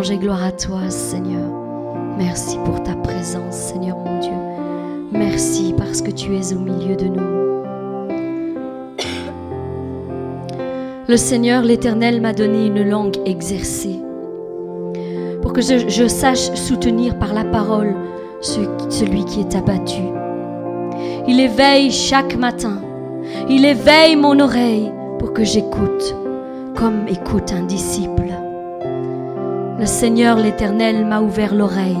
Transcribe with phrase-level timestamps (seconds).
[0.00, 1.46] Louange et gloire à toi, Seigneur.
[2.16, 4.32] Merci pour ta présence, Seigneur mon Dieu.
[5.12, 7.20] Merci parce que tu es au milieu de nous.
[11.06, 14.00] Le Seigneur, l'Éternel, m'a donné une langue exercée
[15.42, 17.94] pour que je, sache soutenir par la parole
[18.40, 20.00] celui qui est abattu.
[21.28, 22.80] Il éveille chaque matin.
[23.50, 26.16] Il éveille mon oreille pour que j'écoute
[26.74, 28.29] comme écoute un disciple.
[29.80, 31.96] Le Seigneur l'Éternel m'a ouvert l'oreille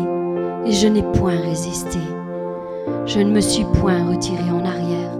[0.66, 1.98] et je n'ai point résisté.
[3.06, 5.18] Je ne me suis point retiré en arrière.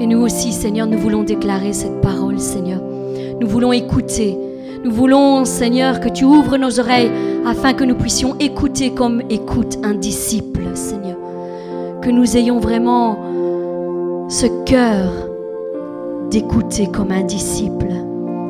[0.00, 2.80] Et nous aussi, Seigneur, nous voulons déclarer cette parole, Seigneur.
[3.40, 4.36] Nous voulons écouter.
[4.82, 7.12] Nous voulons, Seigneur, que tu ouvres nos oreilles
[7.46, 11.16] afin que nous puissions écouter comme écoute un disciple, Seigneur.
[12.02, 13.16] Que nous ayons vraiment
[14.28, 15.12] ce cœur
[16.32, 17.92] d'écouter comme un disciple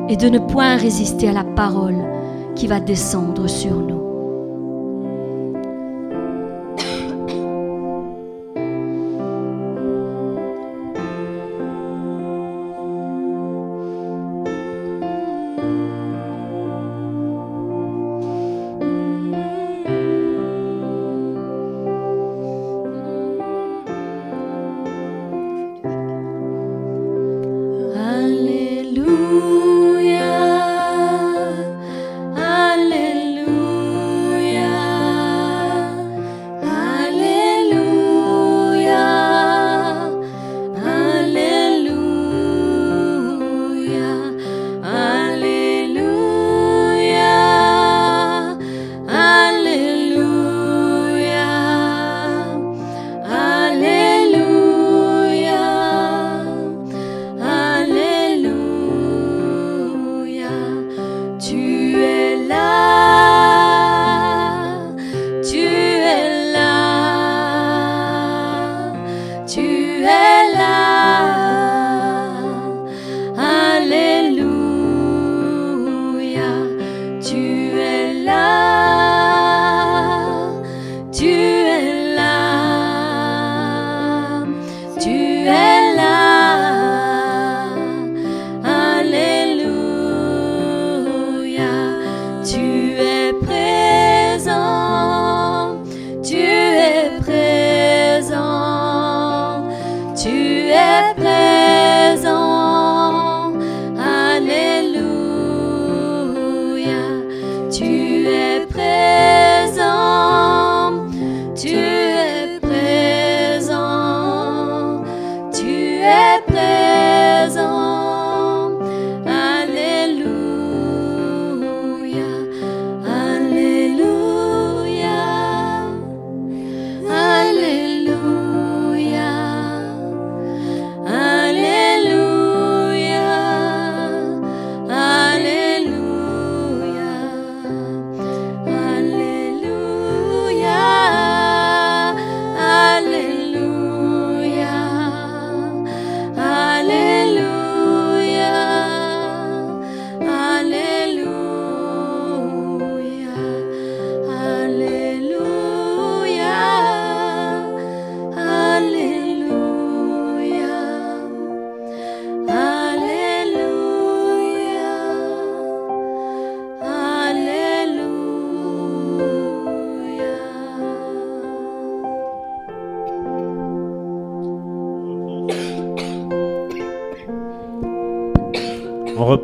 [0.09, 2.03] et de ne point résister à la parole
[2.57, 3.96] qui va descendre sur nous.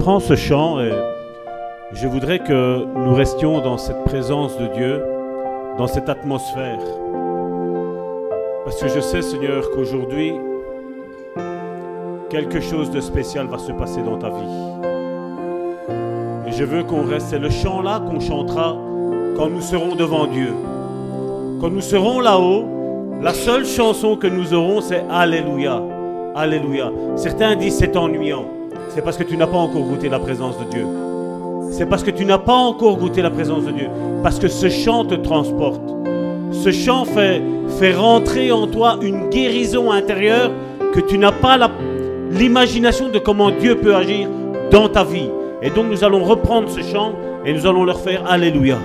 [0.04, 0.92] Reprend ce chant et
[1.94, 5.02] je voudrais que nous restions dans cette présence de Dieu,
[5.78, 6.82] dans cette atmosphère.
[8.66, 10.34] Parce que je sais, Seigneur, qu'aujourd'hui,
[12.30, 14.90] quelque chose de spécial va se passer dans ta vie.
[16.48, 17.28] Et je veux qu'on reste.
[17.30, 18.76] C'est le chant là qu'on chantera
[19.38, 20.54] quand nous serons devant Dieu.
[21.62, 22.66] Quand nous serons là-haut,
[23.22, 25.82] la seule chanson que nous aurons, c'est Alléluia.
[26.36, 26.92] Alléluia.
[27.16, 28.44] Certains disent c'est ennuyant
[28.94, 30.86] c'est parce que tu n'as pas encore goûté la présence de Dieu.
[31.72, 33.88] C'est parce que tu n'as pas encore goûté la présence de Dieu.
[34.22, 35.82] Parce que ce chant te transporte.
[36.52, 37.42] Ce chant fait,
[37.94, 40.52] rentrer en toi une guérison intérieure
[40.94, 41.58] que tu n'as pas
[42.32, 44.30] l'imagination de comment Dieu peut agir
[44.70, 45.30] dans ta vie.
[45.62, 47.14] Et donc nous allons reprendre ce chant
[47.46, 48.78] et nous allons leur faire Alléluia.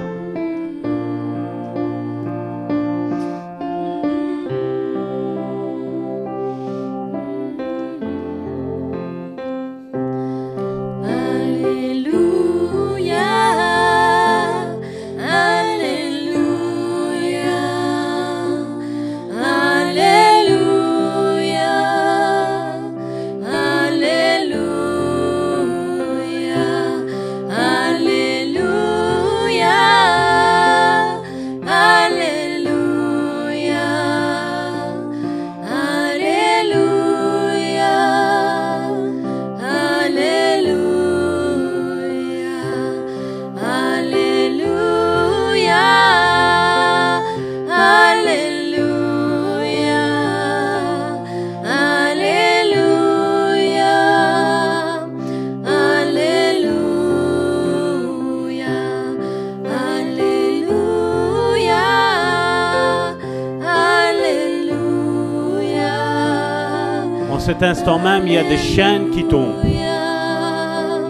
[68.26, 69.62] Il y a des chaînes qui tombent.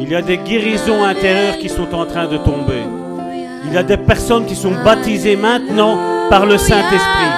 [0.00, 2.82] Il y a des guérisons intérieures qui sont en train de tomber.
[3.66, 5.98] Il y a des personnes qui sont baptisées maintenant
[6.30, 7.32] par le Saint-Esprit.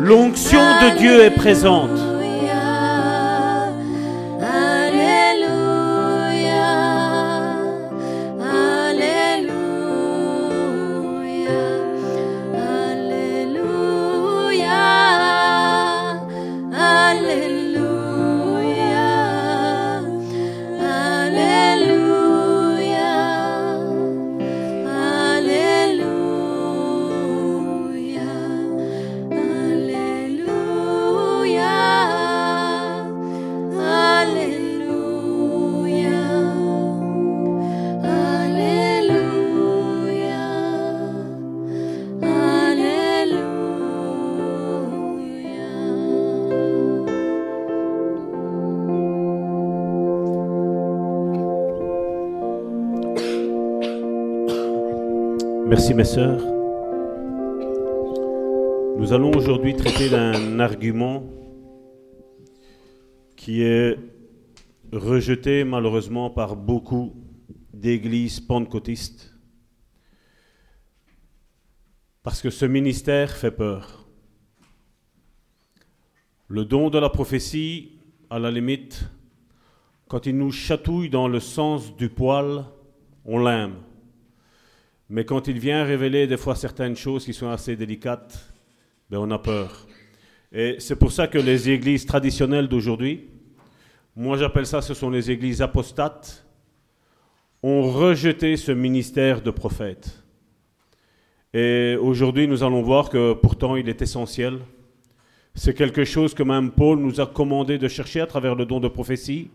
[0.00, 2.05] L'onction de Dieu est présente.
[55.96, 56.44] Mes sœurs.
[58.98, 61.24] Nous allons aujourd'hui traiter d'un argument
[63.34, 63.98] qui est
[64.92, 67.14] rejeté malheureusement par beaucoup
[67.72, 69.34] d'églises pentecôtistes.
[72.22, 74.06] Parce que ce ministère fait peur.
[76.48, 77.92] Le don de la prophétie,
[78.28, 79.08] à la limite,
[80.08, 82.66] quand il nous chatouille dans le sens du poil,
[83.24, 83.76] on l'aime.
[85.08, 88.52] Mais quand il vient révéler des fois certaines choses qui sont assez délicates,
[89.08, 89.86] ben on a peur.
[90.52, 93.28] Et c'est pour ça que les églises traditionnelles d'aujourd'hui,
[94.16, 96.44] moi j'appelle ça, ce sont les églises apostates,
[97.62, 100.22] ont rejeté ce ministère de prophète.
[101.54, 104.58] Et aujourd'hui, nous allons voir que pourtant il est essentiel.
[105.54, 108.78] C'est quelque chose que même Paul nous a commandé de chercher à travers le don
[108.78, 109.50] de prophétie.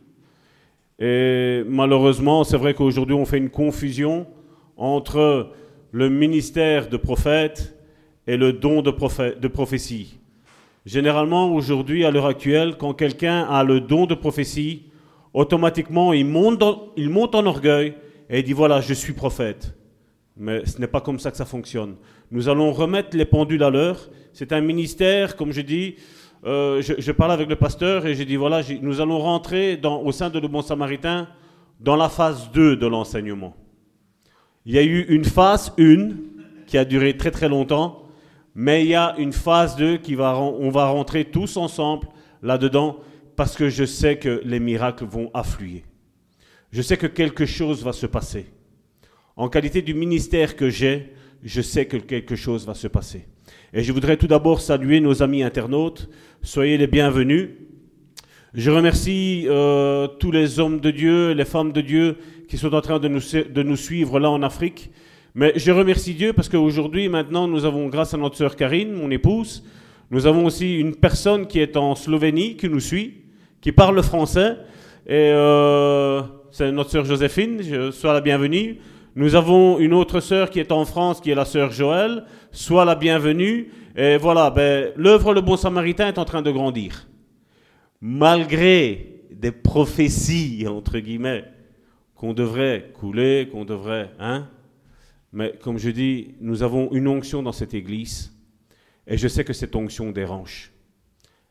[0.98, 4.26] Et malheureusement, c'est vrai qu'aujourd'hui, on fait une confusion
[4.78, 5.52] entre
[5.92, 7.76] le ministère de prophète
[8.28, 8.92] et le don de,
[9.48, 10.18] prophétie.
[10.86, 14.84] Généralement, aujourd'hui, à l'heure actuelle, quand quelqu'un a le don de prophétie,
[15.34, 17.94] automatiquement, il monte, en orgueil
[18.30, 19.76] et il dit, voilà, je suis prophète.
[20.38, 21.96] Mais ce n'est pas comme ça que ça fonctionne.
[22.32, 24.10] Nous allons remettre les pendules à l'heure.
[24.34, 25.96] C'est un ministère, comme je dis,
[26.46, 30.30] euh, je, parle avec le pasteur et j'ai dit, voilà, nous allons rentrer au sein
[30.30, 31.28] de le Bon Samaritain
[31.80, 33.56] dans la phase 2 de l'enseignement.
[34.66, 36.10] Il y a eu une phase 1
[36.68, 38.08] qui a duré très très longtemps,
[38.54, 42.08] mais il y a une phase 2 qui va, on va rentrer tous ensemble
[42.44, 43.00] là-dedans
[43.36, 45.84] parce que je sais que les miracles vont affluer.
[46.72, 48.46] Je sais que quelque chose va se passer.
[49.36, 51.14] En qualité du ministère que j'ai,
[51.44, 53.26] je sais que quelque chose va se passer.
[53.74, 56.08] Et je voudrais tout d'abord saluer nos amis internautes.
[56.44, 57.50] Soyez les bienvenus.
[58.54, 62.18] Je remercie euh, tous les hommes de Dieu, les femmes de Dieu
[62.52, 63.08] qui sont en train de
[63.64, 64.92] nous, suivre là en Afrique.
[65.36, 69.10] Mais je remercie Dieu parce qu'aujourd'hui, maintenant, nous avons, grâce à notre sœur Karine, mon
[69.10, 69.64] épouse,
[70.10, 73.22] nous avons aussi une personne qui est en Slovénie, qui nous suit,
[73.62, 74.58] qui parle français.
[75.08, 78.80] Et euh, c'est notre sœur Joséphine, je, sois la bienvenue.
[79.16, 82.84] Nous avons une autre sœur qui est en France, qui est la sœur Joël, sois
[82.84, 83.72] la bienvenue.
[83.96, 87.08] Et voilà, ben, l'œuvre Le Bon Samaritain est en train de grandir.
[88.02, 91.46] Malgré des prophéties, entre guillemets,
[92.22, 94.12] qu'on devrait couler, qu'on devrait...
[94.20, 94.48] Hein
[95.34, 98.32] Mais comme je dis, nous avons une onction dans cette Église,
[99.08, 100.72] et je sais que cette onction dérange.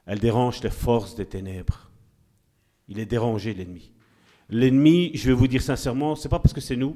[0.07, 1.91] Elle dérange les forces des ténèbres.
[2.87, 3.91] Il est dérangé, l'ennemi.
[4.49, 6.95] L'ennemi, je vais vous dire sincèrement, c'est pas parce que c'est nous,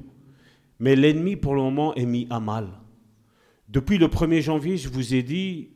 [0.79, 2.69] mais l'ennemi pour le moment est mis à mal.
[3.69, 5.71] Depuis le 1er janvier, je vous ai dit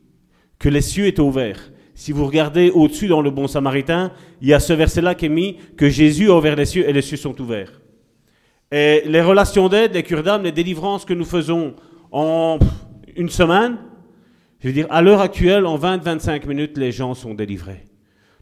[0.60, 1.72] que les cieux étaient ouverts.
[1.96, 5.28] Si vous regardez au-dessus dans le Bon Samaritain, il y a ce verset-là qui est
[5.28, 7.72] mis que Jésus a ouvert les cieux et les cieux sont ouverts.
[8.70, 11.74] Et les relations d'aide, les cures d'âme, les délivrances que nous faisons
[12.10, 12.58] en
[13.16, 13.78] une semaine,
[14.60, 17.86] je veux dire, à l'heure actuelle, en 20-25 minutes, les gens sont délivrés.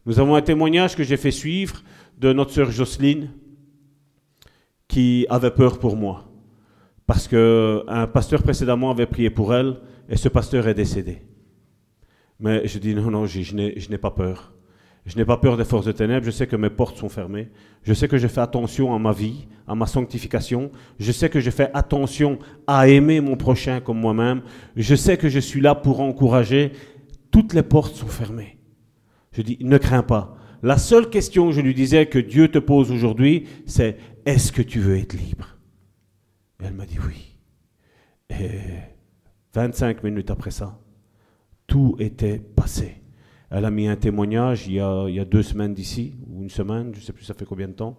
[0.05, 1.83] Nous avons un témoignage que j'ai fait suivre
[2.17, 3.29] de notre sœur Jocelyne,
[4.87, 6.31] qui avait peur pour moi,
[7.05, 9.79] parce qu'un pasteur précédemment avait prié pour elle,
[10.09, 11.21] et ce pasteur est décédé.
[12.39, 14.53] Mais je dis non, non, je n'ai pas peur.
[15.07, 17.49] Je n'ai pas peur des forces de ténèbres, je sais que mes portes sont fermées,
[17.83, 21.39] je sais que je fais attention à ma vie, à ma sanctification, je sais que
[21.39, 24.41] je fais attention à aimer mon prochain comme moi-même,
[24.75, 26.73] je sais que je suis là pour encourager,
[27.31, 28.57] toutes les portes sont fermées.
[29.31, 30.35] Je dis, ne crains pas.
[30.61, 34.79] La seule question, je lui disais, que Dieu te pose aujourd'hui, c'est, est-ce que tu
[34.79, 35.55] veux être libre?
[36.61, 37.37] Elle m'a dit oui.
[38.29, 38.59] Et
[39.53, 40.77] 25 minutes après ça,
[41.65, 43.01] tout était passé.
[43.49, 46.99] Elle a mis un témoignage il y a, deux semaines d'ici, ou une semaine, je
[46.99, 47.97] ne sais plus ça fait combien de temps,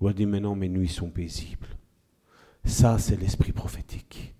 [0.00, 1.66] où elle dit maintenant mes nuits sont paisibles.
[2.64, 4.34] Ça, c'est l'esprit prophétique.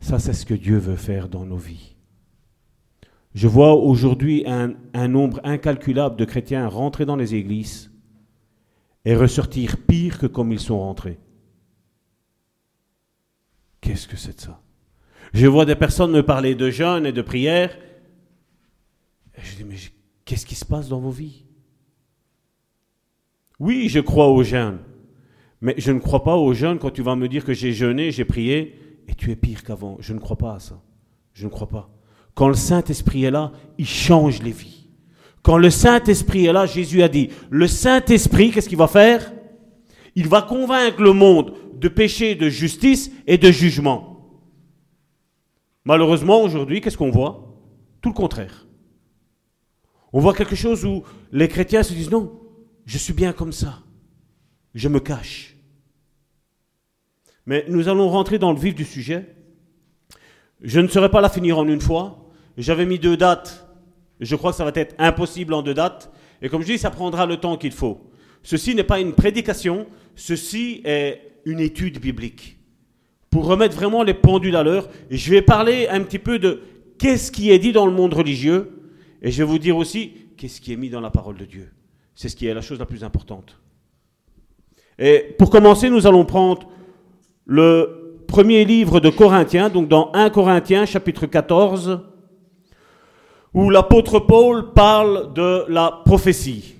[0.00, 1.96] Ça, c'est ce que Dieu veut faire dans nos vies.
[3.34, 7.90] Je vois aujourd'hui un, un nombre incalculable de chrétiens rentrer dans les églises
[9.04, 11.18] et ressortir pire que comme ils sont rentrés.
[13.80, 14.60] Qu'est-ce que c'est de ça?
[15.32, 17.76] Je vois des personnes me parler de jeûne et de prière.
[19.36, 19.76] Et je dis, mais
[20.24, 21.44] qu'est-ce qui se passe dans vos vies?
[23.58, 24.78] Oui, je crois au jeûne.
[25.60, 28.10] Mais je ne crois pas au jeûne quand tu vas me dire que j'ai jeûné,
[28.10, 28.78] j'ai prié,
[29.08, 29.96] et tu es pire qu'avant.
[30.00, 30.80] Je ne crois pas à ça.
[31.32, 31.90] Je ne crois pas.
[32.34, 34.88] Quand le Saint-Esprit est là, il change les vies.
[35.42, 39.32] Quand le Saint-Esprit est là, Jésus a dit, le Saint-Esprit, qu'est-ce qu'il va faire?
[40.14, 44.40] Il va convaincre le monde de péché, de justice et de jugement.
[45.84, 47.54] Malheureusement, aujourd'hui, qu'est-ce qu'on voit?
[48.02, 48.65] Tout le contraire.
[50.16, 52.40] On voit quelque chose où les chrétiens se disent, non,
[52.86, 53.80] je suis bien comme ça.
[54.74, 55.56] Je me cache.
[57.44, 59.36] Mais nous allons rentrer dans le vif du sujet.
[60.62, 62.30] Je ne saurais pas la finir en une fois.
[62.56, 63.68] J'avais mis deux dates.
[64.18, 66.10] Je crois que ça va être impossible en deux dates.
[66.40, 68.10] Et comme je dis, ça prendra le temps qu'il faut.
[68.42, 72.56] Ceci n'est pas une prédication, ceci est une étude biblique.
[73.28, 76.62] Pour remettre vraiment les pendules à l'heure, je vais parler un petit peu de
[76.98, 78.75] qu'est-ce qui est dit dans le monde religieux,
[79.26, 81.72] et je vais vous dire aussi qu'est-ce qui est mis dans la parole de Dieu?
[82.14, 83.58] C'est ce qui est la chose la plus importante.
[85.00, 86.68] Et pour commencer, nous allons prendre
[87.44, 92.02] le premier livre de Corinthiens, donc dans 1 Corinthiens chapitre 14,
[93.52, 96.76] où l'apôtre Paul parle de la prophétie.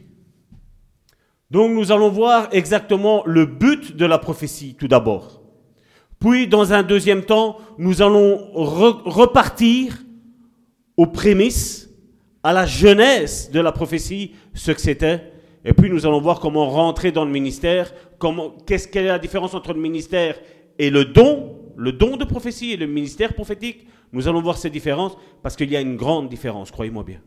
[1.50, 5.43] Donc nous allons voir exactement le but de la prophétie tout d'abord.
[6.21, 9.99] Puis dans un deuxième temps, nous allons repartir
[10.97, 11.91] aux prémices,
[12.47, 15.33] à la jeunesse de la prophétie, ce que c'était.
[15.65, 19.19] Et puis nous allons voir comment rentrer dans le ministère, comment, qu'est-ce quelle est la
[19.19, 20.38] différence entre le ministère
[20.79, 23.88] et le don, le don de prophétie et le ministère prophétique.
[24.12, 27.21] Nous allons voir ces différences parce qu'il y a une grande différence, croyez-moi bien.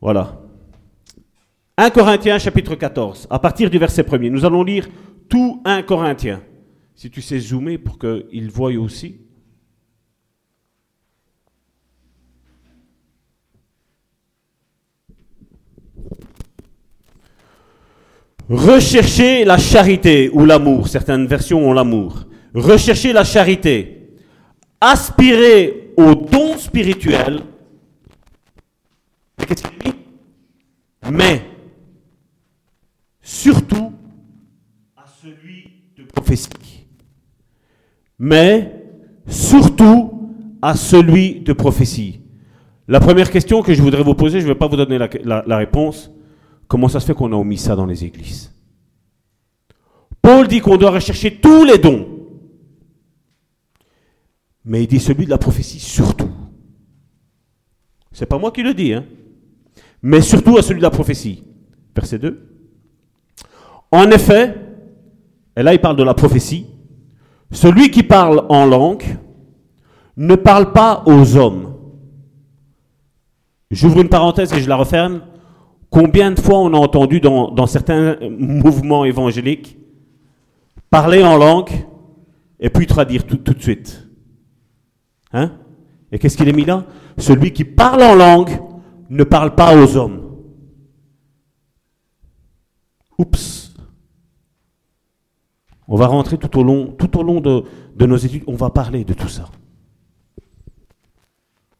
[0.00, 0.40] Voilà.
[1.76, 4.88] 1 Corinthiens chapitre 14, à partir du verset 1 Nous allons lire
[5.28, 6.42] tout 1 Corinthiens.
[6.96, 9.29] Si tu sais zoomer pour qu'il voie aussi.
[18.50, 20.88] Recherchez la charité ou l'amour.
[20.88, 22.24] Certaines versions ont l'amour.
[22.52, 24.08] Recherchez la charité.
[24.80, 27.42] Aspirez au don spirituel.
[31.12, 31.42] Mais
[33.22, 33.92] surtout
[34.96, 36.86] à celui de prophétie.
[38.18, 38.72] Mais
[39.28, 42.20] surtout à celui de prophétie.
[42.88, 45.56] La première question que je voudrais vous poser, je ne vais pas vous donner la
[45.56, 46.10] réponse.
[46.70, 48.54] Comment ça se fait qu'on a omis ça dans les églises?
[50.22, 52.06] Paul dit qu'on doit rechercher tous les dons.
[54.64, 56.30] Mais il dit celui de la prophétie surtout.
[58.12, 59.04] C'est pas moi qui le dis, hein.
[60.00, 61.42] Mais surtout à celui de la prophétie.
[61.92, 62.40] Verset 2.
[63.90, 64.54] En effet,
[65.56, 66.66] et là il parle de la prophétie,
[67.50, 69.18] celui qui parle en langue
[70.16, 71.74] ne parle pas aux hommes.
[73.72, 75.22] J'ouvre une parenthèse et je la referme.
[75.90, 79.76] Combien de fois on a entendu dans, certains mouvements évangéliques
[80.88, 81.70] parler en langue
[82.60, 84.08] et puis traduire tout, tout de suite?
[85.32, 85.52] Hein?
[86.12, 86.86] Et qu'est-ce qu'il est mis là?
[87.18, 88.50] Celui qui parle en langue
[89.08, 90.20] ne parle pas aux hommes.
[93.18, 93.74] Oups.
[95.88, 97.64] On va rentrer tout au long, tout au long de,
[97.96, 99.48] de nos études, on va parler de tout ça.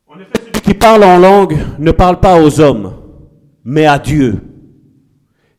[0.08, 2.99] En effet, celui qui parle en langue ne parle pas aux hommes
[3.64, 4.40] mais à Dieu.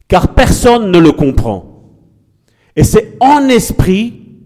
[0.08, 1.72] Car personne ne le comprend.
[2.76, 4.40] Et c'est en esprit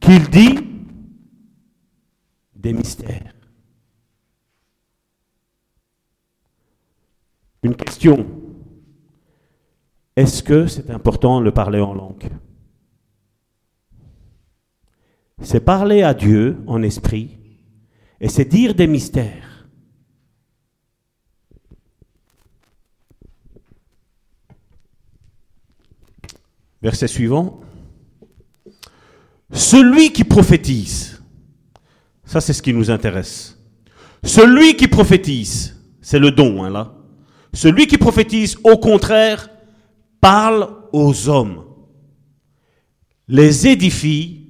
[0.00, 0.58] qu'il dit
[2.54, 3.34] des mystères.
[7.62, 8.26] Une question.
[10.14, 12.30] Est-ce que c'est important de parler en langue?
[15.42, 17.36] C'est parler à Dieu en esprit
[18.20, 19.55] et c'est dire des mystères.
[26.86, 27.62] Verset suivant.
[29.50, 31.20] Celui qui prophétise,
[32.24, 33.58] ça c'est ce qui nous intéresse.
[34.22, 36.94] Celui qui prophétise, c'est le don hein, là.
[37.52, 39.50] Celui qui prophétise, au contraire,
[40.20, 41.64] parle aux hommes,
[43.26, 44.46] les édifie,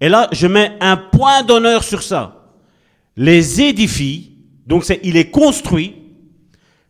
[0.00, 2.54] et là je mets un point d'honneur sur ça,
[3.14, 5.96] les édifie, donc c'est il les construit,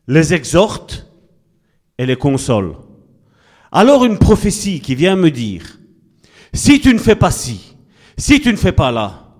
[0.06, 1.08] les exhorte
[1.98, 2.76] et les console.
[3.76, 5.80] Alors une prophétie qui vient me dire,
[6.52, 7.76] si tu ne fais pas ci,
[8.16, 9.34] si tu ne fais pas là,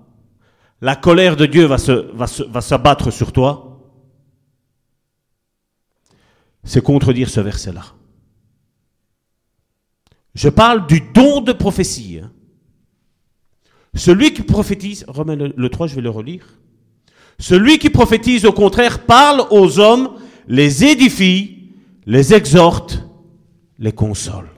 [0.81, 3.81] la colère de Dieu va s'abattre sur toi,
[6.65, 7.85] c'est contredire ce verset-là.
[10.33, 12.19] Je parle du don de prophétie.
[12.21, 12.29] Hein.
[13.93, 16.45] Celui qui prophétise, remets le 3, je vais le relire.
[17.39, 21.71] Celui qui prophétise, au contraire, parle aux hommes, les édifie,
[22.05, 23.04] les exhorte,
[23.77, 24.49] les console.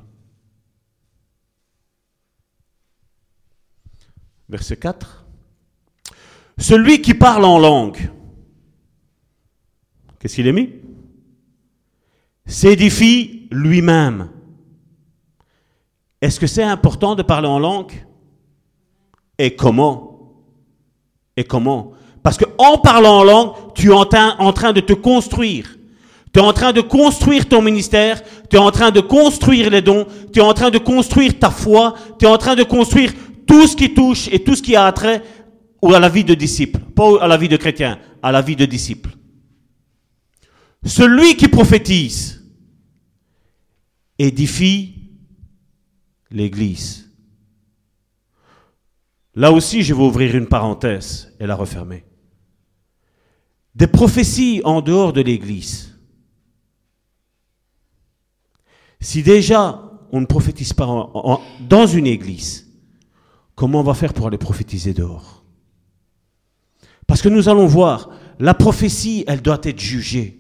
[4.50, 5.26] Verset 4.
[6.58, 8.10] Celui qui parle en langue,
[10.20, 10.74] qu'est-ce qu'il est mis?
[12.46, 14.30] S'édifie lui-même.
[16.22, 17.92] Est-ce que c'est important de parler en langue?
[19.38, 20.44] Et comment?
[21.36, 21.94] Et comment?
[22.24, 25.77] Parce qu'en parlant en langue, tu es en train, de te construire.
[26.38, 29.82] Tu es en train de construire ton ministère, tu es en train de construire les
[29.82, 33.12] dons, tu es en train de construire ta foi, tu es en train de construire
[33.48, 35.24] tout ce qui touche et tout ce qui a trait
[35.82, 38.56] ou à la vie de disciple, pas à la vie de chrétien, à la vie
[38.56, 39.10] de disciple.
[40.86, 42.46] Celui qui prophétise
[44.20, 45.10] édifie
[46.30, 47.10] l'Église.
[49.34, 52.06] Là aussi, je vais ouvrir une parenthèse et la refermer.
[53.74, 55.87] Des prophéties en dehors de l'Église.
[59.00, 61.12] Si déjà on ne prophétise pas
[61.60, 62.68] dans une Église,
[63.56, 65.44] comment on va faire pour aller prophétiser dehors?
[67.06, 70.40] Parce que nous allons voir, la prophétie, elle doit être jugée.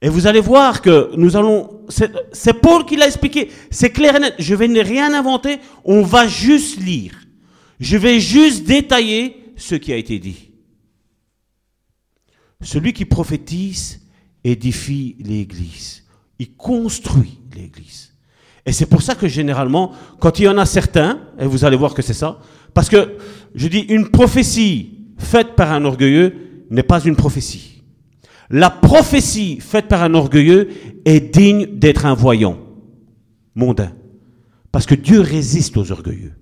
[0.00, 1.86] Et vous allez voir que nous allons...
[2.32, 3.50] C'est Paul qui l'a expliqué.
[3.70, 4.34] C'est clair et net.
[4.38, 5.58] Je vais ne rien inventer.
[5.84, 7.18] On va juste lire.
[7.80, 10.52] Je vais juste détailler ce qui a été dit.
[12.60, 14.00] Celui qui prophétise
[14.44, 16.04] édifie l'Église.
[16.38, 18.14] Il construit l'Église.
[18.66, 21.76] Et c'est pour ça que généralement, quand il y en a certains, et vous allez
[21.76, 22.40] voir que c'est ça,
[22.74, 23.16] parce que
[23.54, 27.82] je dis, une prophétie faite par un orgueilleux n'est pas une prophétie.
[28.50, 30.68] La prophétie faite par un orgueilleux
[31.04, 32.58] est digne d'être un voyant
[33.54, 33.92] mondain.
[34.70, 36.34] Parce que Dieu résiste aux orgueilleux.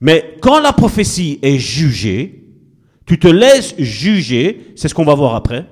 [0.00, 2.44] Mais quand la prophétie est jugée,
[3.06, 5.66] tu te laisses juger, c'est ce qu'on va voir après,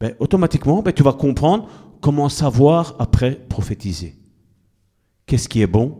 [0.00, 1.68] ben, automatiquement, ben, tu vas comprendre
[2.00, 4.16] comment savoir après prophétiser.
[5.26, 5.96] Qu'est-ce qui est bon,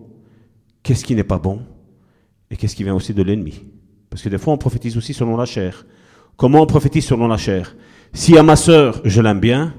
[0.82, 1.62] qu'est-ce qui n'est pas bon,
[2.50, 3.64] et qu'est-ce qui vient aussi de l'ennemi.
[4.10, 5.86] Parce que des fois, on prophétise aussi selon la chair.
[6.36, 7.76] Comment on prophétise selon la chair?
[8.12, 9.74] Si à ma sœur, je l'aime bien,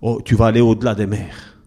[0.00, 1.58] oh, tu vas aller au-delà des mers.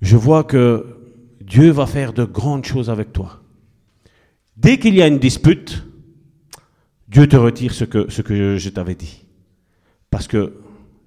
[0.00, 0.98] Je vois que
[1.40, 3.40] Dieu va faire de grandes choses avec toi.
[4.56, 5.84] Dès qu'il y a une dispute,
[7.08, 9.24] Dieu te retire ce que, ce que je, t'avais dit.
[10.10, 10.61] Parce que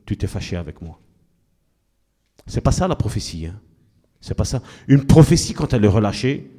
[0.05, 0.99] tu t'es fâché avec moi.
[2.47, 3.47] C'est pas ça la prophétie.
[3.47, 3.59] Hein.
[4.21, 4.61] C'est pas ça.
[4.87, 6.51] Une prophétie, quand elle est relâchée,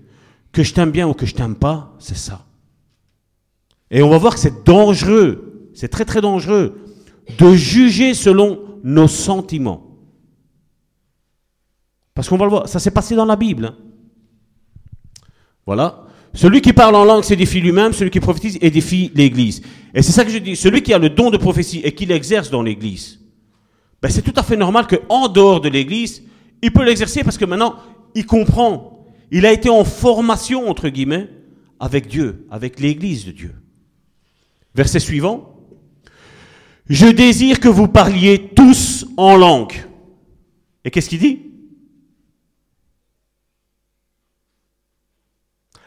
[0.53, 2.47] que je t'aime bien ou que je t'aime pas, c'est ça.
[3.91, 6.81] Et on va voir que c'est dangereux c'est très très dangereux
[7.39, 9.83] de juger selon nos sentiments.
[12.15, 13.67] Parce qu'on va le voir, ça s'est passé dans la Bible.
[13.67, 13.77] Hein.
[15.67, 16.05] Voilà.
[16.33, 19.61] Celui qui parle en langue s'édifie lui-même, celui qui prophétise édifie l'Église.
[19.93, 22.07] Et c'est ça que je dis, celui qui a le don de prophétie et qui
[22.07, 23.21] l'exerce dans l'Église,
[24.03, 26.23] ben c'est tout à fait normal qu'en dehors de l'Église,
[26.63, 27.77] il peut l'exercer parce que maintenant,
[28.15, 29.07] il comprend.
[29.31, 31.29] Il a été en formation, entre guillemets,
[31.81, 33.55] avec Dieu, avec l'Église de Dieu.
[34.75, 35.57] Verset suivant.
[36.89, 39.75] Je désire que vous parliez tous en langue.
[40.85, 41.43] Et qu'est-ce qu'il dit?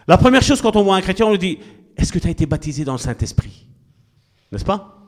[0.08, 1.60] La première chose quand on voit un chrétien, on lui dit,
[1.96, 3.68] est-ce que tu as été baptisé dans le Saint-Esprit?
[4.52, 4.99] N'est-ce pas?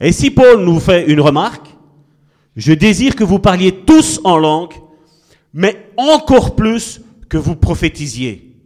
[0.00, 1.76] Et si Paul nous fait une remarque,
[2.56, 4.74] je désire que vous parliez tous en langue,
[5.52, 8.56] mais encore plus que vous prophétisiez.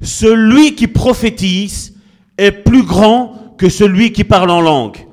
[0.00, 1.94] Celui qui prophétise
[2.36, 5.06] est plus grand que celui qui parle en langue,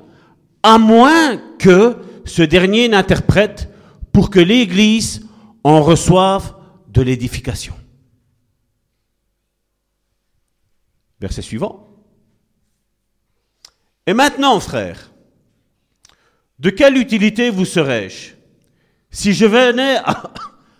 [0.62, 3.70] à moins que ce dernier n'interprète
[4.12, 5.26] pour que l'Église
[5.64, 6.54] en reçoive
[6.88, 7.74] de l'édification.
[11.20, 11.81] Verset suivant.
[14.06, 15.10] Et maintenant, frères,
[16.58, 18.32] de quelle utilité vous serais-je
[19.10, 19.98] si je venais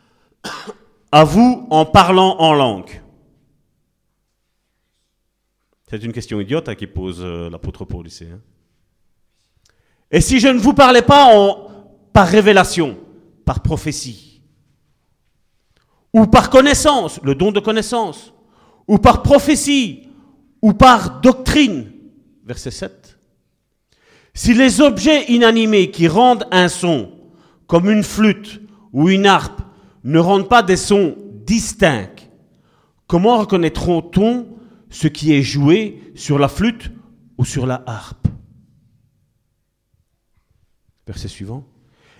[1.12, 3.02] à, vous en parlant en langue?
[5.88, 8.24] C'est une question idiote hein, qui pose euh, l'apôtre Paul ici.
[8.32, 8.40] Hein.
[10.10, 11.34] Et si je ne vous parlais pas
[12.12, 12.98] par révélation,
[13.44, 14.42] par prophétie,
[16.12, 18.32] ou par connaissance, le don de connaissance,
[18.86, 20.08] ou par prophétie,
[20.60, 21.90] ou par doctrine.
[22.44, 23.01] Verset 7.
[24.34, 27.12] Si les objets inanimés qui rendent un son,
[27.66, 28.60] comme une flûte
[28.92, 29.60] ou une harpe,
[30.04, 31.16] ne rendent pas des sons
[31.46, 32.08] distincts,
[33.06, 34.48] comment reconnaîtront-on
[34.88, 36.90] ce qui est joué sur la flûte
[37.36, 38.26] ou sur la harpe?
[41.06, 41.66] Verset suivant.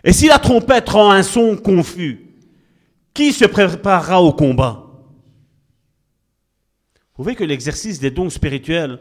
[0.04, 2.28] Et si la trompette rend un son confus,
[3.14, 4.86] qui se préparera au combat?
[7.16, 8.98] Vous voyez que l'exercice des dons spirituels,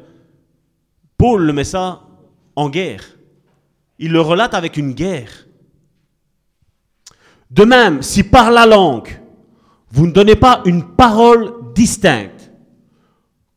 [1.18, 2.08] Paul le met ça
[2.56, 3.18] en guerre.
[4.00, 5.48] Il le relate avec une guerre.
[7.50, 9.22] De même, si par la langue,
[9.90, 12.52] vous ne donnez pas une parole distincte,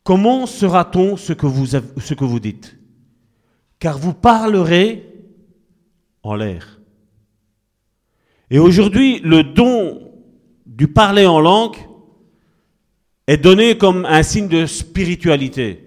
[0.03, 2.77] comment sera-t-on ce, que vous, ce que vous dites?
[3.79, 5.15] Car vous parlerez
[6.23, 6.81] en l'air.
[8.51, 10.13] Et aujourd'hui, le don
[10.67, 11.77] du parler en langue
[13.27, 15.84] est donné comme un signe de spiritualité.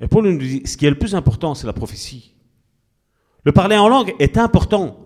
[0.00, 2.34] Et Paul nous dit, ce qui est le plus important, c'est la prophétie.
[3.44, 4.98] Le parler en langue est important,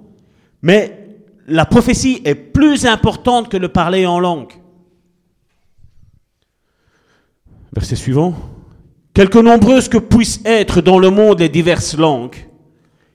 [0.62, 1.00] mais
[1.46, 4.52] la prophétie est plus importante que le parler en langue.
[7.72, 8.34] Verset suivant.
[9.14, 12.48] Quelque nombreuses que puissent être dans le monde les diverses langues,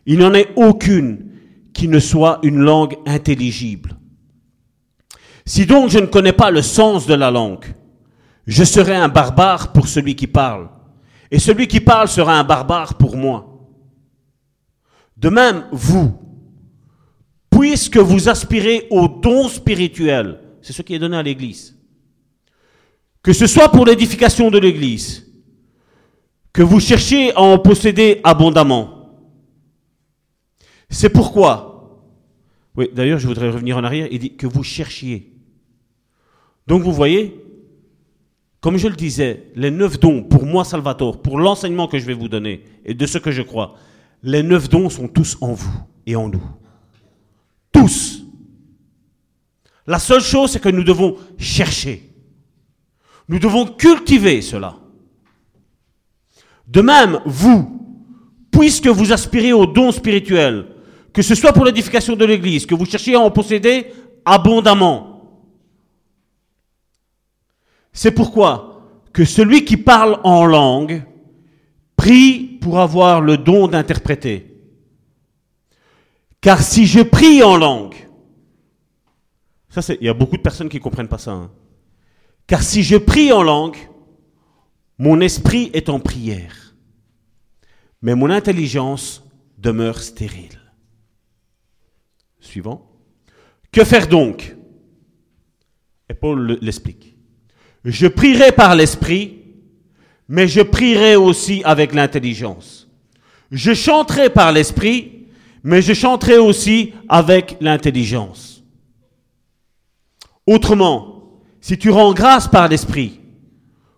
[0.06, 1.32] il n'y en ait aucune
[1.74, 3.98] qui ne soit une langue intelligible.
[5.46, 7.66] Si donc je ne connais pas le sens de la langue,
[8.48, 10.70] je serai un barbare pour celui qui parle,
[11.32, 13.68] et celui qui parle sera un barbare pour moi.
[15.18, 16.14] De même, vous,
[17.50, 21.78] puisque vous aspirez au don spirituel, c'est ce qui est donné à l'Église,
[23.24, 25.26] que ce soit pour l'édification de l'Église,
[26.54, 28.96] que vous cherchiez à en posséder abondamment,
[30.90, 32.02] c'est pourquoi,
[32.76, 35.34] oui, d'ailleurs, je voudrais revenir en arrière, il dit que vous cherchiez.
[36.68, 37.45] Donc vous voyez,
[38.66, 42.16] comme je le disais, les neuf dons, pour moi, Salvatore, pour l'enseignement que je vais
[42.16, 43.76] vous donner et de ce que je crois,
[44.24, 46.42] les neuf dons sont tous en vous et en nous.
[47.72, 48.24] Tous.
[49.86, 52.10] La seule chose, c'est que nous devons chercher.
[53.30, 54.78] Nous devons cultiver cela.
[56.68, 58.02] De même, vous,
[58.50, 60.66] puisque vous aspirez aux dons spirituels,
[61.14, 63.94] que ce soit pour l'édification de l'Église, que vous cherchiez à en posséder
[64.26, 65.15] abondamment.
[67.96, 68.82] C'est pourquoi
[69.14, 71.04] que celui qui parle en langue
[71.96, 74.54] prie pour avoir le don d'interpréter.
[76.42, 77.96] Car si je prie en langue,
[79.70, 81.32] c'est, il y a beaucoup de personnes qui ne comprennent pas ça.
[81.32, 81.52] Hein.
[82.48, 83.78] Car si je prie en langue,
[84.98, 86.76] mon esprit est en prière,
[88.02, 89.24] mais mon intelligence
[89.58, 90.60] demeure stérile.
[92.42, 92.92] Suivant.
[93.72, 94.56] Que faire donc?
[96.10, 97.15] Et Paul l'explique.
[97.86, 99.44] Je prierai par l'esprit,
[100.28, 102.88] mais je prierai aussi avec l'intelligence.
[103.52, 105.28] Je chanterai par l'esprit,
[105.64, 108.64] mais je chanterai aussi avec l'intelligence.
[110.48, 113.20] Autrement, si tu rends grâce par l'esprit,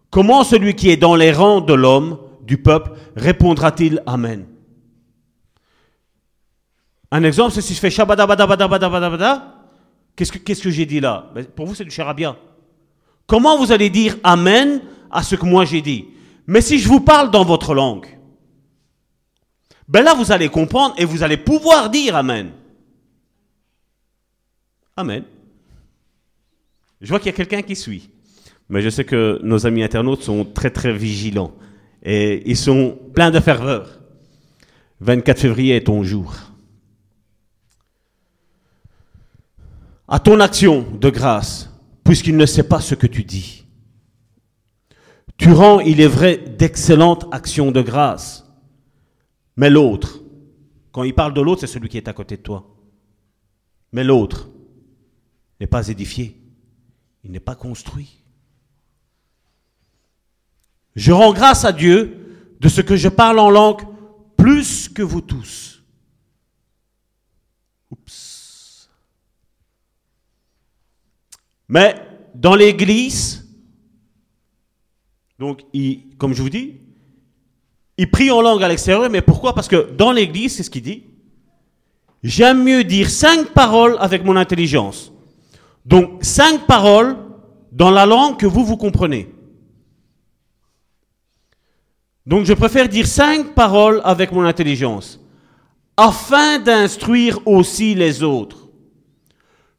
[0.09, 4.45] comment celui qui est dans les rangs de l'homme, du peuple, répondra-t-il Amen?
[7.09, 9.55] Un exemple, c'est si je fais shabadabadabadabadabada,
[10.15, 11.31] qu'est-ce que, qu'est-ce que j'ai dit là?
[11.33, 12.35] Ben, Pour vous, c'est du charabia.
[13.27, 16.05] Comment vous allez dire Amen à ce que moi j'ai dit?
[16.47, 18.07] Mais si je vous parle dans votre langue,
[19.87, 22.51] ben là, vous allez comprendre et vous allez pouvoir dire Amen.
[24.95, 25.23] Amen.
[26.99, 28.09] Je vois qu'il y a quelqu'un qui suit.
[28.69, 31.53] Mais je sais que nos amis internautes sont très très vigilants.
[32.01, 33.99] Et ils sont pleins de ferveur.
[35.01, 36.33] 24 février est ton jour.
[40.07, 41.69] à ton action de grâce,
[42.07, 43.65] puisqu'il ne sait pas ce que tu dis.
[45.35, 48.45] Tu rends, il est vrai, d'excellentes actions de grâce.
[49.57, 50.21] Mais l'autre,
[50.93, 52.73] quand il parle de l'autre, c'est celui qui est à côté de toi.
[53.91, 54.47] Mais l'autre
[55.59, 56.37] n'est pas édifié,
[57.25, 58.23] il n'est pas construit.
[60.95, 63.81] Je rends grâce à Dieu de ce que je parle en langue
[64.37, 65.76] plus que vous tous.
[71.69, 71.95] Mais
[72.33, 73.45] dans l'église,
[75.39, 75.61] donc,
[76.17, 76.75] comme je vous dis,
[77.97, 79.53] il prie en langue à l'extérieur, mais pourquoi?
[79.53, 81.03] Parce que dans l'église, c'est ce qu'il dit.
[82.23, 85.11] J'aime mieux dire cinq paroles avec mon intelligence.
[85.85, 87.17] Donc, cinq paroles
[87.71, 89.29] dans la langue que vous, vous comprenez.
[92.25, 95.19] Donc, je préfère dire cinq paroles avec mon intelligence,
[95.95, 98.67] afin d'instruire aussi les autres,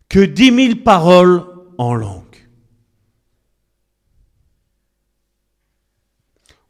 [0.08, 1.44] que dix mille paroles
[1.78, 2.48] en langue.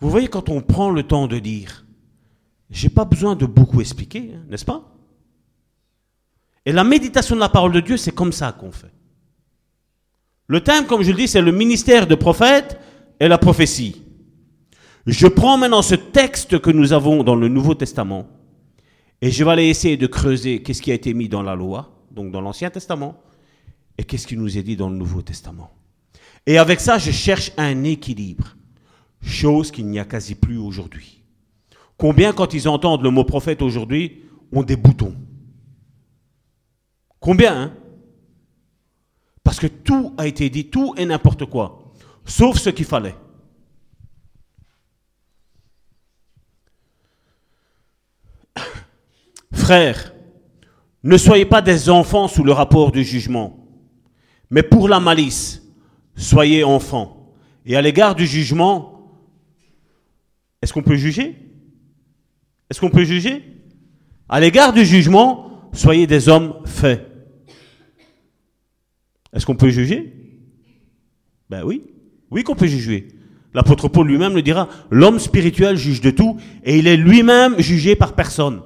[0.01, 1.85] Vous voyez, quand on prend le temps de dire,
[2.71, 4.95] j'ai pas besoin de beaucoup expliquer, hein, n'est-ce pas?
[6.65, 8.93] Et la méditation de la parole de Dieu, c'est comme ça qu'on fait.
[10.47, 12.79] Le thème, comme je le dis, c'est le ministère de prophète
[13.19, 14.03] et la prophétie.
[15.07, 18.29] Je prends maintenant ce texte que nous avons dans le Nouveau Testament
[19.21, 22.05] et je vais aller essayer de creuser qu'est-ce qui a été mis dans la loi,
[22.11, 23.19] donc dans l'Ancien Testament,
[23.99, 25.71] et qu'est-ce qui nous est dit dans le Nouveau Testament?
[26.47, 28.57] Et avec ça, je cherche un équilibre,
[29.21, 31.23] chose qu'il n'y a quasi plus aujourd'hui.
[31.99, 35.15] Combien, quand ils entendent le mot prophète aujourd'hui, ont des boutons?
[37.19, 37.75] Combien hein?
[39.43, 41.93] Parce que tout a été dit, tout et n'importe quoi,
[42.25, 43.17] sauf ce qu'il fallait.
[49.53, 50.15] Frères,
[51.03, 53.68] ne soyez pas des enfants sous le rapport du jugement,
[54.51, 55.63] mais pour la malice,
[56.17, 57.35] soyez enfants.
[57.67, 59.13] Et à l'égard du jugement,
[60.63, 61.37] est-ce qu'on peut juger?
[62.71, 63.43] Est-ce qu'on peut juger?
[64.29, 67.07] À l'égard du jugement, soyez des hommes faits.
[69.33, 70.15] Est-ce qu'on peut juger?
[71.51, 71.83] Ben oui,
[72.31, 73.09] oui qu'on peut juger.
[73.55, 77.97] L'apôtre Paul lui-même le dira, l'homme spirituel juge de tout et il est lui-même jugé
[77.97, 78.63] par personne.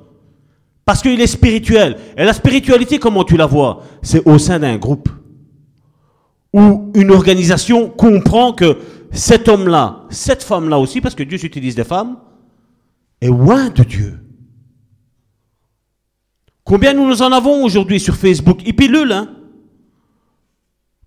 [0.84, 1.96] Parce qu'il est spirituel.
[2.16, 3.84] Et la spiritualité, comment tu la vois?
[4.02, 5.08] C'est au sein d'un groupe.
[6.52, 8.78] Où une organisation comprend que
[9.10, 12.16] cet homme-là, cette femme-là aussi, parce que Dieu s'utilise des femmes,
[13.20, 14.18] est loin de Dieu.
[16.64, 18.60] Combien nous en avons aujourd'hui sur Facebook?
[18.64, 19.28] Ils pilulent, hein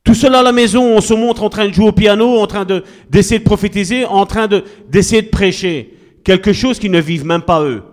[0.04, 2.48] Tout cela à la maison, on se montre en train de jouer au piano, en
[2.48, 2.66] train
[3.10, 4.48] d'essayer de, prophétiser, en train
[4.90, 5.98] d'essayer de prêcher.
[6.24, 7.84] Quelque chose qu'ils ne vivent même pas eux.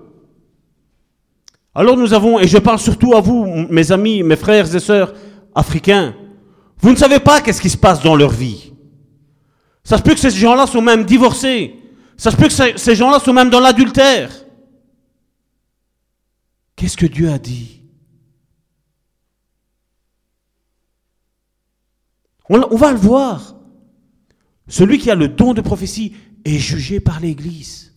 [1.74, 5.14] Alors nous avons, et je parle surtout à vous, mes amis, mes frères et sœurs
[5.54, 6.14] africains,
[6.82, 8.72] vous ne savez pas qu'est-ce qui se passe dans leur vie.
[9.84, 11.76] Ça se peut que ces gens-là sont même divorcés.
[12.16, 14.30] Ça se peut que ces gens-là sont même dans l'adultère.
[16.76, 17.82] Qu'est-ce que Dieu a dit?
[22.48, 23.56] On, va le voir.
[24.68, 26.14] Celui qui a le don de prophétie
[26.44, 27.92] est jugé par l'Église.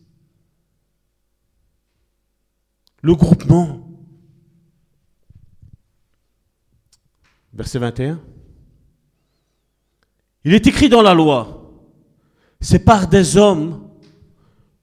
[3.06, 3.88] le groupement.
[7.54, 8.20] Verset 21.
[10.46, 11.74] Il est écrit dans la loi,
[12.62, 13.90] c'est par des hommes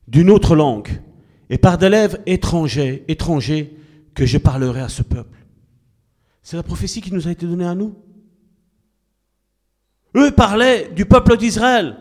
[0.09, 1.01] d'une autre langue
[1.49, 3.73] et par des lèvres étrangers, étrangers
[4.13, 5.39] que je parlerai à ce peuple.
[6.43, 7.95] C'est la prophétie qui nous a été donnée à nous.
[10.17, 11.97] Eux parlaient du peuple d'Israël.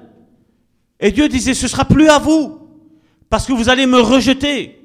[1.00, 2.67] Et Dieu disait, ce sera plus à vous,
[3.30, 4.80] parce que vous allez me rejeter.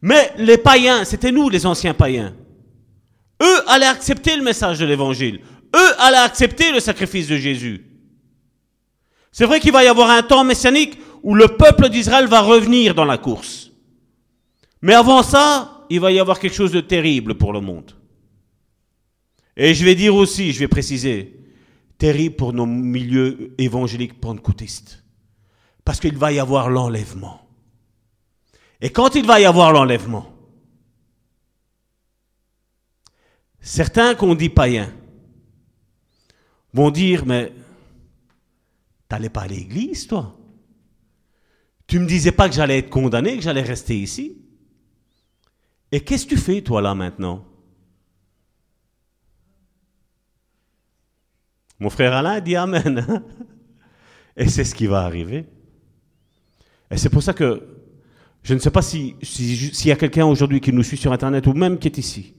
[0.00, 2.34] Mais les païens, c'était nous les anciens païens.
[3.42, 5.40] Eux allaient accepter le message de l'évangile.
[5.76, 7.89] Eux allaient accepter le sacrifice de Jésus.
[9.32, 12.94] C'est vrai qu'il va y avoir un temps messianique où le peuple d'Israël va revenir
[12.94, 13.70] dans la course.
[14.82, 17.92] Mais avant ça, il va y avoir quelque chose de terrible pour le monde.
[19.56, 21.38] Et je vais dire aussi, je vais préciser,
[21.98, 25.04] terrible pour nos milieux évangéliques pentecôtistes.
[25.84, 27.46] Parce qu'il va y avoir l'enlèvement.
[28.80, 30.32] Et quand il va y avoir l'enlèvement,
[33.60, 34.92] certains qu'on dit païens
[36.72, 37.52] vont dire, mais
[39.10, 40.38] t'allais pas à l'église, toi?
[41.86, 44.38] Tu me disais pas que j'allais être condamné, que j'allais rester ici
[45.90, 47.44] Et qu'est-ce que tu fais, toi, là, maintenant?
[51.80, 53.24] Mon frère Alain dit Amen.
[54.36, 55.46] Et c'est ce qui va arriver.
[56.90, 57.66] Et c'est pour ça que
[58.42, 61.46] je ne sais pas s'il si, y a quelqu'un aujourd'hui qui nous suit sur Internet
[61.46, 62.34] ou même qui est ici.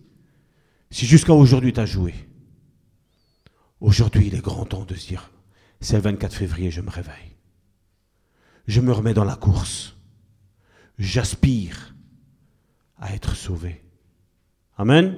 [0.90, 2.14] Si jusqu'à aujourd'hui tu as joué.
[3.82, 5.32] Aujourd'hui, il est grand temps de se dire,
[5.82, 7.36] c'est le 24 février, je me réveille.
[8.68, 9.98] Je me remets dans la course.
[10.98, 11.96] J'aspire
[13.00, 13.84] à être sauvé.
[14.78, 15.18] Amen.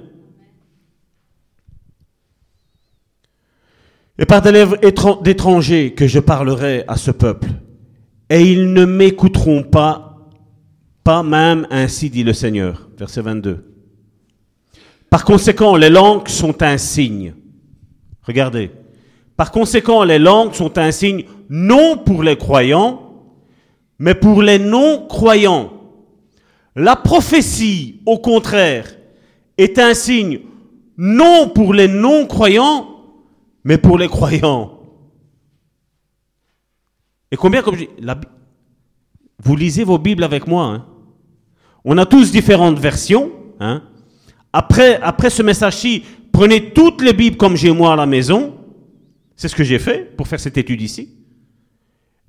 [4.17, 4.78] Et par des lèvres
[5.21, 7.49] d'étrangers que je parlerai à ce peuple,
[8.30, 10.13] et ils ne m'écouteront pas
[11.04, 12.89] pas même ainsi dit le Seigneur.
[12.97, 13.65] Verset 22.
[15.10, 17.34] Par conséquent, les langues sont un signe.
[18.21, 18.71] Regardez.
[19.36, 23.04] Par conséquent, les langues sont un signe non pour les croyants,
[24.00, 25.72] mais pour les non-croyants.
[26.76, 28.96] La prophétie, au contraire,
[29.58, 30.41] est un signe
[30.98, 32.88] non pour les non-croyants,
[33.63, 34.80] mais pour les croyants.
[37.32, 37.89] Et combien, comme je dis,
[39.39, 40.65] vous lisez vos Bibles avec moi.
[40.65, 40.86] Hein?
[41.84, 43.32] On a tous différentes versions.
[43.60, 43.82] Hein.
[44.52, 48.54] Après, après ce message-ci, prenez toutes les Bibles comme j'ai moi à la maison.
[49.36, 51.10] C'est ce que j'ai fait pour faire cette étude ici.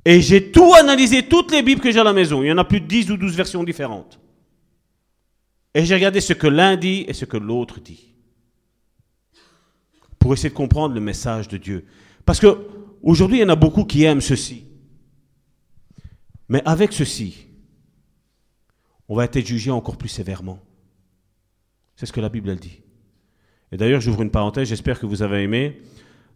[0.04, 2.42] Et j'ai tout analysé, toutes les Bibles que j'ai à la maison.
[2.42, 4.20] Il y en a plus de 10 ou 12 versions différentes.
[5.74, 8.14] Et j'ai regardé ce que l'un dit et ce que l'autre dit.
[10.18, 11.86] Pour essayer de comprendre le message de Dieu.
[12.24, 12.66] Parce que
[13.02, 14.64] aujourd'hui, il y en a beaucoup qui aiment ceci.
[16.48, 17.46] Mais avec ceci,
[19.08, 20.60] on va être jugé encore plus sévèrement.
[21.96, 22.80] C'est ce que la Bible elle dit.
[23.72, 25.80] Et d'ailleurs, j'ouvre une parenthèse, j'espère que vous avez aimé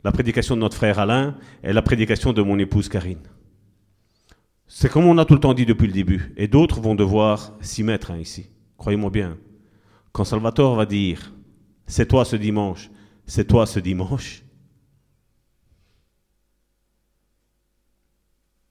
[0.04, 3.22] la prédication de notre frère Alain et la prédication de mon épouse Karine.
[4.66, 7.54] C'est comme on a tout le temps dit depuis le début, et d'autres vont devoir
[7.61, 8.50] s'y mettre hein, ici.
[8.76, 9.38] Croyez-moi bien.
[10.12, 11.32] Quand Salvatore va dire,
[11.87, 12.90] c'est toi ce dimanche,
[13.26, 14.44] c'est toi ce dimanche,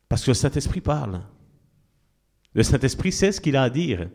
[0.07, 1.21] parce que le Saint-Esprit parle.
[2.53, 4.09] Le Saint-Esprit sait ce qu'il a à dire.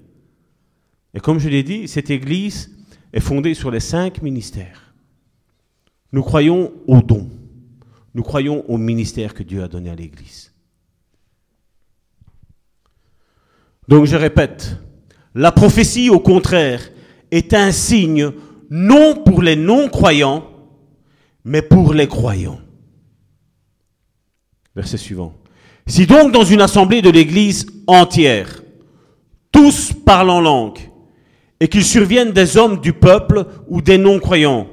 [1.14, 2.76] Et comme je l'ai dit, cette Église
[3.12, 4.91] est fondée sur les cinq ministères.
[6.12, 7.28] Nous croyons au don.
[8.14, 10.52] Nous croyons au ministère que Dieu a donné à l'Église.
[13.88, 14.76] Donc je répète,
[15.34, 16.90] la prophétie au contraire
[17.30, 18.30] est un signe
[18.70, 20.44] non pour les non-croyants,
[21.44, 22.60] mais pour les croyants.
[24.76, 25.34] Verset suivant.
[25.86, 28.62] Si donc dans une assemblée de l'Église entière,
[29.50, 30.78] tous parlent en langue,
[31.60, 34.68] et qu'il survienne des hommes du peuple ou des non-croyants,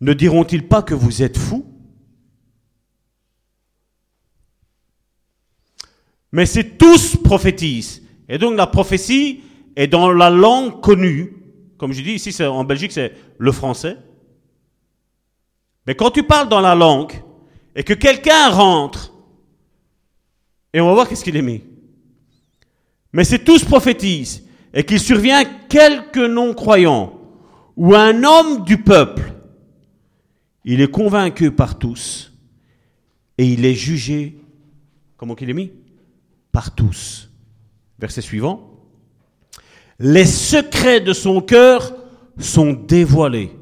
[0.00, 1.64] ne diront-ils pas que vous êtes fous?
[6.32, 8.02] Mais c'est tous prophétisent.
[8.28, 9.42] Et donc la prophétie
[9.74, 11.34] est dans la langue connue.
[11.78, 13.96] Comme je dis ici, en Belgique, c'est le français.
[15.86, 17.12] Mais quand tu parles dans la langue
[17.74, 19.14] et que quelqu'un rentre,
[20.72, 21.62] et on va voir qu'est-ce qu'il est mis.
[23.12, 27.18] Mais c'est tous prophétisent et qu'il survient quelques non-croyants
[27.76, 29.32] ou un homme du peuple,
[30.66, 32.32] il est convaincu par tous
[33.38, 34.36] et il est jugé,
[35.16, 35.72] comment qu'il est mis
[36.50, 37.30] Par tous.
[37.98, 38.84] Verset suivant.
[39.98, 41.94] Les secrets de son cœur
[42.38, 43.52] sont dévoilés.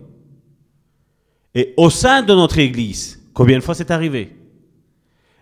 [1.55, 4.37] Et au sein de notre Église, combien de fois c'est arrivé?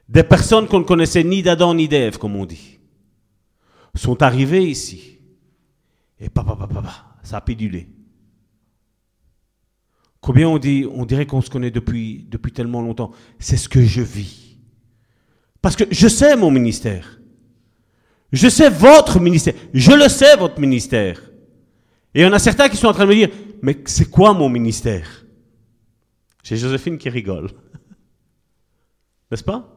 [0.08, 2.80] Des personnes qu'on ne connaissait ni d'Adam ni d'Ève, comme on dit,
[3.94, 5.12] sont arrivées ici
[6.18, 7.88] et papa, papa, ça a pédulé.
[10.22, 14.56] Combien on, dirait qu'on se connaît depuis, depuis tellement longtemps C'est ce que je vis.
[15.60, 17.18] Parce que je sais mon ministère.
[18.32, 19.54] Je sais votre ministère.
[19.74, 21.20] Je le sais, votre ministère.
[22.14, 23.28] Et il y en a certains qui sont en train de me dire,
[23.62, 25.26] mais c'est quoi mon ministère?
[26.42, 27.50] J'ai Joséphine qui rigole.
[29.30, 29.68] N'est-ce pas?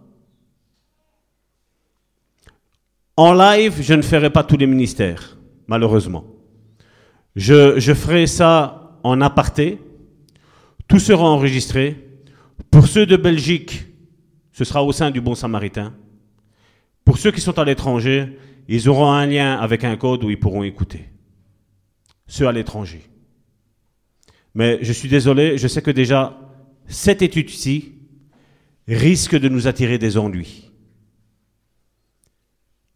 [3.17, 6.25] En live, je ne ferai pas tous les ministères, malheureusement.
[7.35, 9.79] Je, ferai ça en aparté.
[10.87, 12.19] Tout sera enregistré.
[12.71, 13.85] Pour ceux de Belgique,
[14.51, 15.93] ce sera au sein du Bon Samaritain.
[17.03, 20.39] Pour ceux qui sont à l'étranger, ils auront un lien avec un code où ils
[20.39, 21.09] pourront écouter.
[22.27, 23.03] Ceux à l'étranger.
[24.53, 26.39] Mais je suis désolé, je sais que déjà,
[26.87, 27.93] cette étude-ci
[28.87, 30.71] risque de nous attirer des ennuis.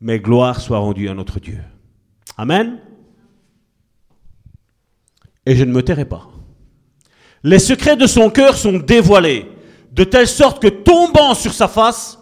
[0.02, 1.60] Mais gloire soit rendue à notre Dieu.
[2.38, 2.80] Amen
[5.50, 6.30] et je ne me tairai pas.
[7.44, 9.50] Les secrets de son cœur sont dévoilés,
[9.92, 12.20] de telle sorte que tombant sur sa face,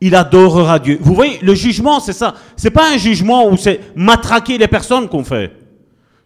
[0.00, 0.98] il adorera Dieu.
[1.00, 2.34] Vous voyez, le jugement, c'est ça.
[2.56, 5.52] C'est pas un jugement où c'est matraquer les personnes qu'on fait.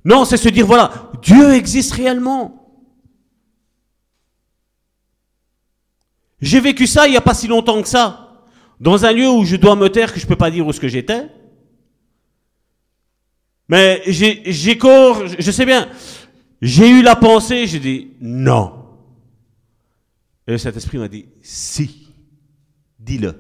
[0.05, 0.91] Non, c'est se dire, voilà,
[1.23, 2.55] Dieu existe réellement.
[6.41, 8.45] J'ai vécu ça il n'y a pas si longtemps que ça.
[8.81, 10.73] Dans un lieu où je dois me taire, que je ne peux pas dire où
[10.73, 11.27] ce que j'étais.
[13.69, 15.89] Mais j'ai corps, je sais bien,
[16.61, 18.85] j'ai eu la pensée, j'ai dit non.
[20.47, 22.15] Et le Saint-Esprit m'a dit si,
[22.99, 23.35] dis-le.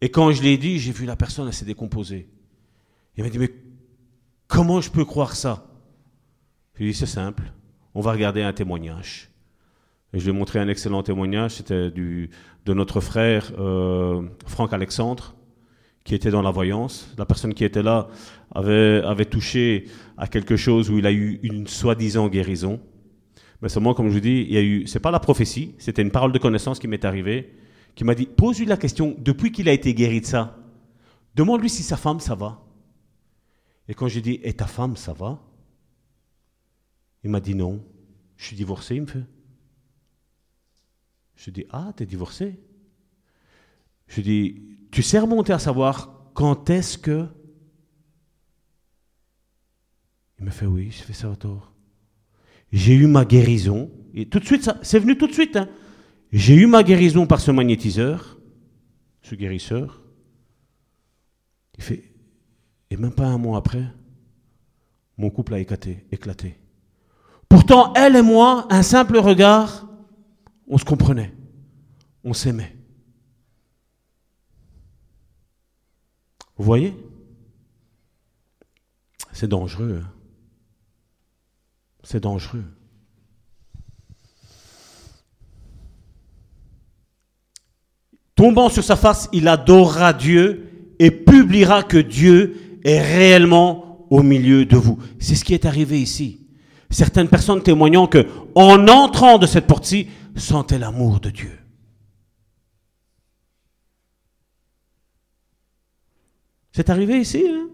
[0.00, 2.28] Et quand je l'ai dit, j'ai vu la personne, elle s'est décomposée.
[3.16, 3.52] Il m'a dit mais
[4.46, 5.66] comment je peux croire ça?
[6.74, 7.52] Je lui ai dit c'est simple,
[7.94, 9.30] on va regarder un témoignage.
[10.12, 12.28] Et je lui ai montré un excellent témoignage, c'était de
[12.66, 15.34] notre frère euh, Franck Alexandre,
[16.08, 17.14] qui était dans la voyance.
[17.18, 18.08] La personne qui était là
[18.54, 19.84] avait, avait touché
[20.16, 22.80] à quelque chose où il a eu une soi-disant guérison.
[23.60, 26.00] Mais seulement, comme je vous dis, il y a eu, c'est pas la prophétie, c'était
[26.00, 27.52] une parole de connaissance qui m'est arrivée,
[27.94, 30.56] qui m'a dit, pose-lui la question, depuis qu'il a été guéri de ça,
[31.34, 32.64] demande-lui si sa femme, ça va.
[33.86, 35.38] Et quand j'ai dit, et ta femme, ça va?
[37.22, 37.84] Il m'a dit non.
[38.38, 39.26] Je suis divorcé, il me fait.
[41.36, 42.58] Je dis, ah, t'es divorcé?
[44.06, 47.26] Je dis, tu sais remonter à savoir quand est-ce que...
[50.38, 51.72] Il me fait oui, je fais ça autour.
[52.72, 55.56] J'ai eu ma guérison, et tout de suite, c'est venu tout de suite.
[55.56, 55.68] Hein.
[56.32, 58.38] J'ai eu ma guérison par ce magnétiseur,
[59.22, 60.02] ce guérisseur.
[61.76, 62.04] Il fait,
[62.90, 63.84] et même pas un mois après,
[65.16, 66.58] mon couple a éclaté, éclaté.
[67.48, 69.88] Pourtant, elle et moi, un simple regard,
[70.68, 71.34] on se comprenait,
[72.22, 72.77] on s'aimait.
[76.58, 76.94] Vous voyez?
[79.32, 80.02] C'est dangereux.
[80.04, 80.10] Hein.
[82.02, 82.64] C'est dangereux.
[88.34, 94.64] Tombant sur sa face, il adorera Dieu et publiera que Dieu est réellement au milieu
[94.64, 94.98] de vous.
[95.18, 96.46] C'est ce qui est arrivé ici.
[96.90, 101.57] Certaines personnes témoignant que, en entrant de cette porte-ci, sentaient l'amour de Dieu.
[106.78, 107.44] C'est arrivé ici.
[107.44, 107.70] Hein?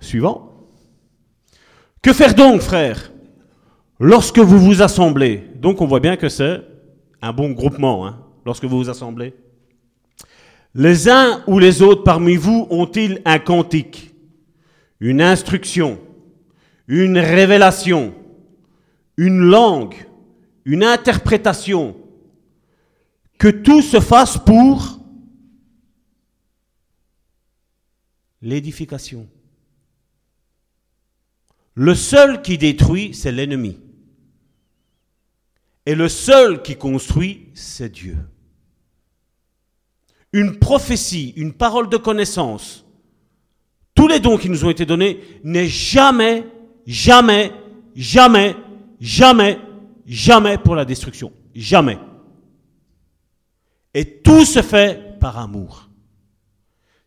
[0.00, 0.66] Suivant.
[2.02, 3.12] Que faire donc, frère,
[4.00, 6.64] lorsque vous vous assemblez Donc on voit bien que c'est
[7.22, 9.36] un bon groupement, hein, lorsque vous vous assemblez.
[10.74, 14.12] Les uns ou les autres parmi vous ont-ils un cantique,
[14.98, 15.96] une instruction,
[16.88, 18.14] une révélation,
[19.16, 19.94] une langue,
[20.64, 21.94] une interprétation
[23.38, 24.95] Que tout se fasse pour
[28.42, 29.28] l'édification.
[31.74, 33.78] Le seul qui détruit, c'est l'ennemi.
[35.84, 38.16] Et le seul qui construit, c'est Dieu.
[40.32, 42.84] Une prophétie, une parole de connaissance,
[43.94, 46.44] tous les dons qui nous ont été donnés, n'est jamais,
[46.86, 47.52] jamais,
[47.94, 48.56] jamais,
[49.00, 49.58] jamais,
[50.06, 51.32] jamais pour la destruction.
[51.54, 51.98] Jamais.
[53.94, 55.88] Et tout se fait par amour.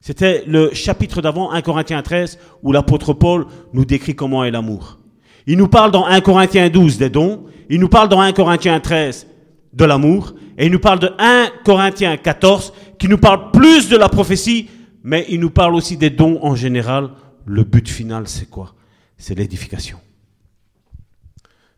[0.10, 4.98] C'était le chapitre d'avant, 1 Corinthiens 13, où l'apôtre Paul nous décrit comment est l'amour.
[5.46, 8.80] Il nous parle dans 1 Corinthiens 12 des dons, il nous parle dans 1 Corinthiens
[8.80, 9.28] 13
[9.72, 13.98] de l'amour, et il nous parle de 1 Corinthiens 14 qui nous parle plus de
[13.98, 14.68] la prophétie,
[15.04, 17.12] mais il nous parle aussi des dons en général.
[17.46, 18.74] Le but final, c'est quoi?
[19.16, 20.00] C'est l'édification.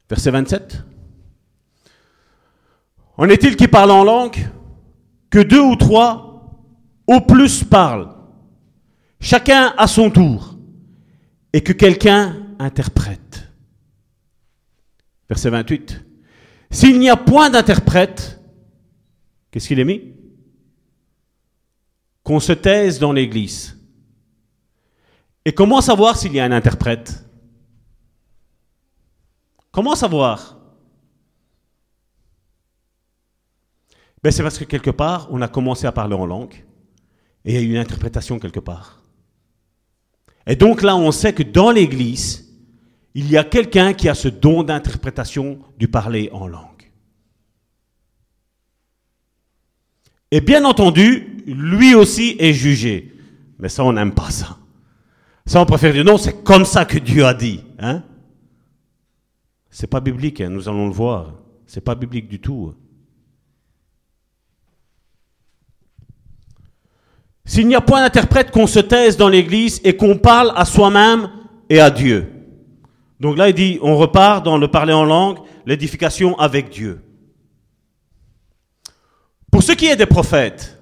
[0.09, 0.85] Verset 27.
[3.17, 4.37] En est-il qui parle en langue?
[5.29, 6.31] Que deux ou trois
[7.07, 8.20] au plus parlent,
[9.21, 10.57] chacun à son tour,
[11.53, 13.49] et que quelqu'un interprète.
[15.29, 16.03] Verset 28.
[16.69, 18.41] S'il n'y a point d'interprète,
[19.49, 20.13] qu'est-ce qu'il est mis?
[22.23, 23.77] Qu'on se taise dans l'église.
[25.45, 27.25] Et comment savoir s'il y a un interprète?
[29.71, 30.57] Comment savoir?
[34.23, 36.63] Ben C'est parce que quelque part, on a commencé à parler en langue
[37.43, 39.00] et il y a eu une interprétation quelque part.
[40.47, 42.51] Et donc là, on sait que dans l'Église,
[43.13, 46.91] il y a quelqu'un qui a ce don d'interprétation du parler en langue.
[50.31, 53.13] Et bien entendu, lui aussi est jugé.
[53.59, 54.57] Mais ça, on n'aime pas ça.
[55.45, 57.61] Ça, on préfère dire non, c'est comme ça que Dieu a dit.
[57.79, 58.03] Hein?
[59.69, 61.33] C'est pas biblique, hein, nous allons le voir.
[61.65, 62.73] C'est pas biblique du tout.
[67.51, 71.29] S'il n'y a point d'interprète, qu'on se taise dans l'église et qu'on parle à soi-même
[71.69, 72.31] et à Dieu.
[73.19, 77.01] Donc là, il dit, on repart dans le parler en langue, l'édification avec Dieu.
[79.51, 80.81] Pour ce qui est des prophètes,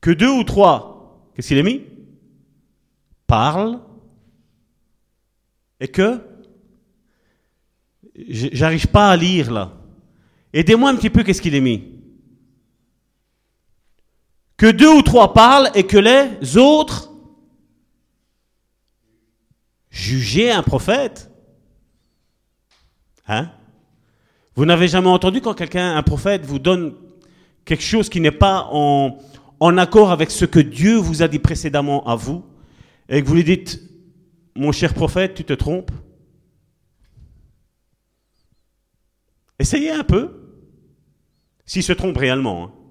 [0.00, 1.82] que deux ou trois, qu'est-ce qu'il est mis?
[3.26, 3.80] Parlent
[5.78, 6.22] et que?
[8.16, 9.74] J'arrive pas à lire là.
[10.54, 11.91] Aidez-moi un petit peu, qu'est-ce qu'il est mis?
[14.62, 17.10] Que deux ou trois parlent et que les autres
[19.90, 21.32] juger un prophète
[23.26, 23.50] Hein?
[24.54, 26.94] Vous n'avez jamais entendu quand quelqu'un, un prophète, vous donne
[27.64, 29.18] quelque chose qui n'est pas en,
[29.58, 32.44] en accord avec ce que Dieu vous a dit précédemment à vous,
[33.08, 33.82] et que vous lui dites,
[34.54, 35.90] mon cher prophète, tu te trompes?
[39.58, 40.54] Essayez un peu,
[41.66, 42.66] s'il se trompe réellement.
[42.66, 42.81] Hein.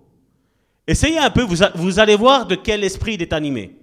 [0.91, 1.43] Essayez un peu,
[1.75, 3.77] vous, allez voir de quel esprit il est animé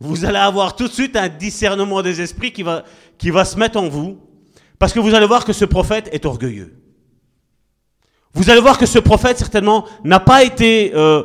[0.00, 2.84] vous allez avoir tout de suite un discernement des esprits qui va,
[3.16, 4.18] qui va se mettre en vous,
[4.78, 6.76] parce que vous allez voir que ce prophète est orgueilleux.
[8.34, 11.22] Vous allez voir que ce prophète, certainement, n'a pas été euh,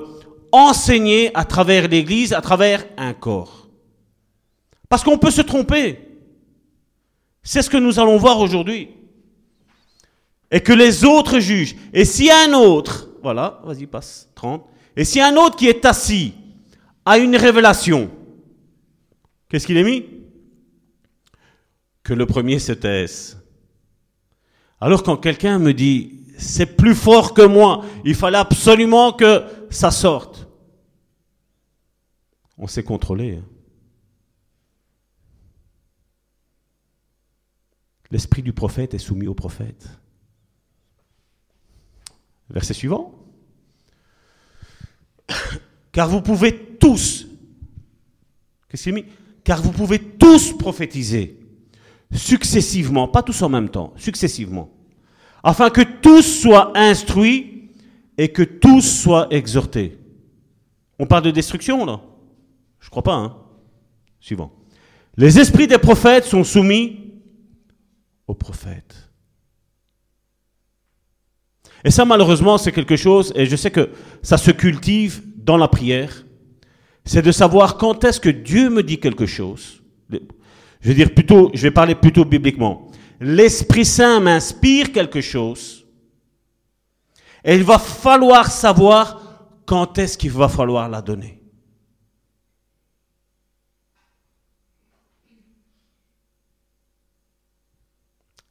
[0.51, 3.67] enseigné à travers l'Église, à travers un corps.
[4.87, 5.99] Parce qu'on peut se tromper.
[7.41, 8.89] C'est ce que nous allons voir aujourd'hui.
[10.51, 11.75] Et que les autres jugent.
[11.91, 14.65] Et si un autre, voilà, vas-y, passe, 30.
[14.95, 16.33] Et si un autre qui est assis
[17.05, 18.11] a une révélation,
[19.49, 20.05] Qu'est-ce qu'il est mis?
[22.03, 23.43] Que le premier se taise.
[24.79, 29.91] Alors quand quelqu'un me dit, c'est plus fort que moi, il fallait absolument que ça
[29.91, 30.47] sorte,
[32.57, 33.37] on s'est contrôlé.
[33.37, 33.45] Hein.
[38.11, 39.89] L'esprit du prophète est soumis au prophète.
[42.49, 43.13] Verset suivant.
[45.91, 47.27] Car vous pouvez tous,
[48.69, 49.05] qu'est-ce qu'il mis?
[49.43, 51.39] Car vous pouvez tous prophétiser
[52.13, 54.71] successivement, pas tous en même temps, successivement,
[55.43, 57.71] afin que tous soient instruits
[58.17, 59.97] et que tous soient exhortés.
[60.97, 62.01] On parle de destruction là?
[62.79, 63.37] Je crois pas, hein
[64.19, 64.51] Suivant.
[65.17, 67.13] Les esprits des prophètes sont soumis
[68.27, 69.08] aux prophètes.
[71.83, 73.89] Et ça, malheureusement, c'est quelque chose, et je sais que
[74.21, 76.25] ça se cultive dans la prière,
[77.05, 79.81] c'est de savoir quand est-ce que Dieu me dit quelque chose.
[80.09, 82.91] Je vais dire plutôt, je vais parler plutôt bibliquement.
[83.19, 85.85] L'Esprit Saint m'inspire quelque chose,
[87.43, 89.21] et il va falloir savoir
[89.65, 91.41] quand est-ce qu'il va falloir la donner.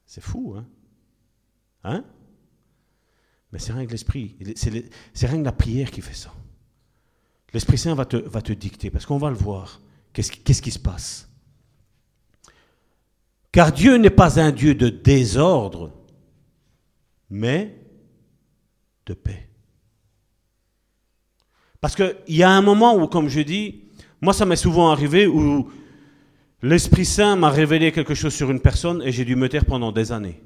[0.06, 0.66] C'est fou, hein?
[1.84, 2.04] Hein?
[3.52, 6.32] Mais c'est rien que l'esprit, c'est rien que la prière qui fait ça.
[7.54, 9.80] L'Esprit Saint va te, dicter, parce qu'on va le voir.
[10.12, 11.28] Qu'est-ce qu'est-ce qui se passe?
[13.52, 15.92] Car Dieu n'est pas un Dieu de désordre,
[17.30, 17.74] mais
[19.06, 19.48] de paix.
[21.80, 23.84] Parce qu'il y a un moment où, comme je dis,
[24.20, 25.70] moi ça m'est souvent arrivé où
[26.60, 29.92] l'Esprit Saint m'a révélé quelque chose sur une personne et j'ai dû me taire pendant
[29.92, 30.42] des années.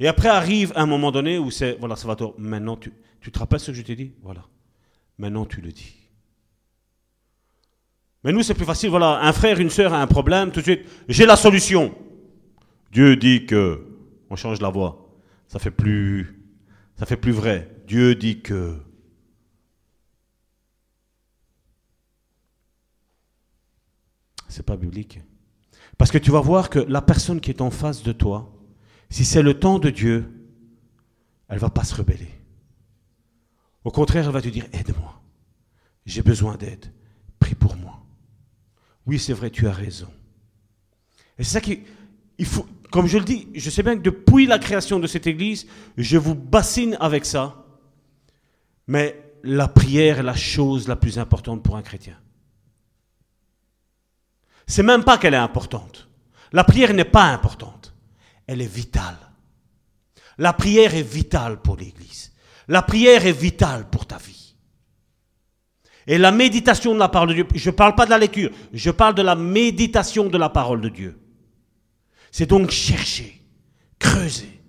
[0.00, 2.90] Et après arrive un moment donné où c'est, voilà, ça va maintenant tu,
[3.20, 4.12] tu te rappelles ce que je t'ai dit?
[4.22, 4.46] Voilà.
[5.18, 5.94] Maintenant tu le dis.
[8.24, 10.64] Mais nous, c'est plus facile, voilà, un frère, une sœur a un problème, tout de
[10.64, 11.94] suite, j'ai la solution.
[12.92, 13.86] Dieu dit que,
[14.28, 15.10] on change la voix,
[15.48, 16.42] ça fait plus,
[16.96, 17.68] ça fait plus vrai.
[17.86, 18.76] Dieu dit que.
[24.48, 25.20] C'est pas biblique.
[25.96, 28.59] Parce que tu vas voir que la personne qui est en face de toi,
[29.10, 30.32] si c'est le temps de Dieu,
[31.48, 32.30] elle ne va pas se rebeller.
[33.82, 35.20] Au contraire, elle va te dire, aide-moi.
[36.06, 36.86] J'ai besoin d'aide.
[37.38, 38.00] Prie pour moi.
[39.06, 40.08] Oui, c'est vrai, tu as raison.
[41.38, 41.82] Et c'est ça qui...
[42.90, 46.16] Comme je le dis, je sais bien que depuis la création de cette Église, je
[46.16, 47.64] vous bassine avec ça.
[48.86, 52.18] Mais la prière est la chose la plus importante pour un chrétien.
[54.66, 56.08] C'est même pas qu'elle est importante.
[56.52, 57.79] La prière n'est pas importante
[58.50, 59.16] elle est vitale.
[60.36, 62.32] La prière est vitale pour l'Église.
[62.66, 64.56] La prière est vitale pour ta vie.
[66.08, 68.50] Et la méditation de la parole de Dieu, je ne parle pas de la lecture,
[68.72, 71.16] je parle de la méditation de la parole de Dieu.
[72.32, 73.40] C'est donc chercher,
[74.00, 74.60] creuser.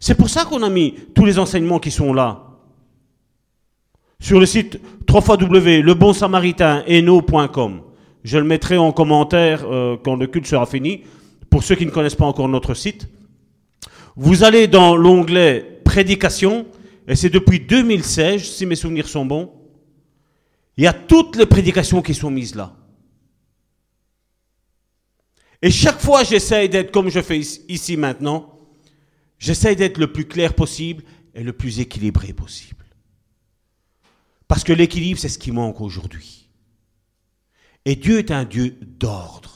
[0.00, 2.42] C'est pour ça qu'on a mis tous les enseignements qui sont là.
[4.18, 7.82] Sur le site www.lebonsamaritaineno.com.
[8.24, 11.04] Je le mettrai en commentaire euh, quand le culte sera fini
[11.52, 13.08] pour ceux qui ne connaissent pas encore notre site,
[14.16, 16.66] vous allez dans l'onglet prédication,
[17.06, 19.52] et c'est depuis 2016, si mes souvenirs sont bons,
[20.78, 22.74] il y a toutes les prédications qui sont mises là.
[25.60, 28.58] Et chaque fois, j'essaye d'être comme je fais ici maintenant,
[29.38, 32.86] j'essaye d'être le plus clair possible et le plus équilibré possible.
[34.48, 36.48] Parce que l'équilibre, c'est ce qui manque aujourd'hui.
[37.84, 39.51] Et Dieu est un Dieu d'ordre.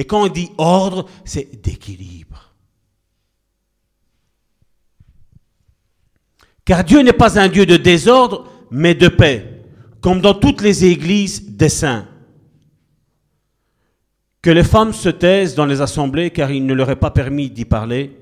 [0.00, 2.54] Et quand on dit ordre, c'est d'équilibre.
[6.64, 9.62] Car Dieu n'est pas un Dieu de désordre, mais de paix,
[10.00, 12.08] comme dans toutes les églises des saints.
[14.40, 17.50] Que les femmes se taisent dans les assemblées, car il ne leur est pas permis
[17.50, 18.16] d'y parler,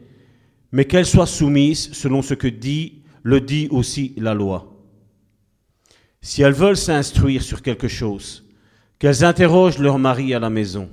[0.73, 4.75] mais qu'elles soient soumises selon ce que dit, le dit aussi la loi.
[6.23, 8.45] Si elles veulent s'instruire sur quelque chose,
[8.99, 10.89] qu'elles interrogent leur mari à la maison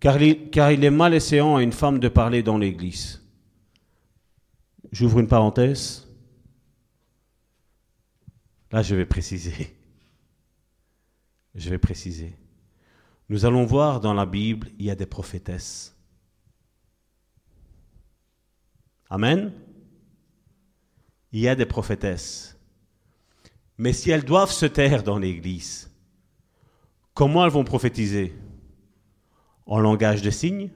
[0.00, 3.22] car il, est malaiséant à une femme de parler dans l'Église.
[4.92, 6.06] J'ouvre une parenthèse.
[8.70, 9.76] Là, je vais préciser.
[11.54, 12.36] Je vais préciser.
[13.28, 15.94] Nous allons voir dans la Bible, il y a des prophétesses.
[19.10, 19.52] Amen.
[21.32, 22.56] Il y a des prophétesses.
[23.76, 25.90] Mais si elles doivent se taire dans l'Église,
[27.14, 28.34] comment elles vont prophétiser?
[29.68, 30.70] En langage de signes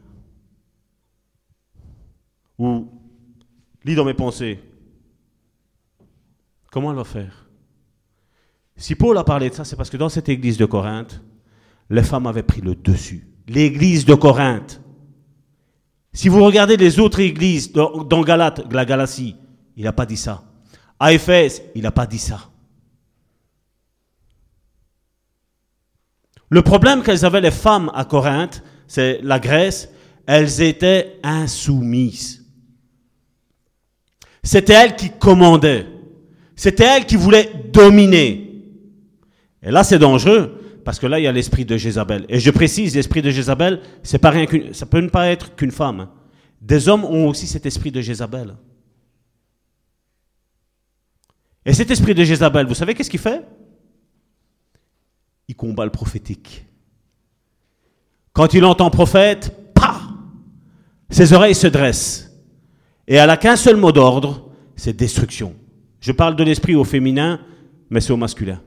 [2.59, 2.89] Ou
[3.85, 4.61] lis dans mes pensées
[6.71, 7.51] Comment elle va faire?
[8.77, 11.21] Si Paul a parlé de ça, c'est parce que dans cette église de Corinthe,
[11.91, 13.29] les femmes avaient pris le dessus.
[13.47, 14.81] L'église de Corinthe.
[16.15, 19.37] Si vous regardez les autres églises dans, dans Galate, la Galatie,
[19.77, 20.45] il n'a pas dit ça.
[20.99, 22.51] À Éphèse, il n'a pas dit ça.
[26.49, 28.63] Le problème qu'elles avaient les femmes à Corinthe,
[28.93, 29.89] c'est la Grèce,
[30.27, 32.45] elles étaient insoumises.
[34.43, 35.87] C'était elles qui commandaient.
[36.55, 38.51] C'était elles qui voulaient dominer.
[39.63, 42.27] Et là, c'est dangereux, parce que là, il y a l'esprit de Jézabel.
[42.29, 46.01] Et je précise, l'esprit de Jézabel, c'est pas rien peut ne pas être qu'une femme.
[46.01, 46.11] Hein.
[46.61, 48.57] Des hommes ont aussi cet esprit de Jézabel.
[51.65, 53.43] Et cet esprit de Jézabel, vous savez qu'est-ce qu'il fait?
[55.49, 56.67] Il combat le prophétique.
[58.33, 60.01] Quand il entend prophète, pa
[61.11, 62.31] Ses oreilles se dressent.
[63.07, 65.55] Et elle n'a qu'un seul mot d'ordre, c'est destruction.
[66.01, 67.41] Je parle de l'esprit au féminin,
[67.91, 68.61] mais c'est au masculin.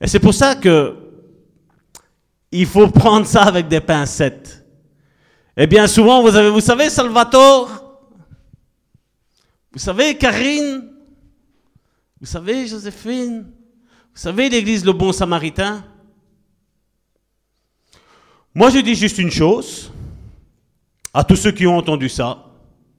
[0.00, 0.94] Et c'est pour ça que
[2.52, 4.64] il faut prendre ça avec des pincettes.
[5.56, 7.86] Et bien souvent, vous, avez, vous savez, Salvatore,
[9.72, 10.90] vous savez, Karine?
[12.20, 13.52] Vous savez, Joséphine?
[14.14, 15.84] Vous savez, l'église Le Bon Samaritain?
[18.56, 19.92] Moi, je dis juste une chose
[21.12, 22.46] à tous ceux qui ont entendu ça.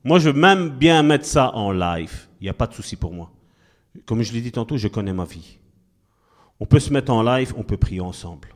[0.04, 2.28] Moi, je veux même bien mettre ça en live.
[2.40, 3.32] Il n'y a pas de souci pour moi.
[4.06, 5.58] Comme je l'ai dit tantôt, je connais ma vie.
[6.60, 8.50] On peut se mettre en live, on peut prier ensemble.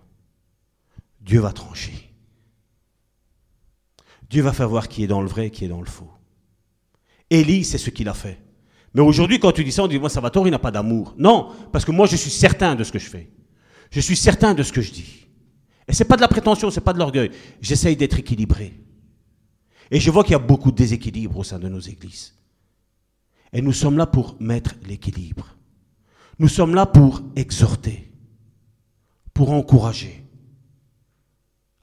[1.20, 2.14] Dieu va trancher.
[4.30, 6.12] Dieu va faire voir qui est dans le vrai, qui est dans le faux.
[7.32, 8.40] Élie, c'est ce qu'il a fait.
[8.94, 11.16] Mais aujourd'hui, quand tu dis ça, on dit, moi, Salvatore, il n'a pas d'amour.
[11.18, 13.32] Non, parce que moi, je suis certain de ce que je fais.
[13.90, 15.22] Je suis certain de ce que je dis.
[15.92, 17.30] Et ce n'est pas de la prétention, ce n'est pas de l'orgueil.
[17.62, 18.74] J'essaye d'être équilibré.
[19.92, 22.34] Et je vois qu'il y a beaucoup de déséquilibre au sein de nos églises.
[23.54, 25.56] Et nous sommes là pour mettre l'équilibre.
[26.40, 28.10] Nous sommes là pour exhorter,
[29.36, 30.24] pour encourager,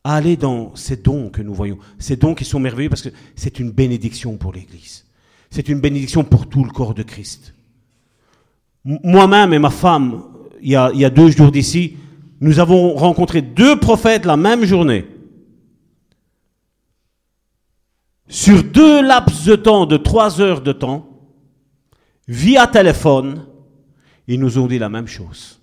[0.03, 1.79] à aller dans ces dons que nous voyons.
[2.01, 5.05] Ces dons qui sont merveilleux parce que c'est une bénédiction pour l'Église
[5.51, 7.55] c'est une bénédiction pour tout le corps de Christ.
[8.85, 10.23] Moi-même et ma femme,
[10.63, 11.97] il y, a, deux jours d'ici,
[12.41, 15.07] nous avons rencontré deux prophètes la même journée.
[18.29, 21.09] Sur deux laps de temps de trois heures de temps,
[22.29, 23.47] via téléphone,
[24.27, 25.61] ils nous ont dit la même chose.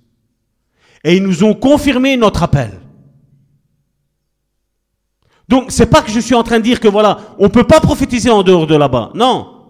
[1.04, 2.82] Et ils nous ont confirmé notre appel.
[5.48, 7.80] Donc, c'est pas que je suis en train de dire que voilà, on peut pas
[7.80, 9.12] prophétiser en dehors de là-bas.
[9.14, 9.70] Non.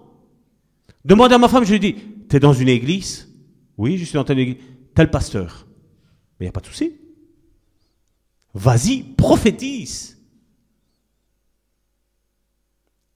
[1.04, 1.96] Demande à ma femme, je lui dis,
[2.30, 3.30] tu es dans une église
[3.78, 4.64] Oui, je suis dans telle église.
[4.96, 5.68] Tel pasteur.
[6.40, 6.94] Mais il n'y a pas de souci.
[8.54, 10.18] Vas-y, prophétise.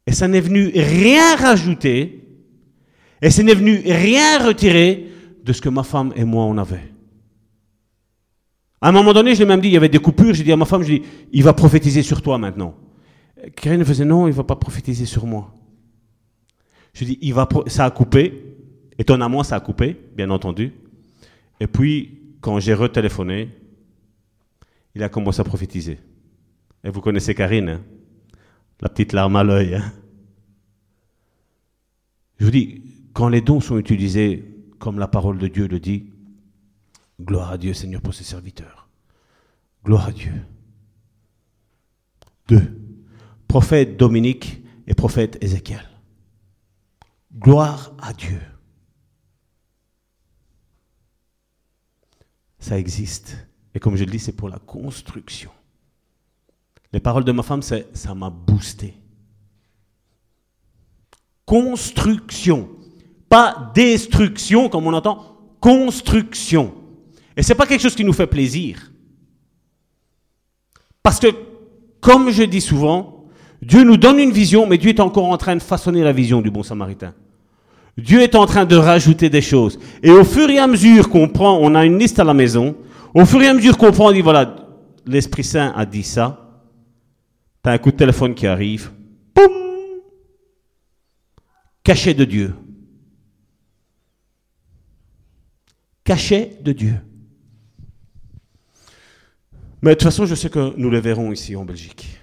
[0.06, 2.28] Et ça n'est venu rien rajouter,
[3.22, 5.08] et ça n'est venu rien retirer
[5.44, 6.92] de ce que ma femme et moi on avait.
[8.82, 10.52] À un moment donné, je l'ai même dit, il y avait des coupures, j'ai dit
[10.52, 11.02] à ma femme, je dis,
[11.32, 12.76] il va prophétiser sur toi maintenant.
[13.56, 15.54] Karine faisait, non, il ne va pas prophétiser sur moi.
[16.94, 18.58] Je dis, il va, ça a coupé.
[18.98, 20.74] Étonnamment, ça a coupé, bien entendu.
[21.60, 23.50] Et puis, quand j'ai retéléphoné,
[24.96, 26.00] il a commencé à prophétiser.
[26.84, 27.82] Et vous connaissez Karine, hein?
[28.82, 29.76] la petite larme à l'œil.
[29.76, 29.94] Hein?
[32.38, 32.84] Je vous dis,
[33.14, 36.12] quand les dons sont utilisés comme la parole de Dieu le dit,
[37.22, 38.88] gloire à Dieu Seigneur pour ses serviteurs.
[39.84, 40.34] Gloire à Dieu.
[42.48, 42.80] Deux,
[43.48, 45.88] prophète Dominique et prophète Ézéchiel.
[47.38, 48.40] Gloire à Dieu.
[52.60, 53.38] Ça existe.
[53.74, 55.51] Et comme je le dis, c'est pour la construction.
[56.91, 58.95] Les paroles de ma femme, c'est ça m'a boosté.
[61.45, 62.70] Construction.
[63.30, 65.38] Pas destruction, comme on entend.
[65.60, 66.74] Construction.
[67.38, 68.91] Et ce n'est pas quelque chose qui nous fait plaisir.
[71.01, 71.28] Parce que,
[72.01, 73.26] comme je dis souvent,
[73.62, 76.41] Dieu nous donne une vision, mais Dieu est encore en train de façonner la vision
[76.41, 77.14] du bon samaritain.
[78.00, 79.80] Dieu est en train de rajouter des choses.
[80.04, 82.76] Et au fur et à mesure qu'on prend, on a une liste à la maison,
[83.14, 84.56] au fur et à mesure qu'on prend, on dit voilà,
[85.06, 86.64] l'Esprit Saint a dit ça,
[87.64, 88.91] tu as un coup de téléphone qui arrive,
[89.36, 89.52] boum,
[91.84, 92.54] cachet de Dieu.
[96.04, 96.95] Cachet de Dieu.
[99.82, 102.20] Mais de toute façon, je sais que nous le verrons ici en Belgique.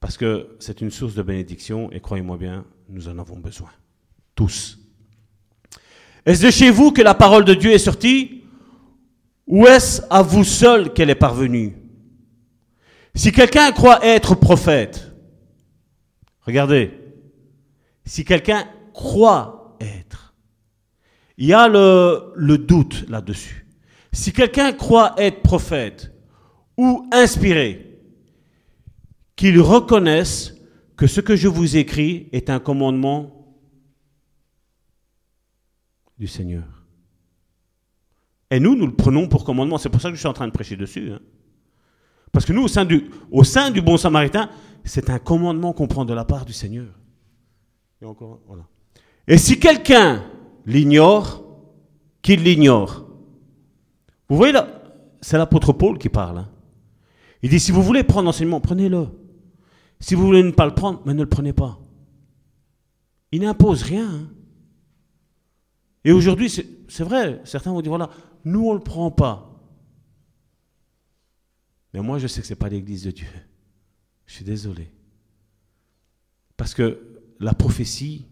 [0.00, 3.70] Parce que c'est une source de bénédiction et croyez-moi bien, nous en avons besoin.
[4.36, 4.78] Tous.
[6.24, 8.44] Est-ce de chez vous que la parole de Dieu est sortie?
[9.48, 11.76] Ou est-ce à vous seul qu'elle est parvenue?
[13.14, 15.12] Si quelqu'un croit être prophète,
[16.42, 16.92] regardez,
[18.04, 20.34] si quelqu'un croit être,
[21.38, 23.66] il y a le, doute là-dessus.
[24.12, 26.12] Si quelqu'un croit être prophète
[26.76, 28.00] ou inspiré,
[29.34, 30.54] qu'ils reconnaissent
[30.96, 33.35] que ce que je vous écris est un commandement
[36.18, 36.64] du Seigneur.
[38.50, 39.78] Et nous, nous le prenons pour commandement.
[39.78, 41.12] C'est pour ça que je suis en train de prêcher dessus.
[41.12, 41.20] hein.
[42.32, 44.50] Parce que nous, au sein du, au sein du bon samaritain,
[44.84, 46.86] c'est un commandement qu'on prend de la part du Seigneur.
[48.00, 48.62] Et, encore, voilà.
[49.26, 50.24] Et si quelqu'un
[50.64, 51.42] l'ignore,
[52.22, 53.06] qu'il l'ignore.
[54.28, 54.82] Vous voyez là,
[55.20, 56.38] c'est l'apôtre Paul qui parle.
[56.38, 56.48] hein.
[57.42, 59.08] Il dit, si vous voulez prendre l'enseignement, prenez-le.
[60.00, 61.78] Si vous voulez ne pas le prendre, mais ne le prenez pas.
[63.32, 64.08] Il n'impose rien.
[64.08, 64.28] hein.
[66.06, 68.08] Et aujourd'hui, c'est vrai, certains vont dire, voilà,
[68.44, 69.60] nous, on ne le prend pas.
[71.92, 73.26] Mais moi, je sais que ce n'est pas l'église de Dieu.
[74.24, 74.88] Je suis désolé.
[76.56, 78.24] Parce que la prophétie,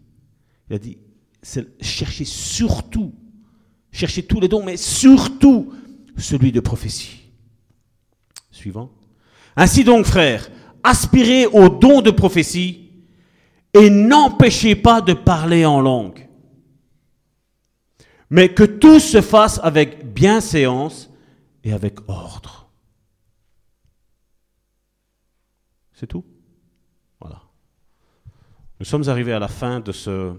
[0.69, 0.97] il a dit,
[1.41, 3.13] c'est chercher surtout,
[3.91, 5.73] chercher tous les dons, mais surtout
[6.15, 7.23] celui de prophétie.
[8.51, 8.89] Suivant.
[9.57, 10.49] Ainsi donc, frères,
[10.81, 12.89] aspirez au don de prophétie
[13.73, 16.24] et n'empêchez pas de parler en langue.
[18.29, 21.11] Mais que tout se fasse avec bienséance
[21.63, 22.69] et avec ordre.
[25.93, 26.25] C'est tout?
[27.19, 27.41] Voilà.
[28.79, 30.33] Nous sommes arrivés à la fin de ce,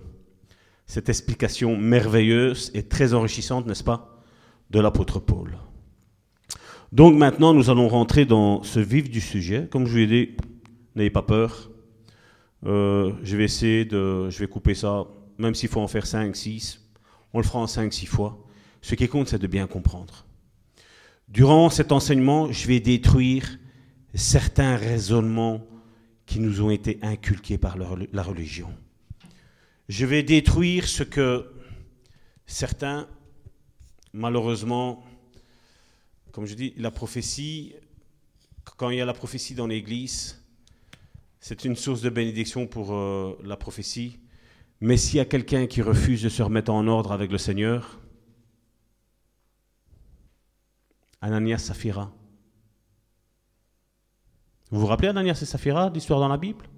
[0.86, 4.22] cette explication merveilleuse et très enrichissante, n'est-ce pas,
[4.70, 5.56] de l'apôtre Paul.
[6.92, 9.68] Donc maintenant, nous allons rentrer dans ce vif du sujet.
[9.70, 10.36] Comme je vous ai dit,
[10.94, 11.70] n'ayez pas peur.
[12.64, 14.30] Euh, je vais essayer de...
[14.30, 15.04] Je vais couper ça,
[15.38, 16.85] même s'il faut en faire 5, 6.
[17.36, 18.42] On le fera en 5, 6 fois.
[18.80, 20.24] Ce qui compte, c'est de bien comprendre.
[21.28, 23.58] Durant cet enseignement, je vais détruire
[24.14, 25.60] certains raisonnements
[26.24, 28.72] qui nous ont été inculqués par la la religion.
[29.90, 31.52] Je vais détruire ce que
[32.46, 33.06] certains,
[34.14, 35.04] malheureusement,
[36.32, 37.74] comme je dis, la prophétie,
[38.78, 40.42] quand il y a la prophétie dans l'Église,
[41.38, 44.20] c'est une source de bénédiction pour euh, la prophétie.
[44.80, 47.98] Mais s'il y a quelqu'un qui refuse de se remettre en ordre avec le Seigneur,
[51.20, 52.12] Ananias Saphira.
[54.70, 56.68] Vous vous rappelez Ananias et Saphira, l'histoire dans la Bible?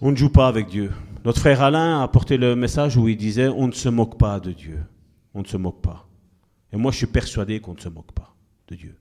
[0.00, 0.92] On ne joue pas avec Dieu.
[1.24, 4.40] Notre frère Alain a apporté le message où il disait on ne se moque pas
[4.40, 4.84] de Dieu.
[5.34, 6.08] On ne se moque pas.
[6.72, 8.34] Et moi, je suis persuadé qu'on ne se moque pas
[8.68, 8.98] de Dieu.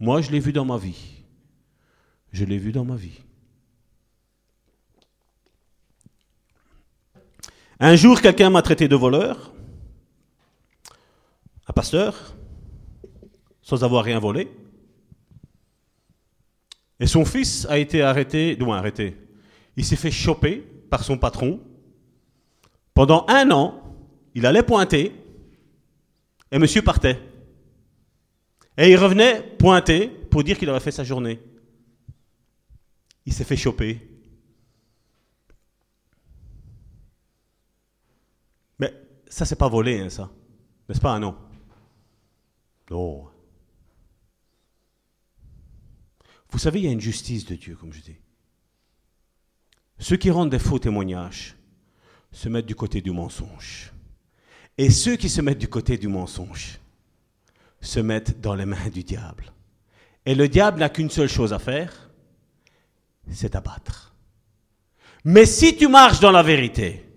[0.00, 1.22] Moi, je l'ai vu dans ma vie.
[2.32, 3.20] Je l'ai vu dans ma vie.
[7.84, 9.52] Un jour, quelqu'un m'a traité de voleur,
[11.66, 12.36] un pasteur,
[13.60, 14.48] sans avoir rien volé.
[17.00, 19.16] Et son fils a été arrêté, moins arrêté.
[19.76, 21.60] Il s'est fait choper par son patron.
[22.94, 23.82] Pendant un an,
[24.36, 25.12] il allait pointer
[26.52, 27.18] et monsieur partait.
[28.76, 31.40] Et il revenait pointer pour dire qu'il avait fait sa journée.
[33.26, 34.08] Il s'est fait choper.
[38.78, 38.92] Mais
[39.32, 40.30] ça, c'est pas volé, hein, ça.
[40.86, 41.34] N'est-ce pas, non
[42.90, 43.30] Non.
[46.50, 48.18] Vous savez, il y a une justice de Dieu, comme je dis.
[49.98, 51.56] Ceux qui rendent des faux témoignages
[52.30, 53.94] se mettent du côté du mensonge.
[54.76, 56.78] Et ceux qui se mettent du côté du mensonge
[57.80, 59.50] se mettent dans les mains du diable.
[60.26, 62.10] Et le diable n'a qu'une seule chose à faire,
[63.30, 64.14] c'est abattre.
[65.24, 67.11] Mais si tu marches dans la vérité,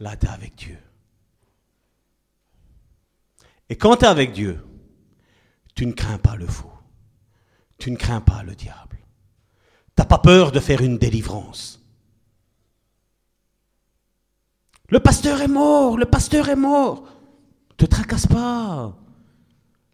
[0.00, 0.78] là tu es avec Dieu.
[3.68, 4.64] Et quand tu es avec Dieu,
[5.74, 6.72] tu ne crains pas le faux.
[7.78, 8.98] Tu ne crains pas le diable.
[9.96, 11.80] Tu n'as pas peur de faire une délivrance.
[14.88, 17.04] Le pasteur est mort, le pasteur est mort.
[17.76, 18.96] Te tracasse pas.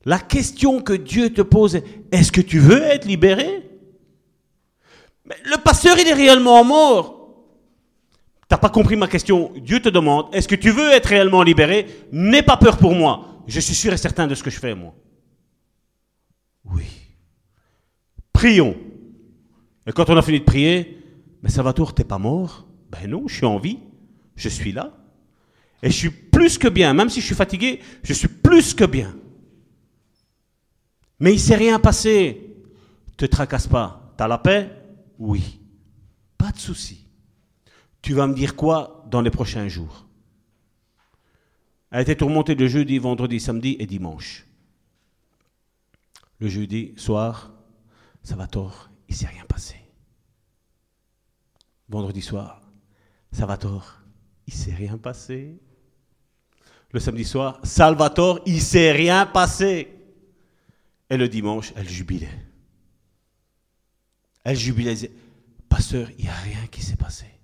[0.05, 3.69] La question que Dieu te pose est, est-ce que tu veux être libéré?
[5.25, 7.16] Mais Le pasteur, il est réellement mort.
[8.49, 9.53] T'as pas compris ma question?
[9.57, 11.87] Dieu te demande, est-ce que tu veux être réellement libéré?
[12.13, 13.43] N'aie pas peur pour moi.
[13.47, 14.95] Je suis sûr et certain de ce que je fais, moi.
[16.65, 16.85] Oui.
[18.33, 18.77] Prions.
[19.87, 21.03] Et quand on a fini de prier,
[21.43, 22.67] mais Salvatore, t'es pas mort?
[22.91, 23.79] Ben non, je suis en vie.
[24.37, 24.93] Je suis là.
[25.83, 26.93] Et je suis plus que bien.
[26.95, 29.15] Même si je suis fatigué, je suis plus que bien.
[31.19, 32.57] Mais il s'est rien passé.
[33.17, 34.13] Te tracasse pas.
[34.17, 34.71] T'as la paix?
[35.19, 35.61] Oui.
[36.37, 37.06] Pas de souci.
[38.07, 40.07] Tu vas me dire quoi dans les prochains jours?
[41.91, 44.47] Elle était tourmentée le jeudi, vendredi, samedi et dimanche.
[46.39, 47.53] Le jeudi soir,
[48.23, 49.75] ça va tort, il s'est rien passé.
[51.89, 52.63] Vendredi soir,
[53.33, 53.99] ça va tort,
[54.47, 55.61] il s'est rien passé.
[56.93, 59.93] Le samedi soir, Salvatore, il s'est rien passé.
[61.11, 62.39] Et le dimanche, elle jubilait.
[64.45, 65.11] Elle jubilait.
[65.69, 67.36] Pasteur, il n'y a rien qui s'est passé.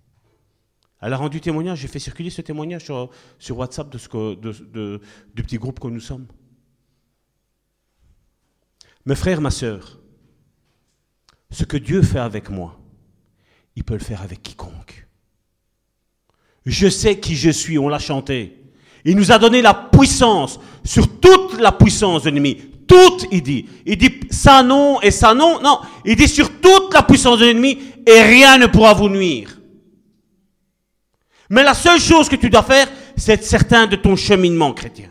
[1.02, 5.00] Elle a rendu témoignage, j'ai fait circuler ce témoignage sur, WhatsApp de ce que, de,
[5.34, 6.26] du petit groupe que nous sommes.
[9.04, 9.98] Mes frères, ma soeur,
[11.50, 12.78] ce que Dieu fait avec moi,
[13.74, 15.08] il peut le faire avec quiconque.
[16.64, 18.62] Je sais qui je suis, on l'a chanté.
[19.04, 22.58] Il nous a donné la puissance sur toute la puissance de l'ennemi.
[22.86, 23.66] Toute, il dit.
[23.84, 25.60] Il dit ça non et ça non.
[25.60, 27.76] Non, il dit sur toute la puissance de l'ennemi
[28.06, 29.58] et rien ne pourra vous nuire.
[31.52, 35.10] Mais la seule chose que tu dois faire, c'est être certain de ton cheminement chrétien.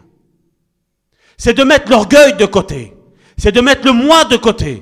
[1.37, 2.95] C'est de mettre l'orgueil de côté.
[3.37, 4.81] C'est de mettre le moi de côté.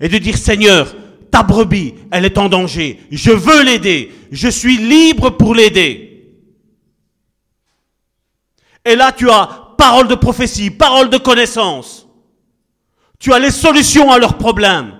[0.00, 0.92] Et de dire, Seigneur,
[1.30, 2.98] ta brebis, elle est en danger.
[3.12, 4.12] Je veux l'aider.
[4.32, 6.34] Je suis libre pour l'aider.
[8.84, 12.08] Et là, tu as parole de prophétie, parole de connaissance.
[13.20, 14.98] Tu as les solutions à leurs problèmes.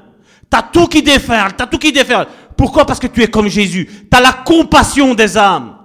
[0.48, 2.28] Tu as tout qui déferle, tu as tout qui déferle.
[2.56, 2.86] Pourquoi?
[2.86, 3.86] Parce que tu es comme Jésus.
[3.86, 5.76] Tu as la compassion des âmes.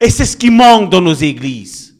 [0.00, 1.96] Et c'est ce qui manque dans nos églises.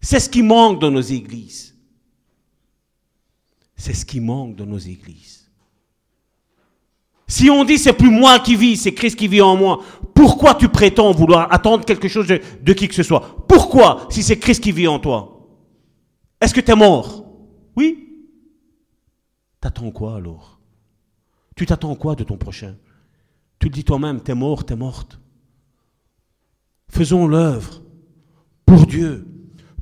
[0.00, 1.74] C'est ce qui manque dans nos églises.
[3.76, 5.50] C'est ce qui manque dans nos églises.
[7.26, 9.82] Si on dit c'est plus moi qui vis, c'est Christ qui vit en moi,
[10.14, 13.44] pourquoi tu prétends vouloir attendre quelque chose de, de qui que ce soit?
[13.46, 15.48] Pourquoi si c'est Christ qui vit en toi?
[16.40, 17.24] Est-ce que tu es mort?
[17.76, 18.09] Oui?
[19.60, 20.58] T'attends quoi alors?
[21.54, 22.76] Tu t'attends quoi de ton prochain?
[23.58, 25.20] Tu te dis toi-même, t'es mort, t'es morte.
[26.88, 27.82] Faisons l'œuvre
[28.64, 29.26] pour Dieu.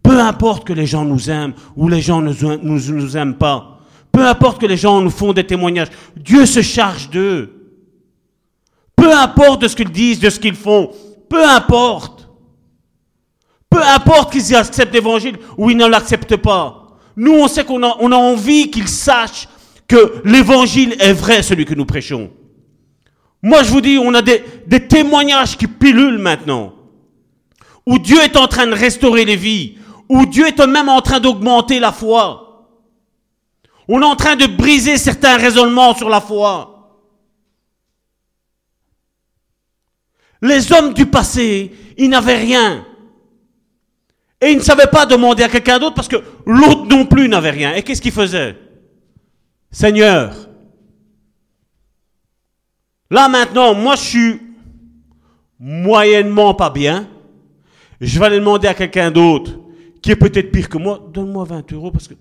[0.03, 3.81] Peu importe que les gens nous aiment ou les gens ne nous, aiment pas.
[4.11, 5.91] Peu importe que les gens nous font des témoignages.
[6.17, 7.55] Dieu se charge d'eux.
[8.97, 10.91] Peu importe de ce qu'ils disent, de ce qu'ils font.
[11.29, 12.29] Peu importe.
[13.71, 16.99] Peu importe qu'ils acceptent l'évangile ou ils ne l'acceptent pas.
[17.17, 19.49] Nous, on sait qu'on a, a envie qu'ils sachent
[19.89, 22.31] que l'évangile est vrai, celui que nous prêchons.
[23.43, 24.43] Moi, je vous dis, on a des,
[24.89, 26.75] témoignages qui pilulent maintenant,
[27.87, 29.79] où Dieu est en train de restaurer les vies,
[30.09, 32.45] où Dieu est même en train d'augmenter la foi.
[33.89, 36.75] On est en train de briser certains raisonnements sur la foi.
[40.43, 42.85] Les hommes du passé, ils n'avaient rien.
[44.41, 47.51] Et ils ne savaient pas demander à quelqu'un d'autre parce que l'autre non plus n'avait
[47.51, 47.75] rien.
[47.75, 48.57] Et qu'est-ce qu'ils faisaient?
[49.71, 50.49] Seigneur,
[53.11, 54.41] là maintenant, moi je suis
[55.59, 57.09] moyennement pas bien.
[58.01, 59.59] Je vais aller demander à quelqu'un d'autre
[60.01, 62.15] qui est peut-être pire que moi, donne-moi 20 euros parce que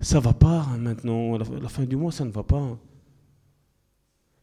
[0.00, 1.34] ça va pas hein, maintenant.
[1.34, 2.78] À la, fin du mois, ça ne va pas.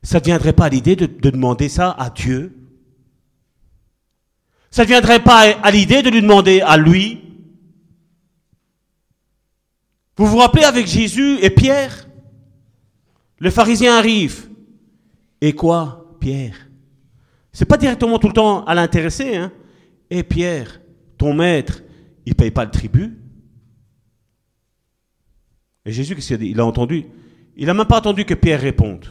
[0.02, 2.58] Ça ne viendrait pas à l'idée de, de demander ça à Dieu?
[4.70, 7.22] Ça ne viendrait pas à l'idée de lui demander à lui?
[10.18, 12.08] Vous vous rappelez avec Jésus et Pierre?
[13.40, 14.50] Le pharisien arrive.
[15.42, 16.70] Et quoi, Pierre?
[17.52, 19.36] C'est pas directement tout le temps à l'intéresser.
[19.36, 19.52] Hein
[20.10, 20.82] Et Pierre,
[21.18, 21.84] ton maître,
[22.26, 23.18] il paye pas le tribut.
[25.86, 26.50] Et Jésus, qu'est-ce qu'il a dit?
[26.50, 27.06] Il a entendu.
[27.56, 29.06] Il n'a même pas attendu que Pierre réponde.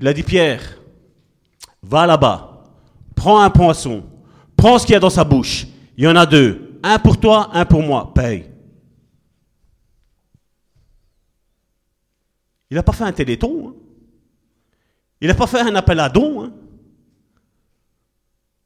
[0.00, 0.62] Il a dit Pierre,
[1.82, 2.64] va là-bas,
[3.14, 4.04] prends un poisson,
[4.56, 5.66] prends ce qu'il y a dans sa bouche.
[5.96, 6.78] Il y en a deux.
[6.82, 8.12] Un pour toi, un pour moi.
[8.14, 8.46] Paye.
[12.70, 13.68] Il n'a pas fait un téléthon.
[13.68, 13.74] Hein.
[15.20, 16.44] Il n'a pas fait un appel à don.
[16.44, 16.52] Hein.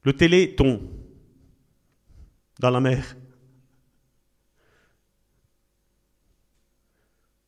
[0.03, 0.83] Le téléthon.
[2.61, 3.17] Dans la mer.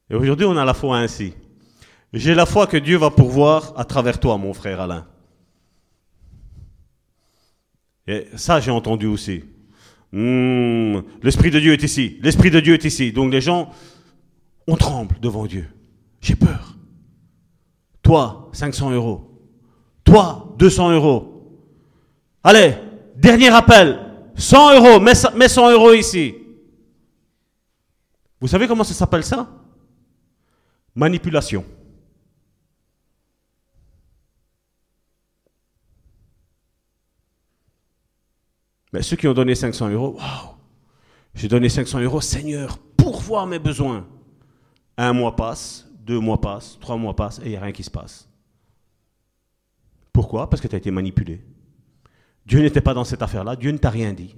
[0.09, 1.35] Et aujourd'hui, on a la foi ainsi.
[2.13, 5.07] J'ai la foi que Dieu va pourvoir à travers toi, mon frère Alain.
[8.07, 9.45] Et ça, j'ai entendu aussi.
[10.13, 12.19] Hmm, L'Esprit de Dieu est ici.
[12.23, 13.13] L'Esprit de Dieu est ici.
[13.13, 13.71] Donc les gens,
[14.67, 15.69] on tremble devant Dieu.
[16.27, 16.75] J'ai peur.
[18.03, 19.31] Toi, 500 euros.
[20.03, 21.63] Toi, 200 euros.
[22.43, 22.75] Allez,
[23.15, 24.33] dernier appel.
[24.35, 26.35] 100 euros, mets, 100 euros ici.
[28.41, 29.49] Vous savez comment ça s'appelle ça?
[30.97, 31.65] Manipulation.
[38.93, 40.57] Mais ceux qui ont donné 500 euros, waouh,
[41.35, 44.09] j'ai donné 500 euros, Seigneur, pourvoir mes besoins.
[44.97, 47.83] Un mois passe, deux mois passent, trois mois passent, et il n'y a rien qui
[47.83, 48.29] se passe.
[50.13, 50.49] Pourquoi?
[50.49, 51.45] Parce que tu as été manipulé.
[52.47, 54.37] Dieu n'était pas dans cette affaire-là, Dieu ne t'a rien dit.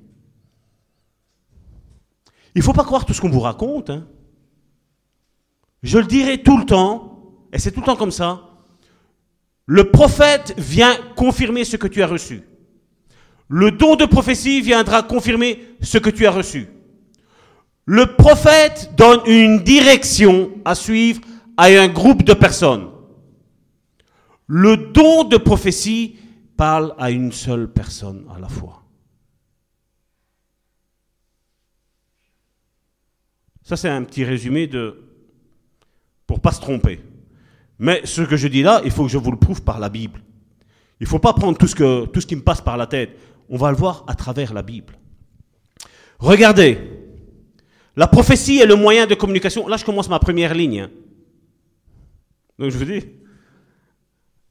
[2.55, 3.91] Il ne faut pas croire tout ce qu'on vous raconte.
[3.91, 4.07] Hein.
[5.83, 8.49] Je le dirai tout le temps, et c'est tout le temps comme ça.
[9.67, 12.43] Le prophète vient confirmer ce que tu as reçu.
[13.49, 16.69] Le don de prophétie viendra confirmer ce que tu as reçu.
[17.85, 21.21] Le prophète donne une direction à suivre
[21.59, 22.89] à un groupe de personnes.
[24.47, 26.17] Le don de prophétie
[26.57, 28.85] parle à une seule personne à la fois.
[33.63, 34.97] Ça, c'est un petit résumé de.
[36.27, 37.01] pour pas se tromper.
[37.79, 39.89] Mais ce que je dis là, il faut que je vous le prouve par la
[39.89, 40.23] Bible.
[41.01, 43.19] Il ne faut pas prendre tout ce, tout ce qui me passe par la tête.
[43.49, 44.97] On va le voir à travers la Bible.
[46.19, 46.79] Regardez,
[47.97, 49.67] la prophétie est le moyen de communication.
[49.69, 50.89] Là, je commence ma première ligne.
[52.59, 53.05] Donc, je vous dis,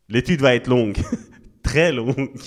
[0.10, 0.98] l'étude va être longue,
[1.64, 2.40] très longue.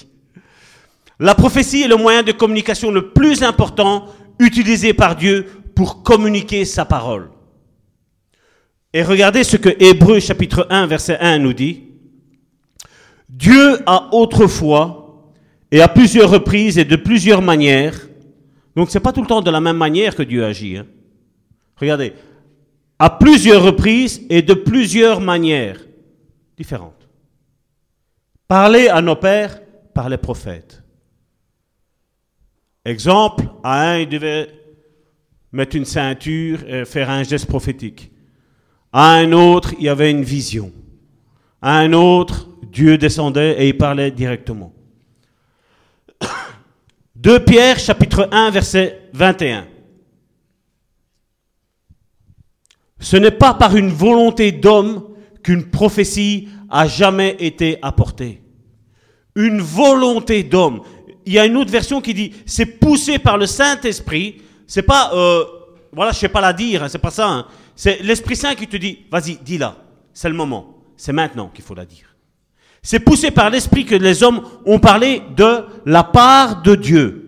[1.19, 4.07] La prophétie est le moyen de communication le plus important
[4.39, 7.31] utilisé par Dieu pour communiquer sa parole.
[8.93, 11.85] Et regardez ce que Hébreu chapitre 1 verset 1 nous dit.
[13.29, 15.31] Dieu a autrefois
[15.71, 18.09] et à plusieurs reprises et de plusieurs manières,
[18.75, 20.79] donc c'est pas tout le temps de la même manière que Dieu agit.
[20.79, 20.87] Hein.
[21.77, 22.13] Regardez,
[23.01, 25.81] à plusieurs reprises et de plusieurs manières
[26.55, 27.09] différentes.
[28.47, 29.59] Parler à nos pères
[29.95, 30.83] par les prophètes.
[32.85, 34.49] Exemple, à un, il devait
[35.51, 38.13] mettre une ceinture et faire un geste prophétique.
[38.93, 40.71] À un autre, il y avait une vision.
[41.63, 44.75] À un autre, Dieu descendait et il parlait directement.
[47.17, 49.67] 2 Pierre chapitre 1 verset 21.
[53.01, 55.05] Ce n'est pas par une volonté d'homme
[55.43, 58.43] qu'une prophétie a jamais été apportée.
[59.35, 60.83] Une volonté d'homme.
[61.27, 64.43] Il y a une autre version qui dit c'est poussé par le Saint-Esprit.
[64.67, 65.45] C'est pas, euh,
[65.93, 67.29] voilà, je sais pas la dire, hein, c'est pas ça.
[67.29, 67.47] Hein.
[67.75, 69.77] C'est l'Esprit Saint qui te dit vas-y, dis-la.
[70.13, 70.77] C'est le moment.
[70.97, 72.15] C'est maintenant qu'il faut la dire.
[72.83, 77.20] C'est poussé par l'Esprit que les hommes ont parlé de la part de Dieu.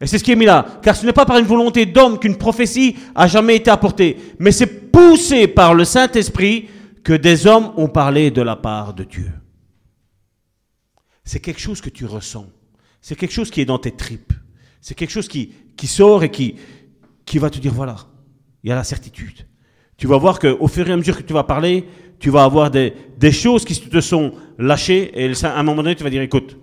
[0.00, 0.64] Et c'est ce qui est mis là.
[0.82, 4.52] Car ce n'est pas par une volonté d'homme qu'une prophétie a jamais été apportée, mais
[4.52, 6.68] c'est poussé par le Saint-Esprit
[7.02, 9.30] que des hommes ont parlé de la part de Dieu.
[11.24, 12.46] C'est quelque chose que tu ressens.
[13.00, 14.32] C'est quelque chose qui est dans tes tripes.
[14.80, 16.56] C'est quelque chose qui, qui sort et qui,
[17.24, 17.96] qui va te dire, voilà,
[18.62, 19.46] il y a la certitude.
[19.96, 21.84] Tu vas voir qu'au fur et à mesure que tu vas parler,
[22.20, 25.96] tu vas avoir des, des choses qui te sont lâchées et à un moment donné,
[25.96, 26.56] tu vas dire, écoute,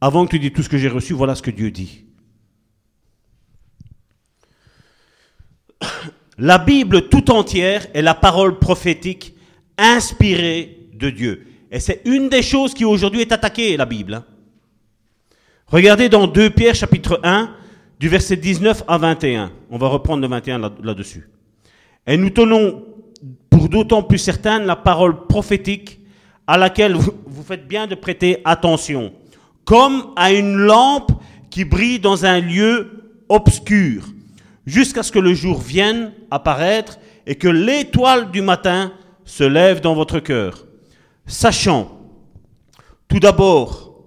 [0.00, 2.05] avant que tu dises tout ce que j'ai reçu, voilà ce que Dieu dit.
[6.38, 9.34] La Bible tout entière est la parole prophétique
[9.78, 11.46] inspirée de Dieu.
[11.70, 14.14] Et c'est une des choses qui aujourd'hui est attaquée, la Bible.
[14.14, 14.24] Hein.
[15.66, 17.50] Regardez dans 2 Pierre chapitre 1,
[17.98, 19.50] du verset 19 à 21.
[19.70, 21.28] On va reprendre le 21 là-dessus.
[22.06, 22.84] Et nous tenons
[23.50, 26.00] pour d'autant plus certaine la parole prophétique
[26.46, 29.12] à laquelle vous faites bien de prêter attention,
[29.64, 31.12] comme à une lampe
[31.50, 34.04] qui brille dans un lieu obscur
[34.66, 38.92] jusqu'à ce que le jour vienne apparaître et que l'étoile du matin
[39.24, 40.66] se lève dans votre cœur,
[41.26, 42.00] sachant
[43.08, 44.04] tout d'abord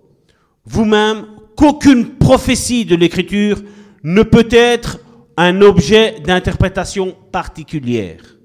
[0.65, 3.61] vous-même qu'aucune prophétie de l'Écriture
[4.03, 4.99] ne peut être
[5.35, 8.37] un objet d'interprétation particulière.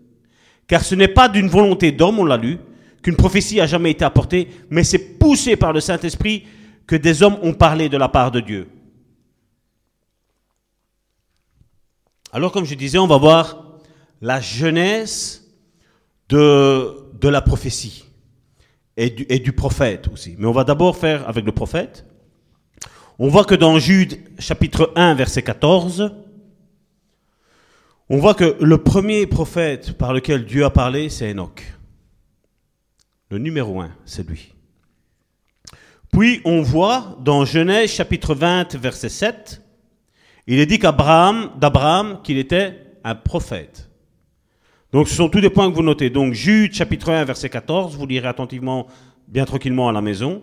[0.67, 2.59] Car ce n'est pas d'une volonté d'homme, on l'a lu,
[3.03, 6.45] qu'une prophétie a jamais été apportée, mais c'est poussé par le Saint-Esprit
[6.87, 8.69] que des hommes ont parlé de la part de Dieu.
[12.35, 13.63] Alors, comme je disais, on va voir
[14.21, 15.49] la jeunesse
[16.29, 18.07] de, la prophétie
[18.97, 20.35] et du, et du prophète aussi.
[20.37, 22.05] Mais on va d'abord faire avec le prophète.
[23.21, 26.13] On voit que dans Jude chapitre 1 verset 14,
[28.09, 31.63] on voit que le premier prophète par lequel Dieu a parlé, c'est Enoch.
[33.31, 34.55] Le numéro 1, c'est lui.
[36.13, 39.64] Puis on voit dans Genèse chapitre 20 verset 7,
[40.47, 43.89] il est dit qu'Abraham, d'Abraham, qu'il était un prophète.
[44.93, 46.11] Donc ce sont tous des points que vous notez.
[46.11, 48.87] Donc Jude chapitre 1 verset 14, vous lirez attentivement,
[49.27, 50.43] bien tranquillement à la maison.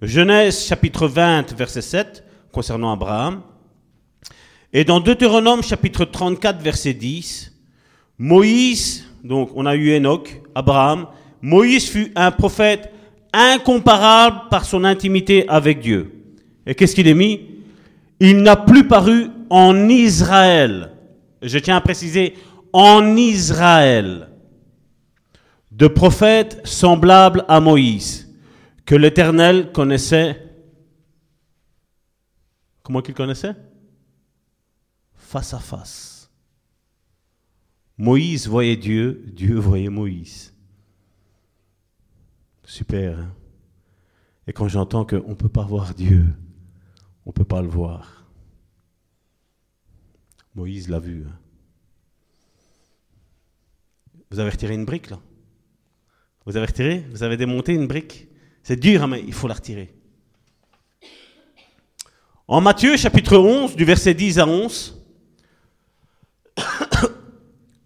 [0.00, 3.42] Genèse chapitre 20 verset 7 concernant Abraham.
[4.72, 7.52] Et dans Deutéronome chapitre 34 verset 10,
[8.18, 11.06] Moïse, donc on a eu Enoch, Abraham,
[11.40, 12.92] Moïse fut un prophète
[13.32, 16.12] incomparable par son intimité avec Dieu.
[16.66, 17.40] Et qu'est-ce qu'il est mis?
[18.18, 20.92] Il n'a plus paru en Israël,
[21.42, 22.38] je tiens à préciser,
[22.72, 24.30] en Israël,
[25.70, 28.34] de prophètes semblables à Moïse,
[28.86, 30.42] que l'Éternel connaissait.
[32.82, 33.54] Comment qu'il connaissait?
[35.12, 36.30] Face à face.
[37.98, 40.54] Moïse voyait Dieu, Dieu voyait Moïse.
[42.64, 43.18] Super.
[43.18, 43.34] Hein?
[44.46, 46.24] Et quand j'entends qu'on ne peut pas voir Dieu,
[47.26, 48.21] on ne peut pas le voir.
[50.54, 51.24] Moïse l'a vu.
[51.26, 51.38] Hein.
[54.30, 55.18] Vous avez retiré une brique là?
[56.46, 57.04] Vous avez retiré?
[57.10, 58.28] Vous avez démonté une brique?
[58.62, 59.94] C'est dur, hein, mais il faut la retirer.
[62.48, 65.00] En Matthieu chapitre 11, du verset 10 à 11,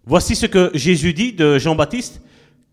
[0.05, 2.21] voici ce que Jésus dit de Jean-Baptiste,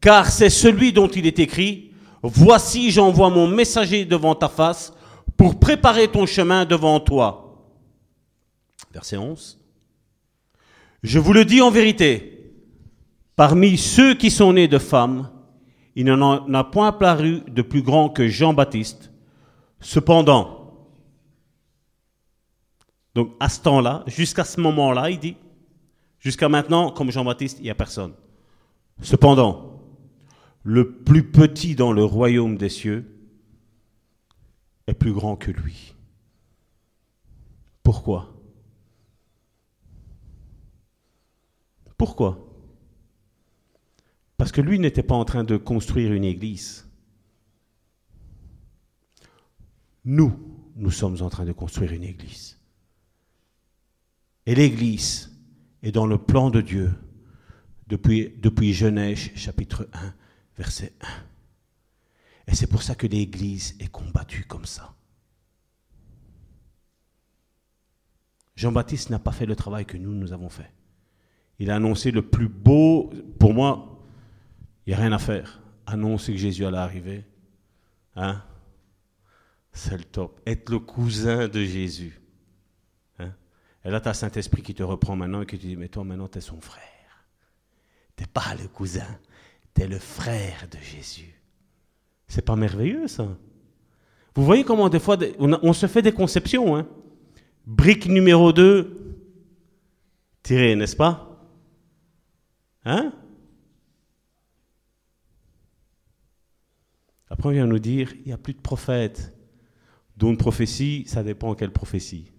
[0.01, 1.95] car c'est celui dont il est écrit,
[2.27, 4.95] Voici j'envoie mon messager devant ta face
[5.37, 7.69] pour préparer ton chemin devant toi.
[8.95, 9.59] Verset 11.
[11.05, 12.51] Je vous le dis en vérité,
[13.37, 15.31] parmi ceux qui sont nés de femmes,
[15.95, 19.13] il n'en a point paru de plus grand que Jean-Baptiste.
[19.81, 20.89] Cependant,
[23.15, 25.37] donc à ce temps-là, jusqu'à ce moment-là, il dit,
[26.21, 28.15] jusqu'à maintenant, comme Jean-Baptiste, il n'y a personne.
[29.03, 29.83] Cependant,
[30.63, 33.05] le plus petit dans le royaume des cieux
[34.87, 35.95] est plus grand que lui.
[37.83, 38.34] Pourquoi?
[41.97, 42.51] Pourquoi?
[44.37, 46.89] Parce que lui n'était pas en train de construire une église.
[50.05, 50.33] Nous,
[50.77, 52.59] nous sommes en train de construire une église.
[54.47, 55.33] Et l'Église
[55.83, 56.93] est dans le plan de Dieu
[57.87, 60.15] depuis, Genèse chapitre 1,
[60.59, 61.07] verset 1.
[62.49, 64.95] Et c'est pour ça que l'Église est combattue comme ça.
[68.57, 70.71] Jean-Baptiste n'a pas fait le travail que nous, nous avons fait.
[71.59, 74.01] Il a annoncé le plus beau, pour moi,
[74.87, 75.61] il n'y a rien à faire.
[75.87, 77.25] Annoncer que Jésus allait arriver.
[78.17, 78.43] Hein?
[79.73, 80.41] C'est le top.
[80.47, 82.21] Être le cousin de Jésus.
[83.85, 86.05] Et là, tu as Saint-Esprit qui te reprend maintenant et qui te dit, mais toi
[86.05, 86.83] maintenant, tu es son frère.
[88.17, 89.19] Tu pas le cousin,
[89.75, 91.35] tu es le frère de Jésus.
[92.27, 93.29] C'est pas merveilleux ça?
[94.35, 96.77] Vous voyez comment des fois, on, se fait des conceptions.
[96.77, 96.87] Hein
[97.67, 99.17] Brique numéro 2,
[100.43, 101.34] tirée, n'est-ce pas?
[102.85, 103.13] Hein?
[107.31, 109.33] Après, on vient nous dire, il n'y a plus de prophètes.
[110.17, 112.31] Dont une prophétie, ça dépend quelle prophétie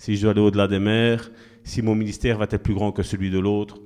[0.00, 1.30] si je dois aller au-delà des mers,
[1.62, 3.76] si mon ministère va être plus grand que celui de l'autre.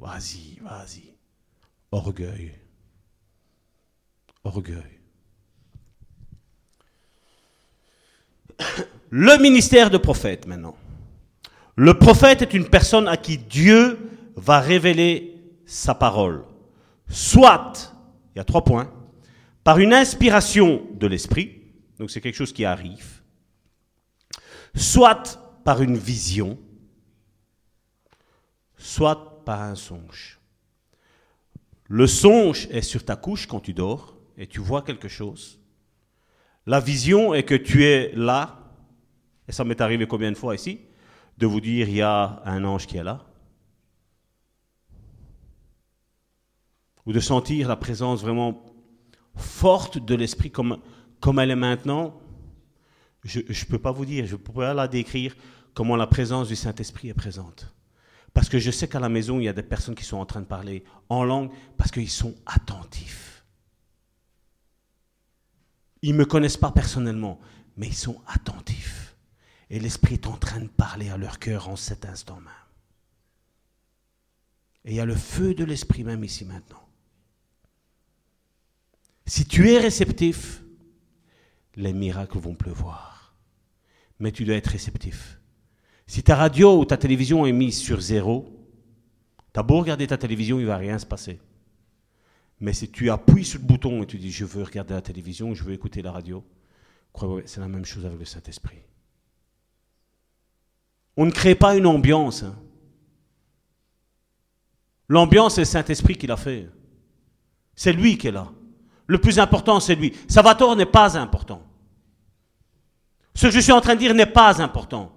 [0.00, 1.14] Vas-y, vas-y.
[1.92, 2.52] Orgueil.
[4.42, 4.98] Orgueil.
[9.10, 10.76] Le ministère de prophète maintenant.
[11.76, 16.44] Le prophète est une personne à qui Dieu va révéler sa parole.
[17.08, 17.94] Soit,
[18.34, 18.92] il y a trois points,
[19.64, 21.60] par une inspiration de l'esprit,
[21.98, 23.22] donc c'est quelque chose qui arrive,
[24.74, 26.58] soit par une vision,
[28.76, 30.38] soit par un songe.
[31.88, 35.60] Le songe est sur ta couche quand tu dors et tu vois quelque chose.
[36.66, 38.72] La vision est que tu es là,
[39.48, 40.80] et ça m'est arrivé combien de fois ici,
[41.36, 43.24] de vous dire il y a un ange qui est là.
[47.06, 48.64] Ou de sentir la présence vraiment
[49.36, 50.78] forte de l'esprit comme,
[51.20, 52.20] comme elle est maintenant
[53.24, 55.36] je ne peux pas vous dire, je ne peux pas la décrire
[55.74, 57.74] comment la présence du Saint-Esprit est présente.
[58.32, 60.26] Parce que je sais qu'à la maison, il y a des personnes qui sont en
[60.26, 63.44] train de parler en langue parce qu'ils sont attentifs.
[66.02, 67.40] Ils ne me connaissent pas personnellement,
[67.76, 69.16] mais ils sont attentifs.
[69.68, 72.46] Et l'Esprit est en train de parler à leur cœur en cet instant même.
[74.84, 76.88] Et il y a le feu de l'Esprit même ici maintenant.
[79.30, 80.64] Si tu es réceptif,
[81.76, 83.10] les miracles vont pleuvoir
[84.20, 85.40] mais tu dois être réceptif.
[86.06, 88.46] Si ta radio ou ta télévision est mise sur zéro,
[89.52, 91.40] tu as beau regarder ta télévision, il ne va rien se passer.
[92.60, 95.54] Mais si tu appuies sur le bouton et tu dis je veux regarder la télévision,
[95.54, 96.44] je veux écouter la radio,
[97.46, 98.82] c'est la même chose avec le Saint-Esprit.
[101.16, 102.42] On ne crée pas une ambiance.
[102.42, 102.56] Hein.
[105.08, 106.68] L'ambiance, c'est le Saint-Esprit qui l'a fait.
[107.74, 108.52] C'est lui qui est là.
[109.10, 110.12] Le plus important, c'est lui.
[110.28, 111.60] Salvatore n'est pas important.
[113.34, 115.10] Ce que je suis en train de dire n'est pas important.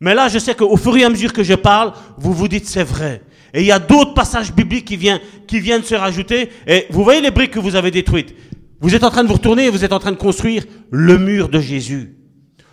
[0.00, 2.66] Mais là, je sais qu'au fur et à mesure que je parle, vous vous dites
[2.66, 3.22] c'est vrai.
[3.54, 6.50] Et il y a d'autres passages bibliques qui viennent, qui viennent se rajouter.
[6.66, 8.34] Et vous voyez les briques que vous avez détruites.
[8.80, 11.18] Vous êtes en train de vous retourner et vous êtes en train de construire le
[11.18, 12.16] mur de Jésus.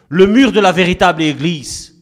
[0.09, 1.93] Le mur de la véritable Église.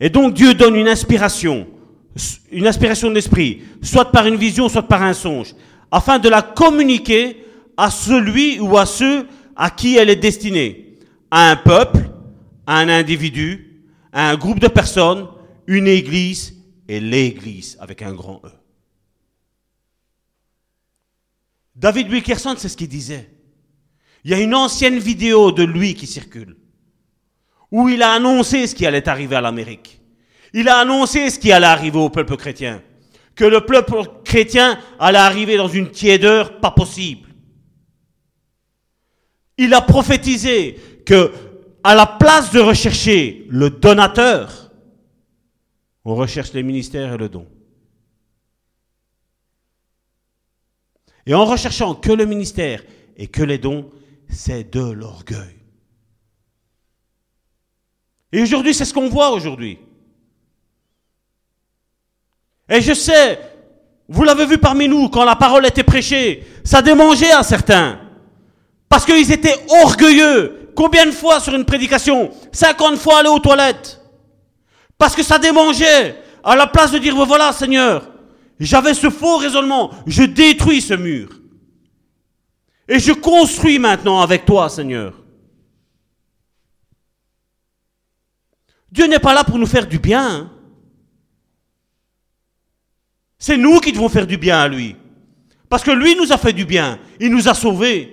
[0.00, 1.68] Et donc Dieu donne une inspiration,
[2.50, 5.54] une inspiration de l'esprit, soit par une vision, soit par un songe
[5.92, 7.44] afin de la communiquer
[7.76, 10.96] à celui ou à ceux à qui elle est destinée,
[11.30, 12.10] à un peuple,
[12.66, 15.28] à un individu, à un groupe de personnes,
[15.66, 16.56] une église
[16.88, 18.50] et l'église avec un grand E.
[21.76, 23.30] David Wilkerson, c'est ce qu'il disait.
[24.24, 26.56] Il y a une ancienne vidéo de lui qui circule,
[27.70, 30.00] où il a annoncé ce qui allait arriver à l'Amérique.
[30.52, 32.82] Il a annoncé ce qui allait arriver au peuple chrétien.
[33.34, 37.28] Que le peuple chrétien allait arriver dans une tiédeur pas possible.
[39.56, 41.32] Il a prophétisé que,
[41.82, 44.70] à la place de rechercher le donateur,
[46.04, 47.46] on recherche les ministères et le don.
[51.26, 52.82] Et en recherchant que le ministère
[53.16, 53.90] et que les dons,
[54.28, 55.56] c'est de l'orgueil.
[58.32, 59.78] Et aujourd'hui, c'est ce qu'on voit aujourd'hui.
[62.72, 63.38] Et je sais,
[64.08, 68.00] vous l'avez vu parmi nous, quand la parole était prêchée, ça démangeait à certains.
[68.88, 70.70] Parce qu'ils étaient orgueilleux.
[70.74, 72.30] Combien de fois sur une prédication?
[72.50, 74.00] 50 fois aller aux toilettes.
[74.96, 76.16] Parce que ça démangeait.
[76.42, 78.08] À la place de dire, voilà Seigneur,
[78.58, 81.28] j'avais ce faux raisonnement, je détruis ce mur.
[82.88, 85.12] Et je construis maintenant avec toi, Seigneur.
[88.90, 90.50] Dieu n'est pas là pour nous faire du bien.
[93.42, 94.94] C'est nous qui devons faire du bien à lui.
[95.68, 97.00] Parce que lui nous a fait du bien.
[97.18, 98.08] Il nous a sauvés.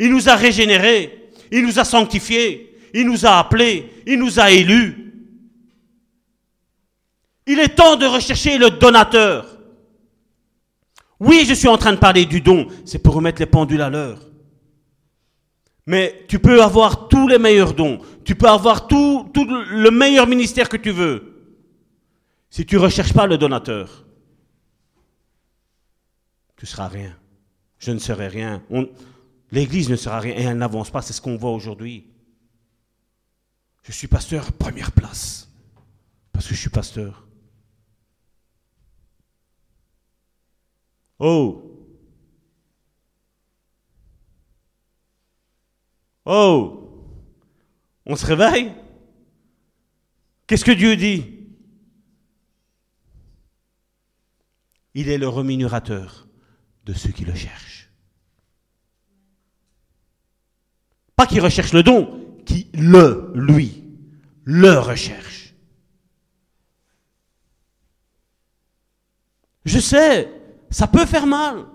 [0.00, 1.30] Il nous a régénérés.
[1.52, 2.76] Il nous a sanctifiés.
[2.92, 3.88] Il nous a appelés.
[4.04, 5.14] Il nous a élus.
[7.46, 9.60] Il est temps de rechercher le donateur.
[11.20, 12.66] Oui, je suis en train de parler du don.
[12.84, 14.28] C'est pour remettre les pendules à l'heure.
[15.86, 18.00] Mais tu peux avoir tous les meilleurs dons.
[18.24, 21.52] Tu peux avoir tout, tout le meilleur ministère que tu veux.
[22.50, 24.07] Si tu ne recherches pas le donateur
[26.58, 27.16] tu seras rien.
[27.78, 28.62] Je ne serai rien.
[29.52, 31.00] L'Église ne sera rien et elle n'avance pas.
[31.00, 32.10] C'est ce qu'on voit aujourd'hui.
[33.84, 35.48] Je suis pasteur première place.
[36.32, 37.26] Parce que je suis pasteur.
[41.20, 41.64] Oh
[46.24, 47.14] Oh
[48.04, 48.74] On se réveille?
[50.46, 51.24] Qu'est-ce que Dieu dit?
[54.94, 56.27] Il est le remunerateur
[56.88, 57.90] de ceux qui le cherchent.
[61.14, 63.84] Pas qui recherchent le don, qui le, lui,
[64.44, 65.52] le recherche.
[69.66, 70.32] Je sais,
[70.70, 71.66] ça peut faire mal.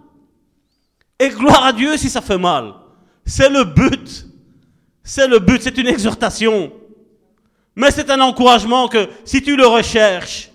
[1.20, 2.74] Et gloire à Dieu si ça fait mal.
[3.24, 4.26] C'est le but.
[5.04, 6.74] C'est le but, c'est une exhortation.
[7.76, 10.50] Mais c'est un encouragement que si tu le recherches,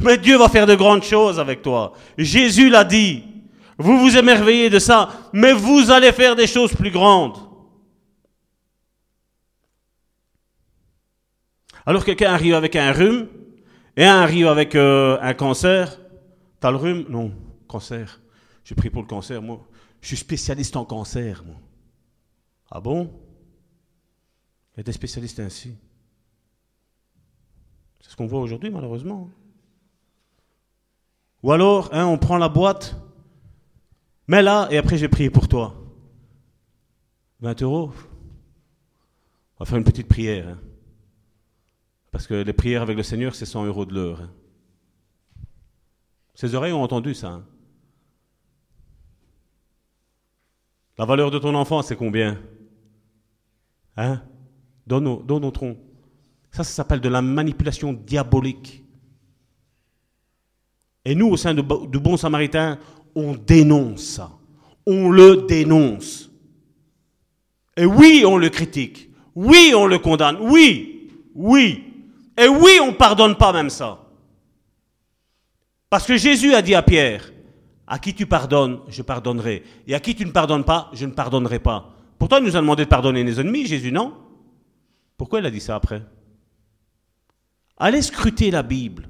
[0.00, 1.94] mais Dieu va faire de grandes choses avec toi.
[2.18, 3.31] Jésus l'a dit.
[3.78, 7.38] Vous vous émerveillez de ça, mais vous allez faire des choses plus grandes.
[11.84, 13.28] Alors quelqu'un arrive avec un rhume
[13.96, 15.98] et un arrive avec euh, un cancer.
[16.60, 17.06] T'as le rhume?
[17.08, 17.32] Non,
[17.66, 18.20] cancer.
[18.64, 19.66] J'ai pris pour le cancer, moi.
[20.00, 21.56] Je suis spécialiste en cancer, moi.
[22.70, 23.12] Ah bon?
[24.74, 25.76] Il y a des spécialistes ainsi.
[28.00, 29.30] C'est ce qu'on voit aujourd'hui, malheureusement.
[31.42, 32.96] Ou alors, hein, on prend la boîte,
[34.26, 35.74] mais là, et après, j'ai prié pour toi.
[37.40, 37.92] 20 euros.
[39.56, 40.48] On va faire une petite prière.
[40.48, 40.58] Hein.
[42.10, 44.20] Parce que les prières avec le Seigneur, c'est 100 euros de l'heure.
[44.20, 44.30] Hein.
[46.34, 47.28] Ces oreilles ont entendu ça.
[47.28, 47.44] Hein.
[50.98, 52.38] La valeur de ton enfant, c'est combien?
[53.96, 54.22] Hein?
[54.86, 55.50] Donne au, donne.
[56.50, 58.84] Ça, ça s'appelle de la manipulation diabolique.
[61.04, 62.78] Et nous, au sein du Bon Samaritain,
[63.14, 64.20] on dénonce.
[64.86, 66.30] On le dénonce.
[67.76, 69.10] Et oui, on le critique.
[69.34, 70.38] Oui, on le condamne.
[70.40, 71.84] Oui, oui.
[72.36, 73.98] Et oui, on ne pardonne pas même ça.
[75.88, 77.32] Parce que Jésus a dit à Pierre,
[77.86, 79.62] à qui tu pardonnes, je pardonnerai.
[79.86, 81.94] Et à qui tu ne pardonnes pas, je ne pardonnerai pas.
[82.18, 84.14] Pourtant, il nous a demandé de pardonner les ennemis, Jésus, non?
[85.16, 86.02] Pourquoi il a dit ça après?
[87.76, 89.08] Allez scruter la Bible.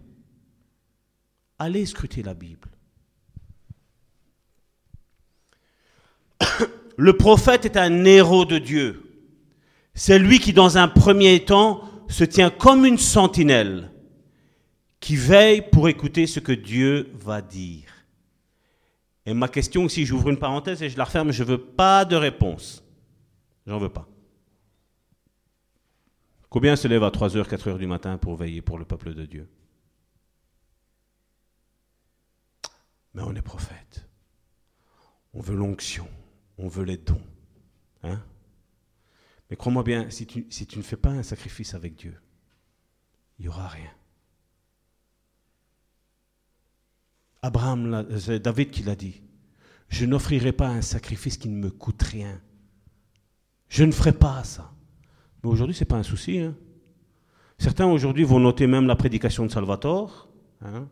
[1.59, 2.69] Allez scruter la Bible.
[6.97, 9.02] Le prophète est un héros de Dieu.
[9.94, 13.90] C'est lui qui, dans un premier temps, se tient comme une sentinelle,
[15.01, 17.89] qui veille pour écouter ce que Dieu va dire.
[19.27, 22.05] Et ma question, si j'ouvre une parenthèse et je la referme, je ne veux pas
[22.05, 22.85] de réponse.
[23.66, 24.09] J'en veux pas.
[26.48, 29.48] Combien se lève à 3h, 4h du matin pour veiller pour le peuple de Dieu?
[33.14, 34.09] Mais on est prophète.
[35.35, 36.09] On veut l'onction
[36.59, 37.23] on veut les dons.
[38.03, 38.20] Hein?
[39.51, 40.47] Mais crois-moi bien, si tu,
[40.77, 42.15] ne fais pas un sacrifice avec Dieu,
[43.39, 43.91] il n'y aura rien.
[47.43, 49.20] Abraham, c'est David qui l'a dit.
[49.89, 52.41] Je n'offrirai pas un sacrifice qui ne me coûte rien.
[53.69, 54.73] Je ne ferai pas ça.
[55.43, 56.39] Mais aujourd'hui, ce n'est pas un souci.
[56.39, 56.55] Hein.
[57.59, 60.29] Certains aujourd'hui vont noter même la prédication de Salvatore.
[60.62, 60.89] Hein.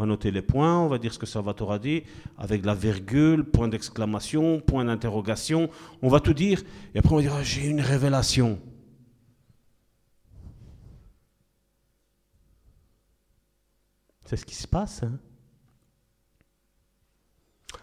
[0.00, 2.04] On va noter les points, on va dire ce que Salvatore a dit,
[2.38, 5.68] avec la virgule, point d'exclamation, point d'interrogation.
[6.00, 6.62] On va tout dire.
[6.94, 8.58] Et après, on va dire ah, J'ai une révélation.
[14.24, 15.02] C'est ce qui se passe.
[15.02, 15.18] Hein.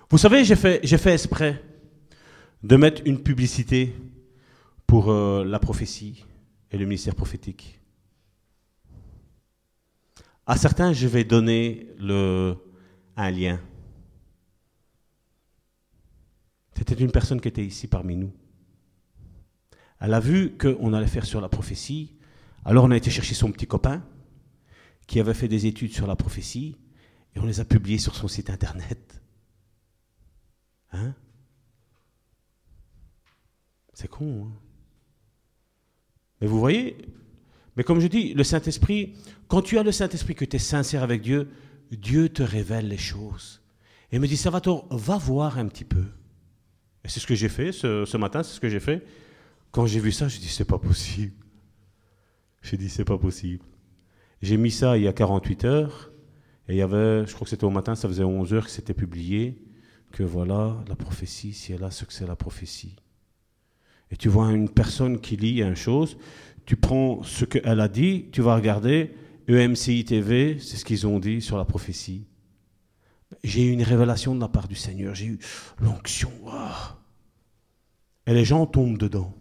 [0.09, 1.63] Vous savez, j'ai fait, j'ai fait exprès
[2.63, 3.93] de mettre une publicité
[4.87, 6.25] pour euh, la prophétie
[6.71, 7.79] et le ministère prophétique.
[10.49, 13.59] À certains, je vais donner un lien.
[16.73, 18.31] C'était une personne qui était ici parmi nous.
[19.99, 22.15] Elle a vu qu'on allait faire sur la prophétie.
[22.63, 24.05] Alors on a été chercher son petit copain
[25.05, 26.77] qui avait fait des études sur la prophétie
[27.35, 29.21] et on les a publiées sur son site internet.
[30.93, 31.13] Hein?
[33.93, 34.61] C'est con, hein?
[36.39, 36.97] Mais vous voyez,
[37.77, 39.13] mais comme je dis, le Saint-Esprit,
[39.47, 41.47] quand tu as le Saint-Esprit, que tu es sincère avec Dieu,
[41.91, 43.61] Dieu te révèle les choses.
[44.11, 46.03] Et me dit, Salvatore, va voir un petit peu.
[47.05, 49.05] Et c'est ce que j'ai fait ce, matin, c'est ce que j'ai fait.
[49.71, 51.33] Quand j'ai vu ça, j'ai dit, c'est pas possible.
[52.63, 53.63] J'ai dit, c'est pas possible.
[54.41, 56.11] J'ai mis ça il y a 48 heures.
[56.67, 58.71] Et il y avait, je crois que c'était au matin, ça faisait 11 heures que
[58.71, 59.61] c'était publié,
[60.11, 62.95] que voilà, la prophétie, si elle a ce que c'est la prophétie.
[64.11, 66.17] Et tu vois une personne qui lit une chose,
[66.67, 69.15] tu prends ce qu'elle a dit, tu vas regarder,
[69.47, 72.27] EMCI TV, c'est ce qu'ils ont dit sur la prophétie.
[73.41, 75.39] J'ai eu une révélation de la part du Seigneur, j'ai eu
[75.79, 76.29] l'onction.
[78.27, 79.33] Et les gens tombent dedans.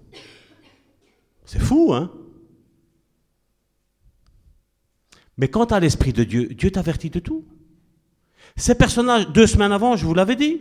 [1.45, 2.13] C'est fou, hein?
[5.37, 7.45] Mais quant à l'Esprit de Dieu, Dieu t'avertit de tout.
[8.55, 10.61] Ces personnages, deux semaines avant, je vous l'avais dit.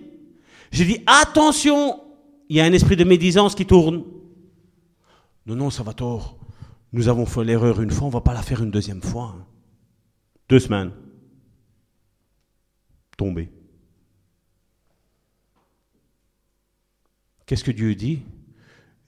[0.71, 2.01] J'ai dit, attention,
[2.49, 4.03] il y a un esprit de médisance qui tourne.
[5.45, 6.39] Non, non, ça va tort.
[6.95, 9.35] Nous avons fait l'erreur une fois, on ne va pas la faire une deuxième fois.
[9.37, 9.45] Hein.
[10.47, 10.93] Deux semaines.
[13.17, 13.51] Tombé.
[17.45, 18.21] Qu'est-ce que Dieu dit?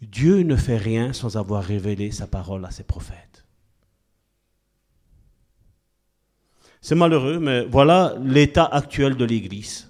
[0.01, 3.45] Dieu ne fait rien sans avoir révélé sa parole à ses prophètes.
[6.81, 9.89] C'est malheureux, mais voilà l'état actuel de l'Église.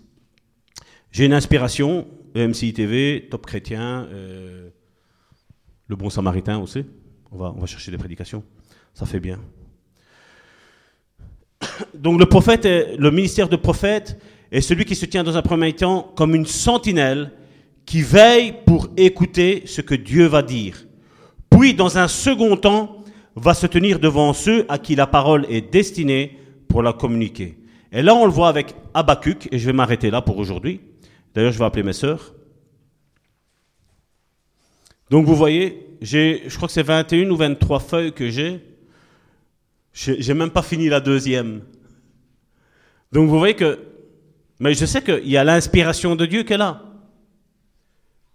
[1.10, 4.70] J'ai une inspiration, MCI TV, Top Chrétien, euh,
[5.88, 6.86] Le Bon Samaritain aussi.
[7.32, 8.44] On va, chercher des prédications.
[8.94, 9.40] Ça fait bien.
[11.94, 14.20] Donc le prophète, le ministère de prophète
[14.52, 17.32] est celui qui se tient dans un premier temps comme une sentinelle
[17.86, 20.86] qui veille pour écouter ce que Dieu va dire.
[21.50, 23.04] Puis, dans un second temps,
[23.36, 26.38] va se tenir devant ceux à qui la parole est destinée
[26.68, 27.58] pour la communiquer.
[27.92, 30.82] Et là, on le voit avec Habakkuk, et je vais m'arrêter là pour aujourd'hui.
[31.34, 32.34] D'ailleurs, je vais appeler mes sœurs.
[35.10, 38.62] Donc, vous voyez, je crois que c'est 21 ou 23 feuilles que j'ai.
[39.94, 41.62] J'ai même pas fini la deuxième.
[43.12, 43.80] Donc vous voyez que,
[44.60, 46.84] mais je sais qu'il y a l'inspiration de Dieu qu'elle a.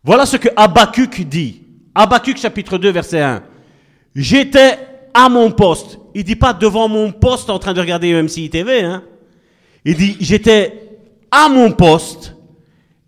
[0.03, 1.63] Voilà ce que Habakkuk dit.
[1.95, 3.43] Habakkuk chapitre 2 verset 1.
[4.15, 4.79] J'étais
[5.15, 5.99] à mon poste.
[6.15, 8.83] Il dit pas devant mon poste en train de regarder EMCI TV.
[8.83, 9.05] Hein.
[9.85, 10.99] Il dit j'étais
[11.31, 12.35] à mon poste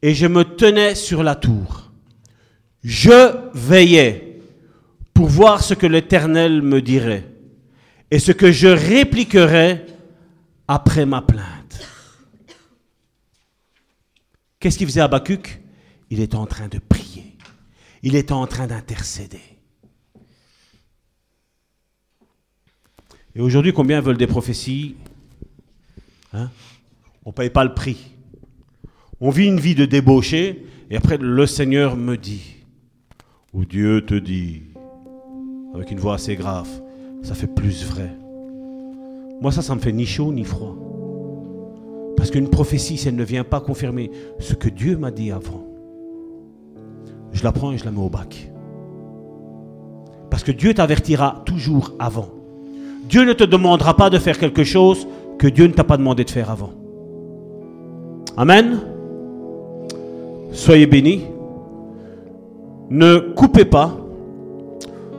[0.01, 1.90] et je me tenais sur la tour.
[2.85, 4.34] Je veillais
[5.15, 7.24] pour voir ce que l'Éternel me dirait
[8.11, 9.86] et ce que je répliquerai
[10.69, 11.89] après ma plainte.
[14.59, 15.61] Qu'est-ce qu'il faisait Habakkuk?
[16.11, 17.36] Il était en train de prier.
[18.03, 19.41] Il était en train d'intercéder.
[23.35, 24.97] Et aujourd'hui, combien veulent des prophéties?
[26.32, 26.51] Hein?
[27.24, 28.12] On ne paye pas le prix.
[29.20, 32.57] On vit une vie de débauché, et après le Seigneur me dit,
[33.53, 34.62] ou Dieu te dit,
[35.74, 36.68] avec une voix assez grave,
[37.22, 38.10] ça fait plus vrai.
[39.40, 40.76] Moi, ça, ça me fait ni chaud ni froid.
[42.16, 45.66] Parce qu'une prophétie, si elle ne vient pas confirmer ce que Dieu m'a dit avant,
[47.32, 48.51] je la prends et je la mets au bac.
[50.30, 52.28] Parce que Dieu t'avertira toujours avant.
[53.09, 55.06] Dieu ne te demandera pas de faire quelque chose
[55.38, 56.70] que Dieu ne t'a pas demandé de faire avant.
[58.36, 58.80] Amen.
[60.52, 61.22] Soyez bénis.
[62.90, 64.03] Ne coupez pas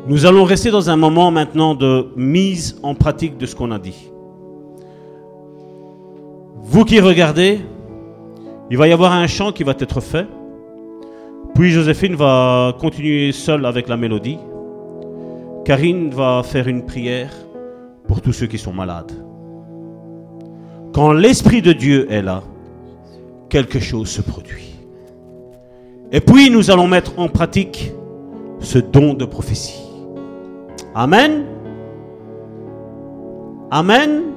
[0.08, 3.80] nous allons rester dans un moment maintenant de mise en pratique de ce qu'on a
[3.80, 4.12] dit.
[6.62, 7.60] Vous qui regardez,
[8.70, 10.28] il va y avoir un chant qui va être fait.
[11.56, 14.38] Puis Joséphine va continuer seule avec la mélodie.
[15.64, 17.32] Karine va faire une prière
[18.08, 19.12] pour tous ceux qui sont malades.
[20.94, 22.44] Quand l'Esprit de Dieu est là,
[23.50, 24.76] quelque chose se produit.
[26.12, 27.92] Et puis nous allons mettre en pratique
[28.60, 29.85] ce don de prophétie.
[30.96, 31.44] Amen.
[33.70, 34.35] Amen.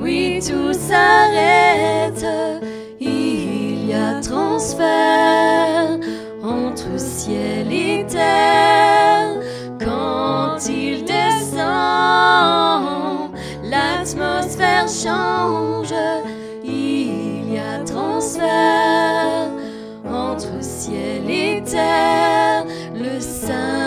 [0.00, 2.24] Oui, tout s'arrête.
[3.00, 5.98] Il y a transfert
[6.42, 9.36] entre ciel et terre.
[9.78, 11.60] Quand il descend,
[13.64, 15.94] l'atmosphère change.
[16.64, 19.50] Il y a transfert
[20.06, 22.64] entre ciel et terre.
[22.94, 23.81] Le Saint-Esprit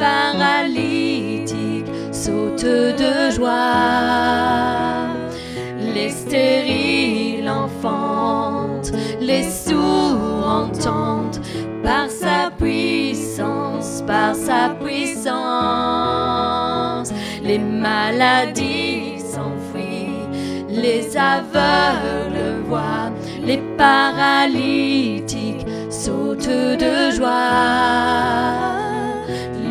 [0.00, 5.08] paralytiques sautent de joie.
[5.94, 11.40] Les stériles enfantent, les sourds entendent
[11.82, 15.20] par sa puissance, par sa puissance.
[17.42, 20.26] Les maladies s'enfuient,
[20.68, 23.10] les aveugles voient,
[23.44, 28.79] les paralytiques sautent de joie.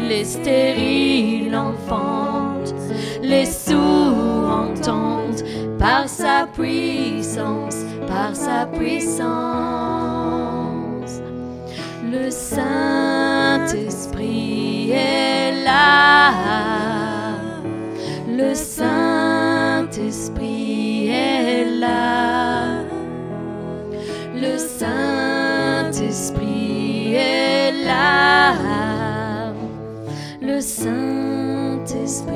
[0.10, 2.74] Les stériles enfantent,
[3.22, 5.44] les sourds entendent
[5.78, 9.22] par sa puissance, par sa puissance.
[12.12, 12.90] Le Saint-Esprit
[14.94, 16.32] est là.
[18.28, 19.10] Le Saint-Esprit
[21.10, 22.80] est là.
[24.34, 25.94] Le Saint-Esprit
[27.14, 28.99] est là.
[30.52, 32.32] Le Saint-Esprit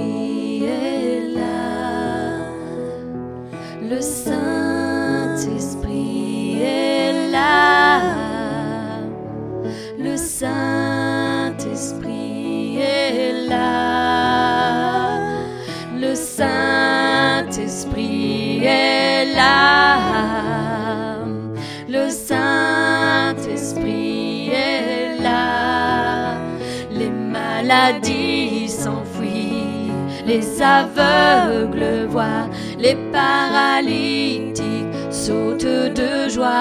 [0.66, 2.46] est là.
[3.82, 5.42] Le Saint-Esprit
[6.62, 8.02] est là.
[9.98, 11.58] Le Saint-Esprit
[12.78, 14.70] est là.
[16.00, 16.64] Le Saint-Esprit
[18.64, 20.53] est là.
[27.74, 29.92] Maladies s'enfuient,
[30.28, 32.48] les aveugles voient,
[32.78, 35.66] les paralytiques sautent
[36.02, 36.52] de joie.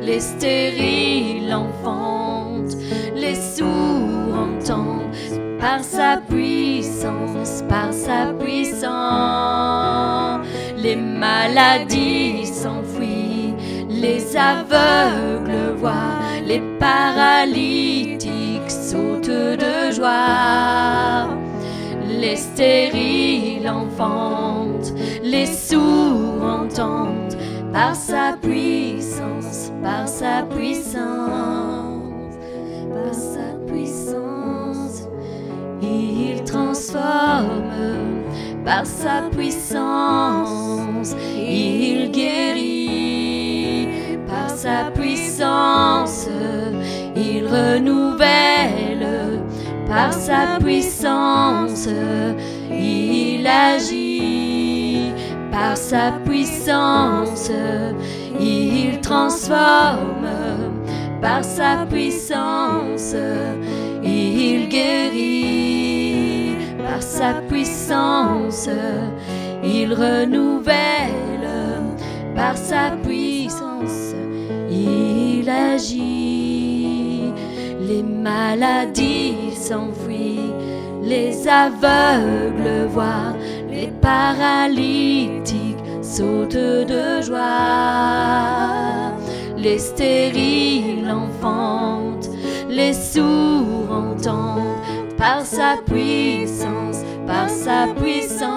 [0.00, 2.76] Les stériles enfantent,
[3.16, 5.16] les sourds entendent
[5.58, 8.86] par sa puissance, par sa puissance.
[10.76, 13.54] Les maladies s'enfuient,
[13.88, 18.49] les aveugles voient, les paralytiques
[18.90, 19.28] sautent
[19.64, 21.28] de joie.
[22.20, 24.92] Les stériles enfantent,
[25.22, 27.36] les sourds entendent
[27.72, 32.34] par sa puissance, par sa puissance,
[32.94, 35.08] par sa puissance.
[35.80, 37.70] Il transforme
[38.64, 43.88] par sa puissance, il guérit
[44.26, 46.28] par sa puissance,
[47.16, 49.08] il renouvelle
[49.88, 51.88] par sa puissance,
[52.70, 55.12] il agit
[55.50, 57.50] par sa puissance,
[58.40, 60.28] il transforme
[61.20, 63.14] par sa puissance,
[64.02, 68.68] il guérit par sa puissance,
[69.64, 71.50] il renouvelle
[72.34, 74.14] par sa puissance,
[74.70, 76.59] il agit.
[77.90, 80.54] Les maladies s'enfuient,
[81.02, 83.34] les aveugles voient,
[83.68, 89.10] les paralytiques sautent de joie,
[89.56, 92.30] les stériles enfantent,
[92.68, 94.78] les sourds entendent
[95.18, 98.50] par sa puissance, par sa puissance.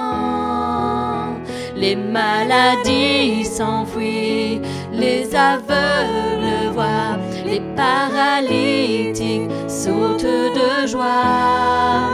[1.76, 4.62] Les maladies s'enfuient,
[4.94, 7.18] les aveugles voient,
[7.54, 10.24] les paralytiques sautent
[10.60, 12.10] de joie.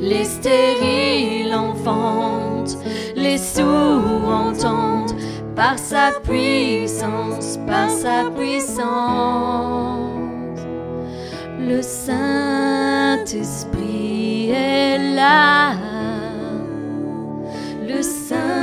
[0.00, 2.76] Les stériles enfantent,
[3.16, 5.16] les sourds entendent
[5.56, 10.10] par sa puissance, par sa puissance.
[11.58, 12.10] Le Saint-Esprit
[14.50, 15.72] est là.
[17.88, 18.58] Le Saint-Esprit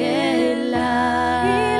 [0.00, 1.75] est là.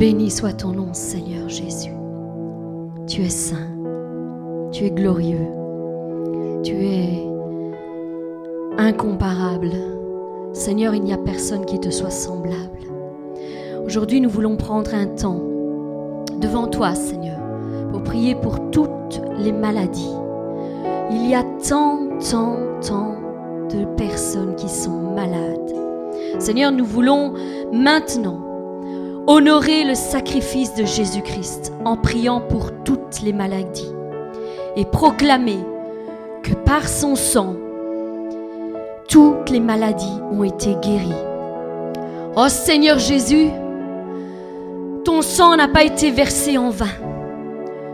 [0.00, 1.92] Béni soit ton nom, Seigneur Jésus.
[3.06, 3.68] Tu es saint,
[4.72, 5.46] tu es glorieux,
[6.62, 7.22] tu es
[8.78, 9.72] incomparable.
[10.54, 12.78] Seigneur, il n'y a personne qui te soit semblable.
[13.84, 15.42] Aujourd'hui, nous voulons prendre un temps
[16.40, 17.38] devant toi, Seigneur,
[17.92, 20.14] pour prier pour toutes les maladies.
[21.10, 23.16] Il y a tant, tant, tant
[23.68, 25.74] de personnes qui sont malades.
[26.38, 27.34] Seigneur, nous voulons
[27.70, 28.49] maintenant
[29.30, 33.92] honorer le sacrifice de Jésus-Christ en priant pour toutes les maladies
[34.74, 35.60] et proclamer
[36.42, 37.54] que par son sang,
[39.08, 41.14] toutes les maladies ont été guéries.
[42.34, 43.50] Oh Seigneur Jésus,
[45.04, 46.96] ton sang n'a pas été versé en vain.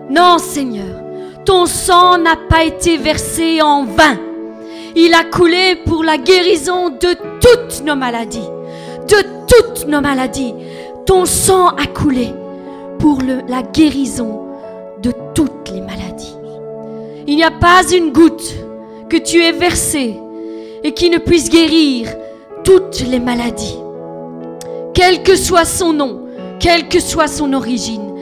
[0.09, 1.03] Non Seigneur,
[1.45, 4.17] ton sang n'a pas été versé en vain.
[4.95, 8.49] Il a coulé pour la guérison de toutes nos maladies.
[9.07, 10.55] De toutes nos maladies.
[11.07, 12.35] Ton sang a coulé
[12.99, 14.41] pour la guérison
[15.01, 16.37] de toutes les maladies.
[17.29, 18.55] Il n'y a pas une goutte
[19.09, 20.17] que tu aies versée
[20.83, 22.09] et qui ne puisse guérir
[22.65, 23.79] toutes les maladies.
[24.95, 26.23] Quel que soit son nom,
[26.59, 28.13] quelle que soit son origine,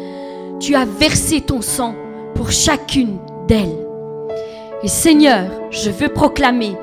[0.60, 1.94] tu as versé ton sang
[2.34, 3.16] pour chacune
[3.48, 3.78] d'elles.
[4.82, 6.76] Et Seigneur, je veux proclamer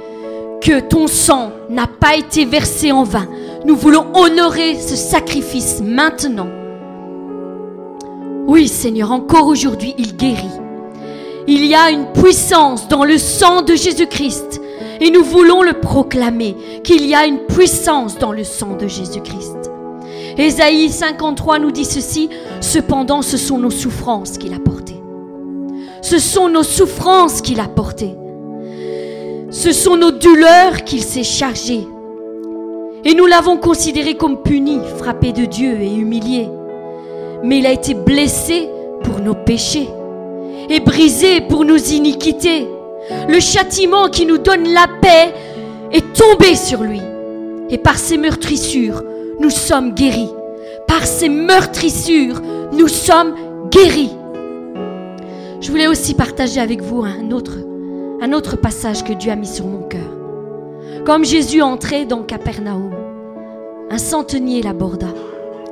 [0.62, 3.28] que ton sang n'a pas été versé en vain.
[3.64, 6.50] Nous voulons honorer ce sacrifice maintenant.
[8.48, 10.50] Oui, Seigneur, encore aujourd'hui, il guérit.
[11.48, 14.62] Il y a une puissance dans le sang de Jésus-Christ.
[15.00, 19.72] Et nous voulons le proclamer, qu'il y a une puissance dans le sang de Jésus-Christ.
[20.38, 22.30] Ésaïe 53 nous dit ceci,
[22.62, 25.02] cependant ce sont nos souffrances qu'il a portées.
[26.02, 28.16] Ce sont nos souffrances qu'il a portées.
[29.52, 31.88] Ce sont nos douleurs qu'il s'est chargé.
[33.04, 36.50] Et nous l'avons considéré comme puni, frappé de Dieu et humilié.
[37.44, 38.70] Mais il a été blessé
[39.04, 39.90] pour nos péchés
[40.70, 42.68] et brisé pour nos iniquités.
[43.28, 45.34] Le châtiment qui nous donne la paix
[45.92, 47.02] est tombé sur lui.
[47.70, 49.04] Et par ses meurtrissures,
[49.40, 50.30] nous sommes guéris.
[50.88, 52.42] Par ses meurtrissures,
[52.74, 53.34] nous sommes
[53.72, 54.12] guéris.
[55.60, 57.58] Je voulais aussi partager avec vous un autre,
[58.22, 60.11] un autre passage que Dieu a mis sur mon cœur.
[61.06, 62.92] Comme Jésus entrait dans Capernaum,
[63.90, 65.08] un centenier l'aborda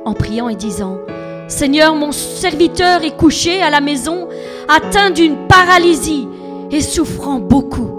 [0.04, 0.98] en priant et disant,
[1.46, 4.28] Seigneur, mon serviteur est couché à la maison,
[4.68, 6.26] atteint d'une paralysie
[6.72, 7.90] et souffrant beaucoup.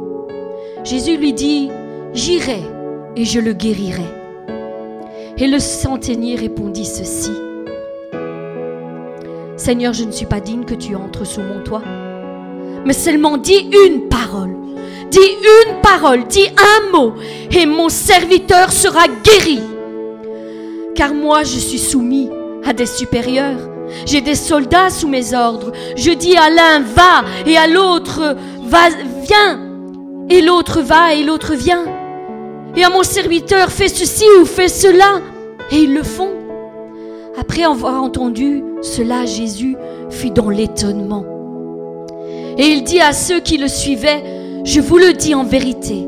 [0.84, 1.70] Jésus lui dit,
[2.14, 2.62] J'irai
[3.16, 4.10] et je le guérirai.
[5.38, 7.32] Et le centenier répondit ceci.
[9.56, 11.84] Seigneur, je ne suis pas digne que tu entres sous mon toit,
[12.86, 14.61] mais seulement dis une parole.
[15.12, 15.20] Dis
[15.68, 17.14] une parole, dis un mot,
[17.52, 19.60] et mon serviteur sera guéri.
[20.96, 22.30] Car moi, je suis soumis
[22.66, 23.70] à des supérieurs.
[24.06, 25.74] J'ai des soldats sous mes ordres.
[25.98, 28.88] Je dis à l'un va et à l'autre va,
[29.24, 29.60] viens.
[30.30, 31.84] Et l'autre va et l'autre vient.
[32.78, 35.20] Et à mon serviteur fais ceci ou fais cela.
[35.72, 36.30] Et ils le font.
[37.38, 39.76] Après avoir entendu cela, Jésus
[40.10, 41.26] fut dans l'étonnement.
[42.58, 44.24] Et il dit à ceux qui le suivaient,
[44.64, 46.08] je vous le dis en vérité,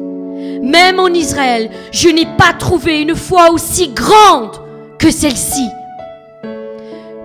[0.62, 4.56] même en Israël, je n'ai pas trouvé une foi aussi grande
[4.98, 5.68] que celle-ci.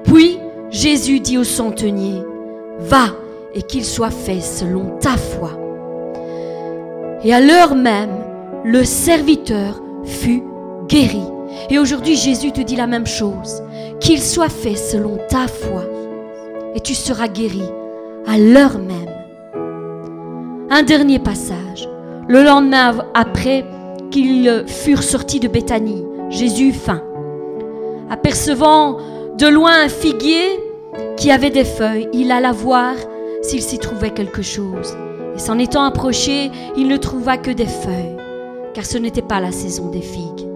[0.05, 0.39] Puis
[0.71, 2.23] Jésus dit au centenier,
[2.79, 3.09] va
[3.55, 5.51] et qu'il soit fait selon ta foi.
[7.25, 8.11] Et à l'heure même,
[8.65, 10.43] le serviteur fut
[10.87, 11.23] guéri.
[11.71, 13.63] Et aujourd'hui, Jésus te dit la même chose,
[14.01, 15.85] qu'il soit fait selon ta foi.
[16.75, 17.63] Et tu seras guéri
[18.27, 19.18] à l'heure même.
[20.71, 21.89] Un dernier passage.
[22.29, 23.65] Le lendemain après
[24.11, 27.03] qu'ils furent sortis de Béthanie, Jésus faim.
[28.11, 28.99] Apercevant
[29.39, 30.61] de loin un figuier
[31.17, 32.95] qui avait des feuilles, il alla voir
[33.43, 34.95] s'il s'y trouvait quelque chose.
[35.35, 38.17] Et s'en étant approché, il ne trouva que des feuilles,
[38.75, 40.47] car ce n'était pas la saison des figues.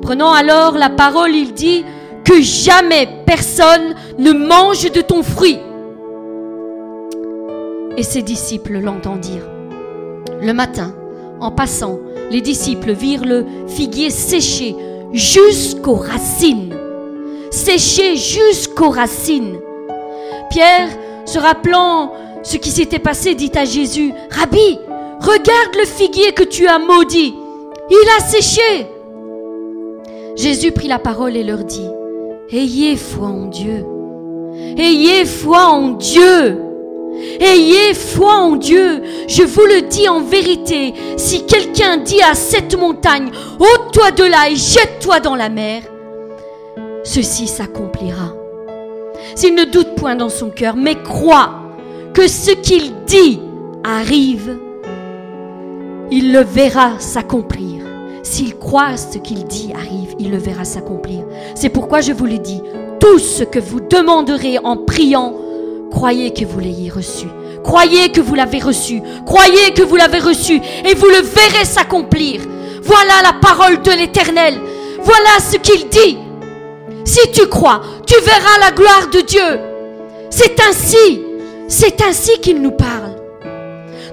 [0.00, 1.84] Prenant alors la parole, il dit,
[2.24, 5.58] que jamais personne ne mange de ton fruit.
[7.96, 9.48] Et ses disciples l'entendirent.
[10.40, 10.94] Le matin,
[11.40, 11.98] en passant,
[12.30, 14.74] les disciples virent le figuier séché
[15.12, 16.74] jusqu'aux racines.
[17.50, 19.58] Séché jusqu'aux racines.
[20.50, 20.88] Pierre,
[21.24, 22.12] se rappelant
[22.42, 24.78] ce qui s'était passé, dit à Jésus, Rabbi,
[25.20, 27.34] regarde le figuier que tu as maudit.
[27.90, 28.86] Il a séché.
[30.36, 31.88] Jésus prit la parole et leur dit,
[32.50, 33.84] Ayez foi en Dieu.
[34.76, 36.63] Ayez foi en Dieu.
[37.40, 39.02] Ayez foi en Dieu.
[39.28, 44.50] Je vous le dis en vérité, si quelqu'un dit à cette montagne, ôte-toi de là
[44.50, 45.82] et jette-toi dans la mer,
[47.04, 48.34] ceci s'accomplira
[49.34, 51.54] s'il ne doute point dans son cœur, mais croit
[52.12, 53.40] que ce qu'il dit
[53.82, 54.58] arrive,
[56.10, 57.84] il le verra s'accomplir.
[58.22, 61.24] S'il croit ce qu'il dit arrive, il le verra s'accomplir.
[61.54, 62.62] C'est pourquoi je vous le dis,
[63.00, 65.34] tout ce que vous demanderez en priant,
[65.94, 67.26] croyez que vous l'ayez reçu.
[67.62, 69.00] Croyez que vous l'avez reçu.
[69.24, 72.42] Croyez que vous l'avez reçu et vous le verrez s'accomplir.
[72.82, 74.54] Voilà la parole de l'Éternel.
[75.00, 76.18] Voilà ce qu'il dit.
[77.04, 79.60] Si tu crois, tu verras la gloire de Dieu.
[80.30, 81.22] C'est ainsi,
[81.68, 83.14] c'est ainsi qu'il nous parle.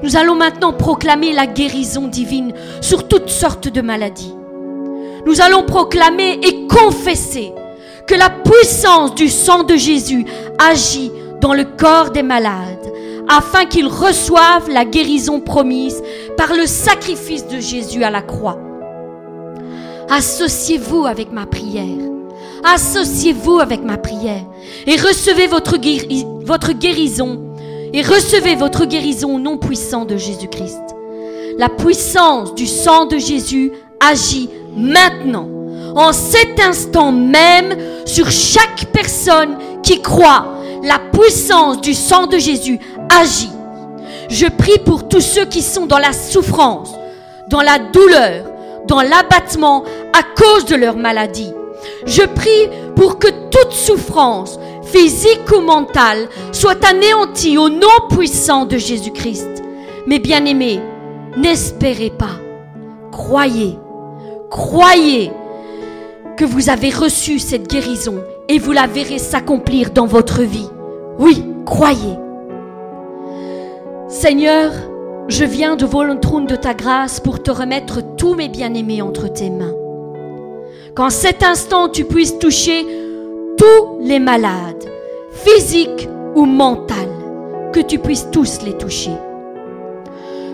[0.03, 4.35] Nous allons maintenant proclamer la guérison divine sur toutes sortes de maladies.
[5.25, 7.51] Nous allons proclamer et confesser
[8.07, 10.25] que la puissance du sang de Jésus
[10.57, 11.11] agit
[11.41, 12.93] dans le corps des malades
[13.27, 16.01] afin qu'ils reçoivent la guérison promise
[16.37, 18.57] par le sacrifice de Jésus à la croix.
[20.09, 21.85] Associez-vous avec ma prière.
[22.63, 24.43] Associez-vous avec ma prière
[24.85, 27.41] et recevez votre, guéri- votre guérison
[27.93, 30.81] et recevez votre guérison au nom puissant de Jésus-Christ.
[31.57, 35.47] La puissance du sang de Jésus agit maintenant,
[35.95, 40.60] en cet instant même, sur chaque personne qui croit.
[40.83, 42.79] La puissance du sang de Jésus
[43.09, 43.51] agit.
[44.29, 46.91] Je prie pour tous ceux qui sont dans la souffrance,
[47.49, 48.45] dans la douleur,
[48.87, 49.83] dans l'abattement
[50.13, 51.53] à cause de leur maladie.
[52.05, 58.77] Je prie pour que toute souffrance, physique ou mentale, soit anéantie au nom puissant de
[58.77, 59.63] Jésus-Christ.
[60.07, 60.79] Mes bien-aimés,
[61.37, 62.39] n'espérez pas.
[63.11, 63.77] Croyez,
[64.49, 65.31] croyez
[66.37, 68.15] que vous avez reçu cette guérison
[68.47, 70.70] et vous la verrez s'accomplir dans votre vie.
[71.21, 72.17] Oui, croyez.
[74.09, 74.71] Seigneur,
[75.27, 79.27] je viens devant le trône de ta grâce pour te remettre tous mes bien-aimés entre
[79.27, 79.75] tes mains.
[80.95, 82.87] Qu'en cet instant tu puisses toucher
[83.55, 84.83] tous les malades,
[85.31, 86.97] physiques ou mentales,
[87.71, 89.13] que tu puisses tous les toucher.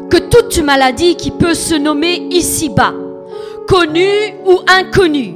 [0.10, 2.94] Que toute maladie qui peut se nommer ici-bas,
[3.70, 5.36] connue ou inconnue,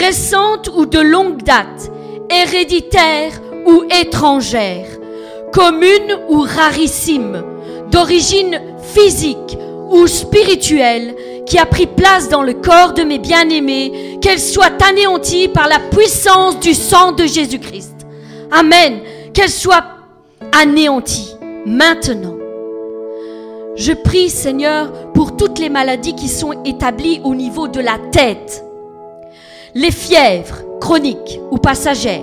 [0.00, 1.92] récente ou de longue date,
[2.28, 4.86] héréditaire ou étrangère,
[5.52, 7.42] commune ou rarissime,
[7.90, 9.58] d'origine physique
[9.90, 11.14] ou spirituelle,
[11.46, 15.78] qui a pris place dans le corps de mes bien-aimés, qu'elle soit anéantie par la
[15.78, 17.94] puissance du sang de Jésus-Christ.
[18.50, 19.00] Amen.
[19.32, 19.84] Qu'elle soit
[20.52, 21.34] anéantie
[21.66, 22.34] maintenant.
[23.76, 28.64] Je prie, Seigneur, pour toutes les maladies qui sont établies au niveau de la tête.
[29.74, 32.22] Les fièvres chroniques ou passagères,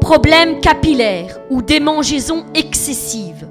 [0.00, 3.46] problèmes capillaires ou démangeaisons excessives,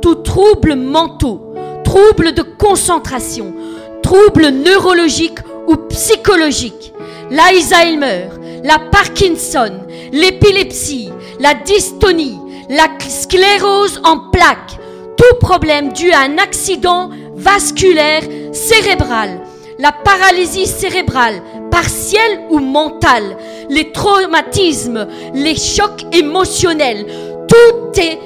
[0.00, 1.54] tout trouble mentaux,
[1.84, 3.54] troubles de concentration,
[4.02, 6.92] troubles neurologiques ou psychologiques,
[7.30, 8.28] l'Alzheimer,
[8.64, 9.72] la Parkinson,
[10.12, 14.78] l'épilepsie, la dystonie, la sclérose en plaques,
[15.16, 18.22] tout problème dû à un accident vasculaire
[18.52, 19.40] cérébral,
[19.78, 23.36] la paralysie cérébrale, partielle ou mentale,
[23.68, 27.06] les traumatismes, les chocs émotionnels,
[27.48, 28.18] tout est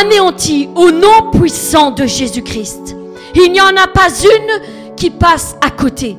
[0.00, 2.96] anéanti au nom puissant de Jésus-Christ.
[3.34, 6.16] Il n'y en a pas une qui passe à côté.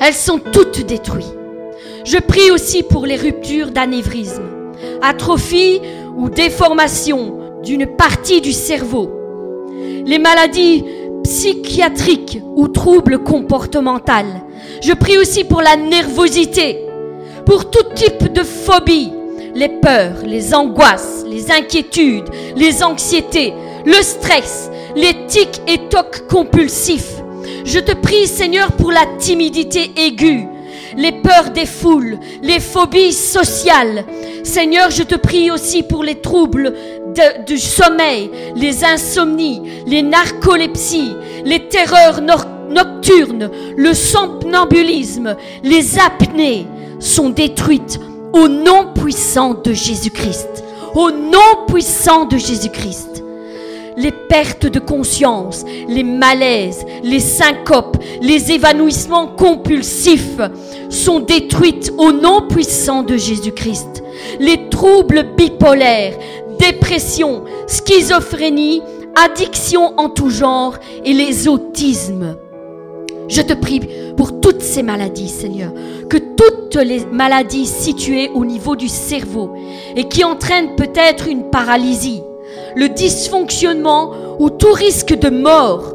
[0.00, 1.34] Elles sont toutes détruites.
[2.04, 4.42] Je prie aussi pour les ruptures d'anévrisme,
[5.00, 5.80] atrophie
[6.16, 9.10] ou déformation d'une partie du cerveau,
[10.04, 10.84] les maladies
[11.22, 14.12] psychiatriques ou troubles comportementaux.
[14.82, 16.78] Je prie aussi pour la nervosité,
[17.46, 19.12] pour tout type de phobie,
[19.54, 23.52] les peurs, les angoisses, les inquiétudes, les anxiétés,
[23.84, 27.14] le stress, les tics et tocs compulsifs.
[27.64, 30.46] Je te prie, Seigneur, pour la timidité aiguë,
[30.96, 34.04] les peurs des foules, les phobies sociales.
[34.42, 36.74] Seigneur, je te prie aussi pour les troubles
[37.46, 41.14] du sommeil, les insomnies, les narcolepsies,
[41.44, 46.66] les terreurs nor- nocturnes, le somnambulisme, les apnées
[46.98, 47.98] sont détruites
[48.32, 50.64] au nom puissant de Jésus-Christ.
[50.94, 53.14] Au nom puissant de Jésus-Christ
[53.96, 60.40] les pertes de conscience, les malaises, les syncopes, les évanouissements compulsifs
[60.90, 64.02] sont détruites au nom puissant de Jésus-Christ.
[64.40, 66.16] Les troubles bipolaires,
[66.58, 68.82] dépression, schizophrénie,
[69.14, 72.36] addiction en tout genre et les autismes.
[73.28, 73.80] Je te prie
[74.16, 75.72] pour toutes ces maladies, Seigneur,
[76.08, 79.54] que toutes les maladies situées au niveau du cerveau
[79.96, 82.22] et qui entraînent peut-être une paralysie,
[82.76, 85.94] le dysfonctionnement ou tout risque de mort,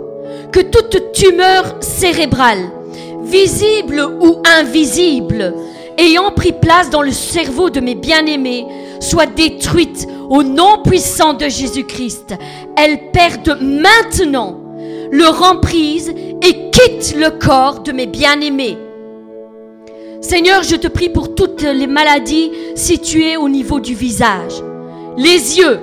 [0.51, 2.71] que toute tumeur cérébrale,
[3.23, 5.53] visible ou invisible,
[5.97, 8.65] ayant pris place dans le cerveau de mes bien-aimés,
[8.99, 12.35] soient détruites au nom puissant de Jésus-Christ.
[12.75, 14.68] Elles perdent maintenant
[15.11, 16.09] leur emprise
[16.41, 18.77] et quittent le corps de mes bien-aimés.
[20.21, 24.61] Seigneur, je te prie pour toutes les maladies situées au niveau du visage,
[25.17, 25.79] les yeux,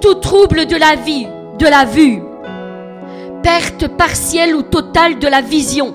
[0.00, 1.26] tout trouble de la vie,
[1.58, 2.20] de la vue,
[3.42, 5.94] perte partielle ou totale de la vision,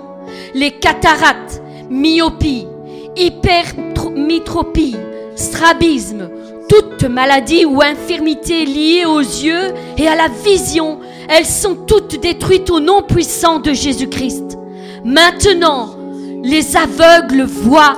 [0.53, 2.67] les cataractes, myopie,
[3.15, 4.95] hypermétropie,
[5.35, 6.29] strabisme,
[6.69, 12.69] toute maladie ou infirmité liée aux yeux et à la vision, elles sont toutes détruites
[12.69, 14.57] au nom puissant de Jésus-Christ.
[15.03, 15.95] Maintenant,
[16.43, 17.97] les aveugles voient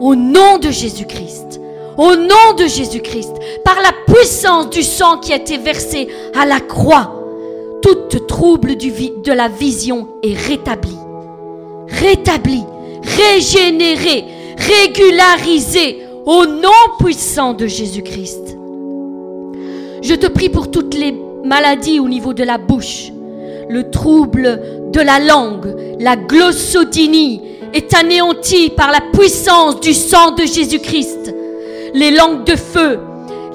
[0.00, 1.60] au nom de Jésus-Christ.
[1.96, 6.06] Au nom de Jésus-Christ, par la puissance du sang qui a été versé
[6.38, 7.18] à la croix,
[7.82, 10.96] toute trouble de la vision est rétabli.
[11.88, 12.62] Rétabli,
[13.02, 14.24] régénéré,
[14.56, 16.70] régularisé au nom
[17.00, 18.56] puissant de Jésus-Christ.
[20.02, 21.14] Je te prie pour toutes les
[21.44, 23.12] maladies au niveau de la bouche,
[23.68, 27.42] le trouble de la langue, la glossodynie
[27.72, 31.34] est anéanti par la puissance du sang de Jésus-Christ.
[31.94, 32.98] Les langues de feu,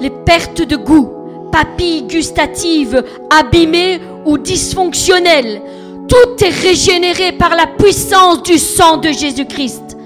[0.00, 1.10] les pertes de goût,
[1.50, 5.62] papilles gustatives abîmées ou dysfonctionnelles,
[6.08, 9.96] tout est régénéré par la puissance du sang de Jésus-Christ.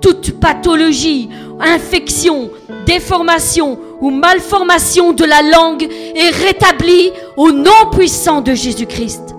[0.00, 1.28] Toute pathologie,
[1.60, 2.50] infection,
[2.86, 9.34] déformation ou malformation de la langue est rétablie au nom puissant de Jésus-Christ.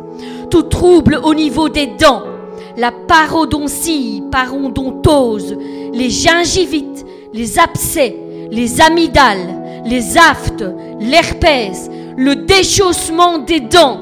[0.49, 2.23] Tout trouble au niveau des dents,
[2.77, 5.55] la parodontie, parodontose,
[5.93, 8.15] les gingivites, les abcès,
[8.51, 10.65] les amygdales, les aftes,
[10.99, 14.01] l'herpès, le déchaussement des dents,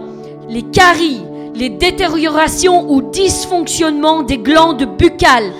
[0.50, 1.22] les caries,
[1.56, 5.52] les détériorations ou dysfonctionnements des glandes buccales,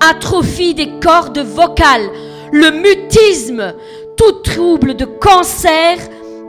[0.00, 2.08] atrophie des cordes vocales,
[2.52, 3.74] le mutisme,
[4.18, 5.96] tout trouble de cancer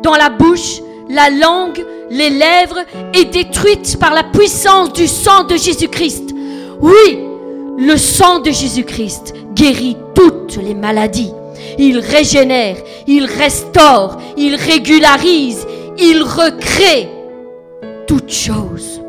[0.04, 2.80] dans la bouche, la langue, les lèvres
[3.14, 6.36] est détruite par la puissance du sang de Jésus-Christ.
[6.82, 7.20] Oui,
[7.78, 11.32] le sang de Jésus-Christ guérit toutes les maladies.
[11.78, 12.78] Il régénère,
[13.08, 15.66] il restaure, il régularise,
[15.98, 17.10] il recrée
[18.08, 19.02] toutes choses.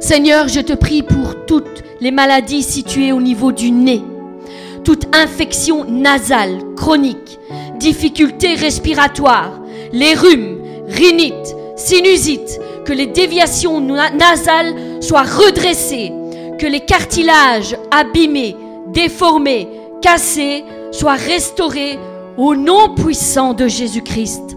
[0.00, 4.02] Seigneur, je te prie pour toutes les maladies situées au niveau du nez,
[4.84, 7.38] toute infection nasale, chronique,
[7.78, 9.60] difficultés respiratoires,
[9.92, 16.12] les rhumes, rhinite, sinusite, que les déviations nasales soient redressées,
[16.58, 18.56] que les cartilages abîmés,
[18.88, 19.68] déformés,
[20.02, 21.98] cassés soient restaurés
[22.36, 24.56] au nom puissant de Jésus-Christ.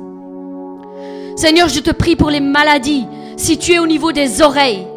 [1.36, 3.06] Seigneur, je te prie pour les maladies
[3.38, 4.88] situées au niveau des oreilles.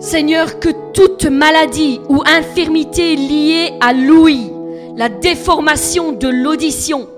[0.00, 4.52] Seigneur, que toute maladie ou infirmité liée à l'ouïe,
[4.96, 7.08] la déformation de l'audition,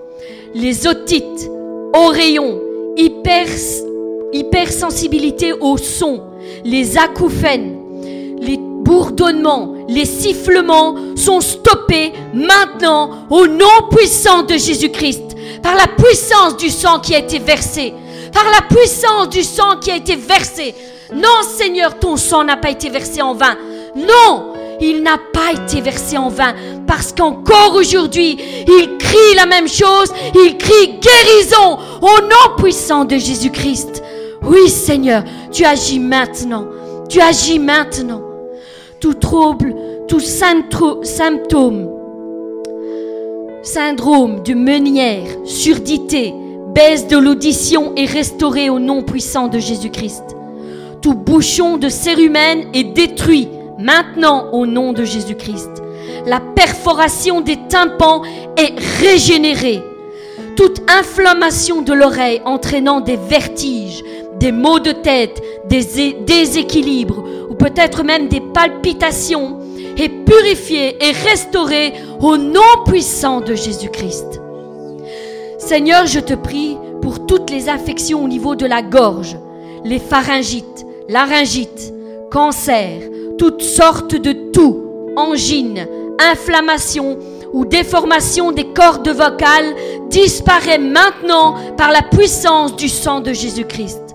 [0.55, 1.51] les otites,
[1.93, 2.59] oreillons,
[2.97, 3.47] hyper,
[4.33, 6.23] hypersensibilité au son,
[6.65, 7.77] les acouphènes,
[8.41, 16.57] les bourdonnements, les sifflements sont stoppés maintenant au nom puissant de Jésus-Christ, par la puissance
[16.57, 17.93] du sang qui a été versé,
[18.33, 20.75] par la puissance du sang qui a été versé.
[21.13, 23.57] Non Seigneur, ton sang n'a pas été versé en vain.
[23.97, 26.55] Non, il n'a pas été versé en vain
[26.87, 33.17] parce qu'encore aujourd'hui, il crie la même chose, il crie guérison au nom puissant de
[33.17, 34.03] Jésus-Christ.
[34.43, 36.67] Oui Seigneur, tu agis maintenant,
[37.09, 38.23] tu agis maintenant.
[39.01, 39.75] Tout trouble,
[40.09, 41.89] tout symptôme,
[43.63, 46.35] syndrome de meunière, surdité,
[46.75, 50.37] baisse de l'audition est restauré au nom puissant de Jésus-Christ.
[51.03, 53.49] Tout bouchon de cérumen est détruit
[53.79, 55.83] maintenant au nom de Jésus-Christ.
[56.27, 58.23] La perforation des tympans
[58.59, 59.83] est régénérée.
[60.57, 64.05] Toute inflammation de l'oreille entraînant des vertiges,
[64.39, 69.59] des maux de tête, des déséquilibres ou peut-être même des palpitations
[69.97, 74.41] est purifiée et restaurée au nom puissant de Jésus-Christ.
[75.59, 79.37] Seigneur, je te prie pour toutes les affections au niveau de la gorge,
[79.85, 81.93] les pharyngites, laryngite,
[82.31, 83.03] cancer,
[83.37, 85.87] toutes sortes de toux, angines,
[86.33, 87.19] inflammations
[87.53, 89.75] ou déformations des cordes vocales
[90.09, 94.15] disparaît maintenant par la puissance du sang de Jésus-Christ.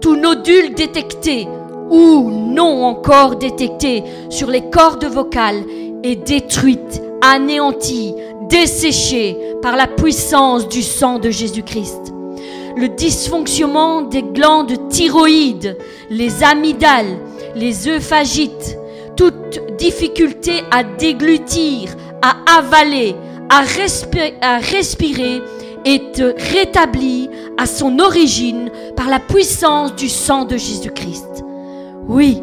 [0.00, 1.48] Tout nodule détecté
[1.90, 5.64] ou non encore détecté sur les cordes vocales
[6.04, 8.14] est détruite, anéantie,
[8.48, 12.12] desséchée par la puissance du sang de Jésus-Christ
[12.78, 15.76] le dysfonctionnement des glandes thyroïdes,
[16.10, 17.18] les amygdales,
[17.56, 18.78] les œuphagites,
[19.16, 21.90] toute difficulté à déglutir,
[22.22, 23.16] à avaler,
[23.50, 23.62] à,
[24.42, 25.42] à respirer
[25.84, 31.44] et te rétablit à son origine par la puissance du sang de Jésus-Christ.
[32.06, 32.42] Oui,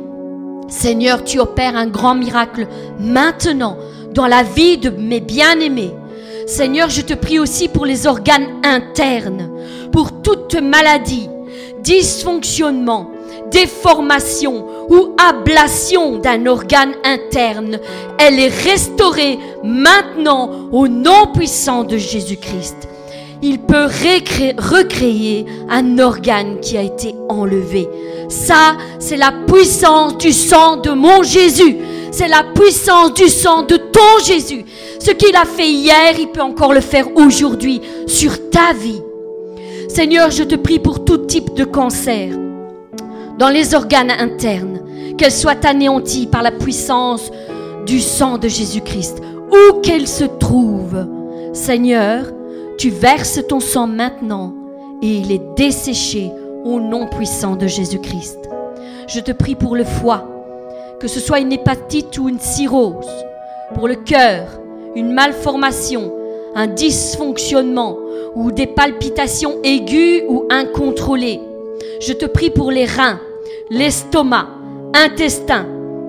[0.68, 2.68] Seigneur, tu opères un grand miracle
[3.00, 3.78] maintenant
[4.14, 5.94] dans la vie de mes bien-aimés.
[6.48, 9.50] Seigneur, je te prie aussi pour les organes internes,
[9.96, 11.30] pour toute maladie,
[11.80, 13.12] dysfonctionnement,
[13.50, 17.80] déformation ou ablation d'un organe interne.
[18.18, 22.76] Elle est restaurée maintenant au nom puissant de Jésus-Christ.
[23.42, 27.88] Il peut recréer un organe qui a été enlevé.
[28.28, 31.78] Ça, c'est la puissance du sang de mon Jésus.
[32.12, 34.66] C'est la puissance du sang de ton Jésus.
[35.00, 39.05] Ce qu'il a fait hier, il peut encore le faire aujourd'hui sur ta vie.
[39.96, 42.38] Seigneur, je te prie pour tout type de cancer
[43.40, 44.82] dans les organes internes,
[45.18, 47.32] qu'elles soient anéanties par la puissance
[47.86, 51.08] du sang de Jésus-Christ, où qu'elles se trouvent.
[51.54, 52.26] Seigneur,
[52.78, 54.54] tu verses ton sang maintenant
[55.02, 56.30] et il est desséché
[56.66, 58.50] au nom puissant de Jésus-Christ.
[59.08, 60.28] Je te prie pour le foie,
[61.00, 63.26] que ce soit une hépatite ou une cirrhose,
[63.74, 64.60] pour le cœur,
[64.94, 66.12] une malformation,
[66.56, 67.98] un dysfonctionnement
[68.34, 71.42] ou des palpitations aiguës ou incontrôlées.
[72.00, 73.20] Je te prie pour les reins,
[73.70, 74.48] l'estomac,
[74.94, 75.66] intestin,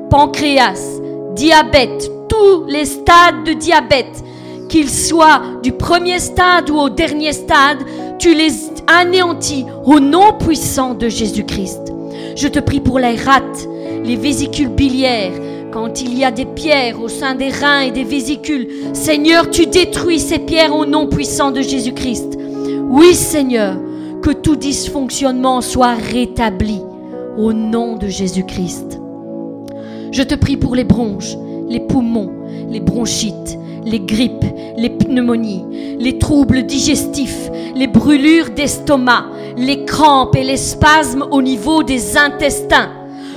[0.08, 1.00] pancréas,
[1.34, 4.22] diabète, tous les stades de diabète,
[4.68, 7.78] qu'ils soient du premier stade ou au dernier stade,
[8.18, 8.52] tu les
[8.86, 11.92] anéantis au nom puissant de Jésus-Christ.
[12.36, 13.68] Je te prie pour les rate,
[14.04, 15.32] les vésicules biliaires,
[15.72, 18.68] quand il y a des pierres au sein des reins et des vésicules.
[18.92, 22.38] Seigneur, tu détruis ces pierres au nom puissant de Jésus-Christ.
[22.88, 23.76] Oui, Seigneur,
[24.22, 26.80] que tout dysfonctionnement soit rétabli
[27.36, 29.00] au nom de Jésus-Christ.
[30.12, 31.36] Je te prie pour les bronches,
[31.68, 32.32] les poumons,
[32.70, 34.44] les bronchites, les grippes,
[34.76, 39.26] les pneumonies, les troubles digestifs, les brûlures d'estomac,
[39.56, 42.90] les crampes et les spasmes au niveau des intestins,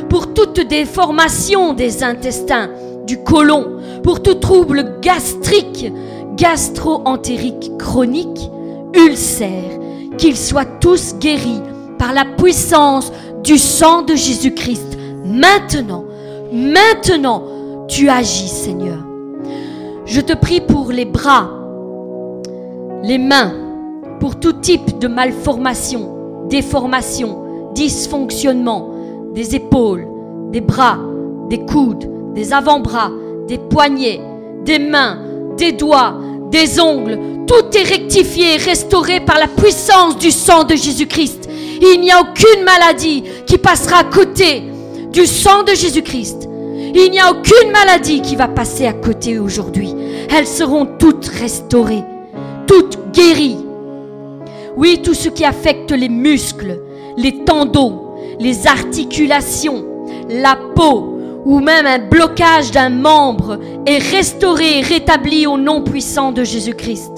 [0.07, 2.69] pour toute déformation des intestins,
[3.05, 5.91] du côlon, pour tout trouble gastrique,
[6.35, 8.49] gastro-entérique chronique,
[8.93, 9.79] ulcère,
[10.17, 11.61] qu'ils soient tous guéris
[11.97, 13.11] par la puissance
[13.43, 14.97] du sang de Jésus-Christ.
[15.25, 16.05] Maintenant,
[16.51, 17.43] maintenant,
[17.87, 18.97] tu agis, Seigneur.
[20.05, 21.49] Je te prie pour les bras,
[23.03, 23.53] les mains,
[24.19, 28.89] pour tout type de malformation, déformation, dysfonctionnement,
[29.33, 30.07] des épaules,
[30.51, 30.97] des bras,
[31.49, 33.11] des coudes, des avant-bras,
[33.47, 34.21] des poignets,
[34.63, 35.19] des mains,
[35.57, 36.15] des doigts,
[36.51, 37.19] des ongles.
[37.47, 41.49] Tout est rectifié restauré par la puissance du sang de Jésus-Christ.
[41.81, 44.63] Il n'y a aucune maladie qui passera à côté
[45.11, 46.47] du sang de Jésus-Christ.
[46.93, 49.93] Il n'y a aucune maladie qui va passer à côté aujourd'hui.
[50.29, 52.03] Elles seront toutes restaurées,
[52.67, 53.57] toutes guéries.
[54.75, 56.79] Oui, tout ce qui affecte les muscles,
[57.17, 58.08] les tendons,
[58.39, 59.85] les articulations,
[60.29, 66.31] la peau ou même un blocage d'un membre est restauré et rétabli au nom puissant
[66.31, 67.11] de Jésus-Christ.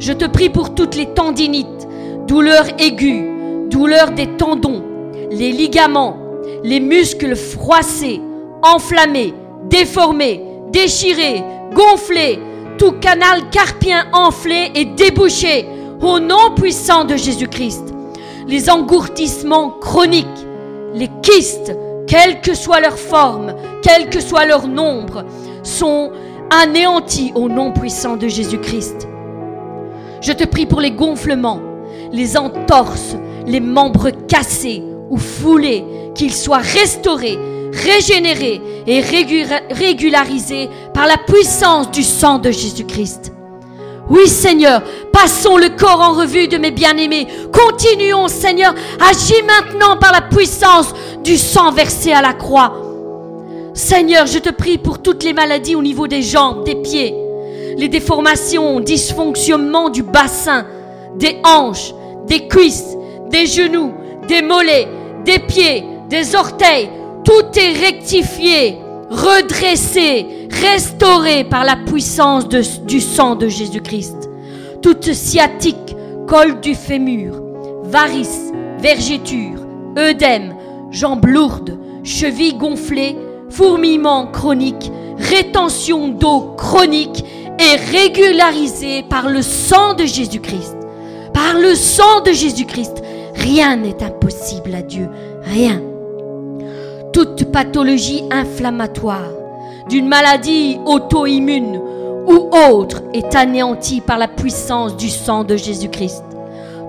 [0.00, 1.88] Je te prie pour toutes les tendinites,
[2.26, 4.82] douleurs aiguës, douleurs des tendons,
[5.30, 6.16] les ligaments,
[6.64, 8.20] les muscles froissés,
[8.62, 9.34] enflammés,
[9.68, 10.42] déformés,
[10.72, 11.42] déchirés,
[11.74, 12.38] gonflés,
[12.78, 15.66] tout canal carpien enflé et débouché
[16.00, 17.94] au nom puissant de Jésus-Christ.
[18.46, 20.26] Les engourdissements chroniques,
[20.94, 25.24] les kystes, quelle que soit leur forme, quel que soit leur nombre,
[25.62, 26.10] sont
[26.50, 29.06] anéantis au nom puissant de Jésus-Christ.
[30.20, 31.60] Je te prie pour les gonflements,
[32.10, 33.14] les entorses,
[33.46, 35.84] les membres cassés ou foulés,
[36.14, 37.38] qu'ils soient restaurés,
[37.72, 43.32] régénérés et régula- régularisés par la puissance du sang de Jésus-Christ.
[44.10, 44.82] Oui Seigneur,
[45.12, 47.26] passons le corps en revue de mes bien-aimés.
[47.52, 52.72] Continuons Seigneur, agis maintenant par la puissance du sang versé à la croix.
[53.74, 57.14] Seigneur, je te prie pour toutes les maladies au niveau des jambes, des pieds,
[57.76, 60.66] les déformations, dysfonctionnements du bassin,
[61.16, 61.92] des hanches,
[62.26, 62.96] des cuisses,
[63.30, 63.92] des genoux,
[64.26, 64.88] des mollets,
[65.24, 66.90] des pieds, des orteils.
[67.24, 68.78] Tout est rectifié,
[69.10, 74.28] redressé, restauré par la puissance du sang de Jésus-Christ.
[74.82, 77.40] Toute sciatique, col du fémur,
[77.84, 79.66] varices, vergéture,
[79.96, 80.54] œdème,
[80.90, 83.16] jambes lourdes, chevilles gonflées,
[83.50, 87.24] fourmillement chronique, rétention d'eau chronique
[87.58, 90.76] est régularisée par le sang de Jésus-Christ.
[91.34, 93.02] Par le sang de Jésus-Christ,
[93.34, 95.08] rien n'est impossible à Dieu,
[95.42, 95.80] rien.
[97.18, 99.32] Toute pathologie inflammatoire,
[99.88, 101.80] d'une maladie auto-immune
[102.28, 106.22] ou autre est anéanti par la puissance du sang de Jésus-Christ.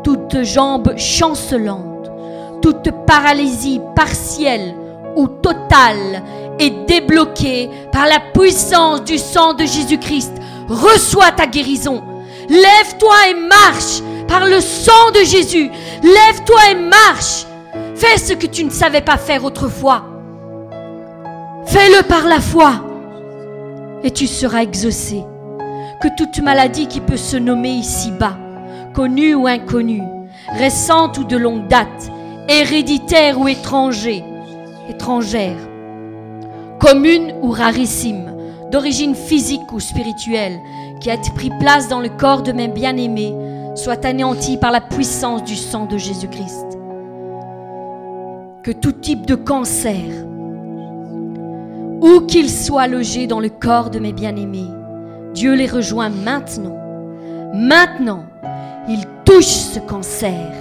[0.03, 2.11] Toute jambe chancelante,
[2.61, 4.76] toute paralysie partielle
[5.15, 6.22] ou totale
[6.60, 10.34] est débloquée par la puissance du sang de Jésus-Christ.
[10.68, 12.03] Reçois ta guérison.
[12.49, 15.72] Lève-toi et marche par le sang de Jésus.
[16.03, 17.47] Lève-toi et marche.
[17.95, 20.09] Fais ce que tu ne savais pas faire autrefois.
[21.69, 22.83] Fais-le par la foi
[24.03, 25.23] et tu seras exaucé.
[26.01, 28.37] Que toute maladie qui peut se nommer ici-bas,
[28.95, 30.01] connue ou inconnue,
[30.57, 32.11] récente ou de longue date,
[32.47, 34.23] héréditaire ou étranger,
[34.89, 35.57] étrangère,
[36.79, 38.33] commune ou rarissime,
[38.71, 40.59] d'origine physique ou spirituelle,
[40.99, 43.35] qui a pris place dans le corps de mes bien-aimés,
[43.75, 46.79] soit anéantie par la puissance du sang de Jésus-Christ.
[48.63, 50.25] Que tout type de cancer,
[52.01, 54.69] où qu'il soit logé dans le corps de mes bien-aimés,
[55.34, 56.77] Dieu les rejoint maintenant.
[57.53, 58.26] Maintenant,
[58.88, 60.51] il touche ce cancer.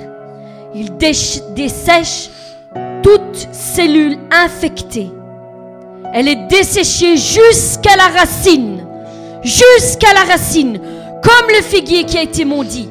[0.74, 2.30] Il dessèche
[3.02, 5.10] toute cellule infectée.
[6.12, 8.84] Elle est desséchée jusqu'à la racine.
[9.42, 10.78] Jusqu'à la racine.
[11.22, 12.88] Comme le figuier qui a été maudit.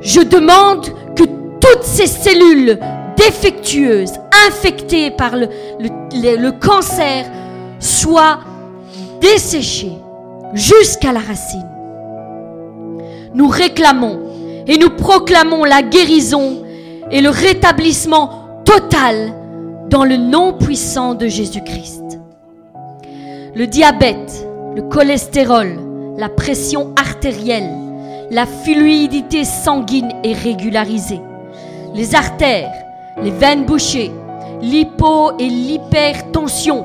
[0.00, 2.78] Je demande que toutes ces cellules
[3.18, 4.12] défectueuses,
[4.48, 5.48] infectées par le,
[6.12, 7.26] le cancer,
[7.80, 8.38] soient
[9.20, 9.98] desséchées
[10.54, 11.66] jusqu'à la racine.
[13.34, 14.20] Nous réclamons
[14.66, 16.64] et nous proclamons la guérison
[17.10, 19.32] et le rétablissement total
[19.88, 22.18] dans le nom puissant de Jésus-Christ.
[23.54, 24.46] Le diabète,
[24.76, 25.78] le cholestérol,
[26.16, 27.70] la pression artérielle,
[28.30, 31.20] la fluidité sanguine est régularisée.
[31.94, 32.70] Les artères,
[33.22, 34.10] les veines bouchées,
[34.60, 36.84] l'hypo et l'hypertension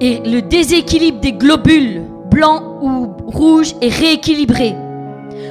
[0.00, 4.74] et le déséquilibre des globules blancs ou rouges est rééquilibré.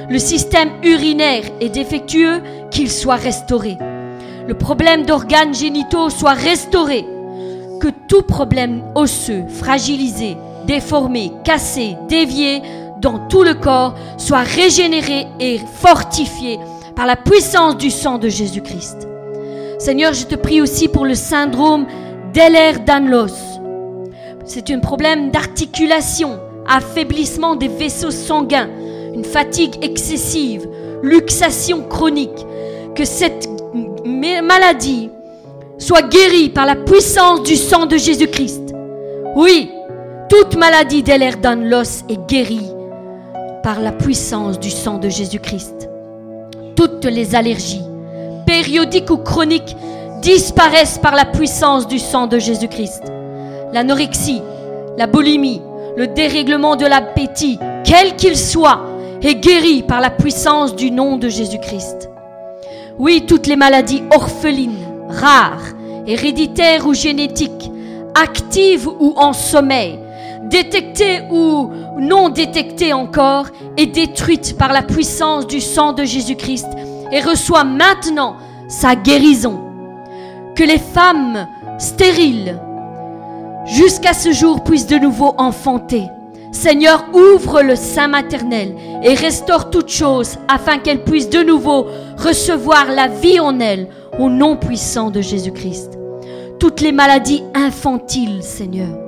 [0.08, 3.78] Le système urinaire est défectueux, qu'il soit restauré.
[4.46, 7.04] Le problème d'organes génitaux soit restauré.
[7.80, 10.36] Que tout problème osseux, fragilisé,
[10.66, 12.62] déformé, cassé, dévié
[13.00, 16.58] dans tout le corps soit régénéré et fortifié
[16.94, 19.11] par la puissance du sang de Jésus-Christ.
[19.84, 21.86] Seigneur, je te prie aussi pour le syndrome
[22.32, 23.34] d'Ehlers-Danlos.
[24.44, 26.38] C'est un problème d'articulation,
[26.68, 28.68] affaiblissement des vaisseaux sanguins,
[29.12, 30.68] une fatigue excessive,
[31.02, 32.46] luxation chronique.
[32.94, 33.48] Que cette
[34.04, 35.10] maladie
[35.78, 38.72] soit guérie par la puissance du sang de Jésus-Christ.
[39.34, 39.68] Oui,
[40.28, 42.70] toute maladie d'Ehlers-Danlos est guérie
[43.64, 45.88] par la puissance du sang de Jésus-Christ.
[46.76, 47.82] Toutes les allergies,
[48.52, 49.74] périodiques ou chroniques,
[50.20, 53.04] disparaissent par la puissance du sang de Jésus-Christ.
[53.72, 54.42] L'anorexie,
[54.98, 55.62] la boulimie,
[55.96, 58.82] le dérèglement de l'appétit, quel qu'il soit,
[59.22, 62.10] est guéri par la puissance du nom de Jésus-Christ.
[62.98, 65.72] Oui, toutes les maladies orphelines, rares,
[66.06, 67.70] héréditaires ou génétiques,
[68.14, 69.98] actives ou en sommeil,
[70.50, 73.46] détectées ou non détectées encore,
[73.78, 76.68] est détruite par la puissance du sang de Jésus-Christ
[77.12, 78.36] et reçoit maintenant
[78.68, 79.60] sa guérison.
[80.56, 81.46] Que les femmes
[81.78, 82.58] stériles,
[83.66, 86.04] jusqu'à ce jour, puissent de nouveau enfanter.
[86.50, 91.86] Seigneur, ouvre le sein maternel et restaure toutes choses afin qu'elles puissent de nouveau
[92.18, 95.98] recevoir la vie en elles au nom puissant de Jésus-Christ.
[96.58, 99.01] Toutes les maladies infantiles, Seigneur.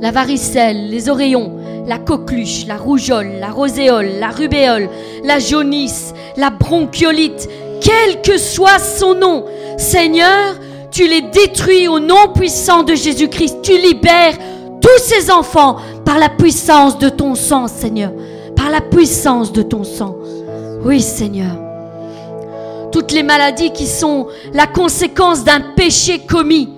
[0.00, 1.52] La varicelle, les oreillons,
[1.86, 4.88] la coqueluche, la rougeole, la roséole, la rubéole,
[5.24, 7.48] la jaunisse, la bronchiolite,
[7.80, 9.44] quel que soit son nom,
[9.76, 10.56] Seigneur,
[10.90, 13.58] tu les détruis au nom puissant de Jésus-Christ.
[13.62, 14.36] Tu libères
[14.80, 18.12] tous ces enfants par la puissance de ton sang, Seigneur.
[18.56, 20.16] Par la puissance de ton sang.
[20.84, 21.56] Oui, Seigneur.
[22.90, 26.70] Toutes les maladies qui sont la conséquence d'un péché commis,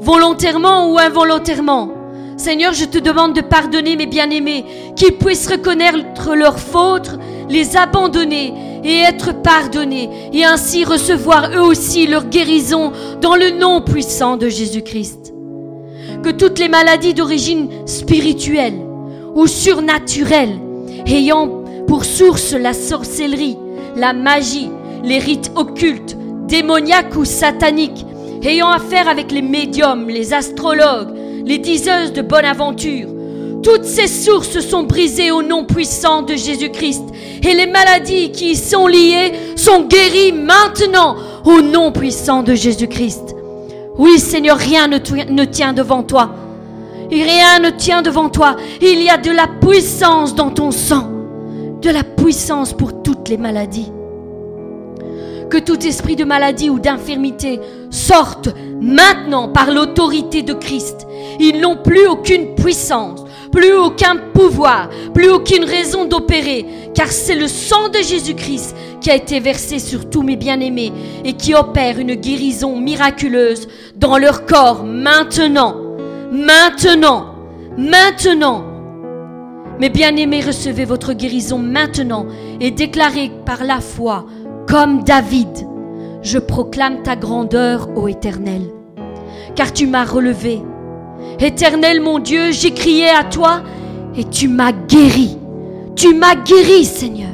[0.00, 1.90] volontairement ou involontairement.
[2.36, 4.64] Seigneur, je te demande de pardonner mes bien-aimés,
[4.94, 7.18] qu'ils puissent reconnaître leurs fautes,
[7.48, 8.52] les abandonner
[8.84, 12.92] et être pardonnés, et ainsi recevoir eux aussi leur guérison
[13.22, 15.32] dans le nom puissant de Jésus-Christ.
[16.22, 18.80] Que toutes les maladies d'origine spirituelle
[19.34, 20.58] ou surnaturelle,
[21.06, 23.56] ayant pour source la sorcellerie,
[23.96, 24.70] la magie,
[25.02, 26.16] les rites occultes,
[26.48, 28.04] démoniaques ou sataniques,
[28.42, 31.14] ayant affaire avec les médiums, les astrologues,
[31.46, 33.08] les diseuses de bonne aventure.
[33.62, 37.04] Toutes ces sources sont brisées au nom puissant de Jésus-Christ
[37.42, 43.34] et les maladies qui y sont liées sont guéries maintenant au nom puissant de Jésus-Christ.
[43.96, 44.98] Oui Seigneur, rien ne,
[45.30, 46.30] ne tient devant toi.
[47.10, 48.56] Rien ne tient devant toi.
[48.80, 51.08] Il y a de la puissance dans ton sang.
[51.80, 53.90] De la puissance pour toutes les maladies.
[55.48, 57.60] Que tout esprit de maladie ou d'infirmité
[57.90, 58.48] sorte
[58.80, 61.06] maintenant par l'autorité de Christ.
[61.40, 67.48] Ils n'ont plus aucune puissance, plus aucun pouvoir, plus aucune raison d'opérer, car c'est le
[67.48, 70.92] sang de Jésus-Christ qui a été versé sur tous mes bien-aimés
[71.24, 75.76] et qui opère une guérison miraculeuse dans leur corps maintenant,
[76.32, 77.34] maintenant,
[77.76, 78.64] maintenant.
[79.78, 82.26] Mes bien-aimés, recevez votre guérison maintenant
[82.60, 84.24] et déclarez par la foi
[84.66, 85.66] comme David,
[86.26, 88.62] je proclame ta grandeur, ô Éternel,
[89.54, 90.60] car tu m'as relevé.
[91.38, 93.62] Éternel mon Dieu, j'ai crié à toi
[94.16, 95.38] et tu m'as guéri.
[95.94, 97.30] Tu m'as guéri, Seigneur.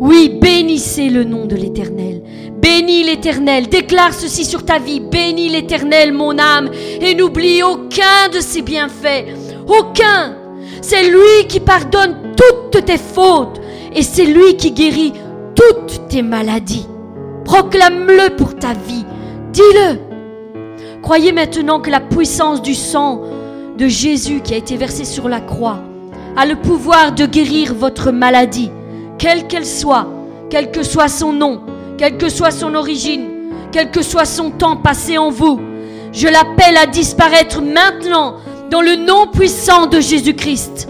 [0.00, 2.22] Oui, bénissez le nom de l'Éternel.
[2.60, 3.68] Bénis l'Éternel.
[3.68, 4.98] Déclare ceci sur ta vie.
[4.98, 6.70] Bénis l'Éternel, mon âme,
[7.00, 9.26] et n'oublie aucun de ses bienfaits.
[9.68, 10.36] Aucun.
[10.82, 13.60] C'est lui qui pardonne toutes tes fautes
[13.94, 15.12] et c'est lui qui guérit
[15.54, 16.88] toutes tes maladies.
[17.44, 19.04] Proclame-le pour ta vie.
[19.52, 19.98] Dis-le.
[21.02, 23.20] Croyez maintenant que la puissance du sang
[23.76, 25.80] de Jésus qui a été versé sur la croix
[26.36, 28.70] a le pouvoir de guérir votre maladie,
[29.18, 30.06] quelle qu'elle soit,
[30.48, 31.60] quel que soit son nom,
[31.98, 33.26] quelle que soit son origine,
[33.70, 35.60] quel que soit son temps passé en vous.
[36.12, 38.36] Je l'appelle à disparaître maintenant
[38.70, 40.88] dans le nom puissant de Jésus-Christ.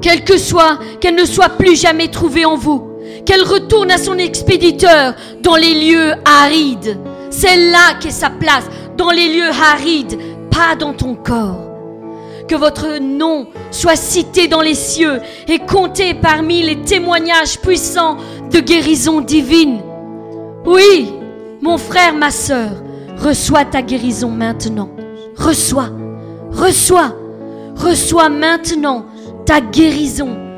[0.00, 2.89] Quelle que soit, qu'elle ne soit plus jamais trouvée en vous
[3.24, 6.98] qu'elle retourne à son expéditeur dans les lieux arides.
[7.30, 8.64] C'est là qu'est sa place,
[8.96, 10.18] dans les lieux arides,
[10.50, 11.66] pas dans ton corps.
[12.48, 18.16] Que votre nom soit cité dans les cieux et compté parmi les témoignages puissants
[18.50, 19.80] de guérison divine.
[20.66, 21.12] Oui,
[21.62, 22.70] mon frère, ma sœur,
[23.18, 24.90] reçois ta guérison maintenant.
[25.36, 25.90] Reçois,
[26.50, 27.14] reçois,
[27.76, 29.06] reçois maintenant
[29.46, 30.49] ta guérison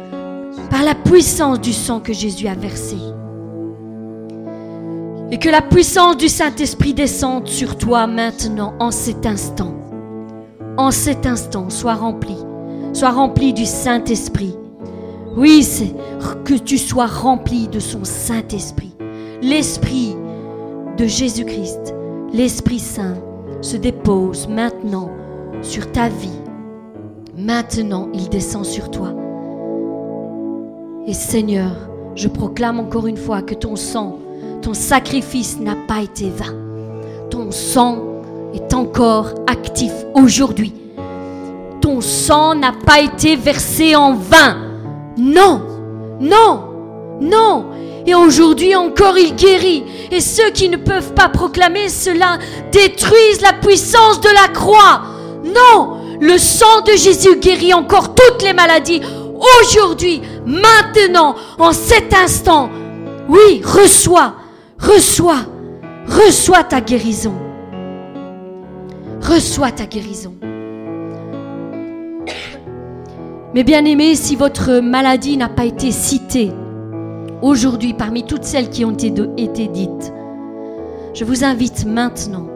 [0.72, 2.96] par la puissance du sang que Jésus a versé.
[5.30, 9.74] Et que la puissance du Saint-Esprit descende sur toi maintenant, en cet instant.
[10.78, 12.36] En cet instant, sois rempli.
[12.94, 14.56] Sois rempli du Saint-Esprit.
[15.36, 15.94] Oui, c'est
[16.44, 18.94] que tu sois rempli de son Saint-Esprit.
[19.42, 20.16] L'Esprit
[20.96, 21.94] de Jésus-Christ,
[22.32, 23.18] l'Esprit Saint,
[23.60, 25.10] se dépose maintenant
[25.60, 26.40] sur ta vie.
[27.36, 29.14] Maintenant, il descend sur toi.
[31.04, 31.72] Et Seigneur,
[32.14, 34.20] je proclame encore une fois que ton sang,
[34.62, 36.54] ton sacrifice n'a pas été vain.
[37.28, 37.98] Ton sang
[38.54, 40.72] est encore actif aujourd'hui.
[41.80, 44.58] Ton sang n'a pas été versé en vain.
[45.18, 45.62] Non,
[46.20, 46.60] non,
[47.20, 47.64] non.
[48.06, 49.82] Et aujourd'hui encore, il guérit.
[50.12, 52.38] Et ceux qui ne peuvent pas proclamer cela
[52.70, 55.02] détruisent la puissance de la croix.
[55.44, 59.00] Non, le sang de Jésus guérit encore toutes les maladies
[59.60, 62.70] aujourd'hui, maintenant, en cet instant.
[63.28, 64.34] Oui, reçois,
[64.78, 65.46] reçois,
[66.06, 67.34] reçois ta guérison.
[69.22, 70.34] Reçois ta guérison.
[73.54, 76.50] Mais bien aimé, si votre maladie n'a pas été citée
[77.42, 80.12] aujourd'hui parmi toutes celles qui ont été dites,
[81.14, 82.48] je vous invite maintenant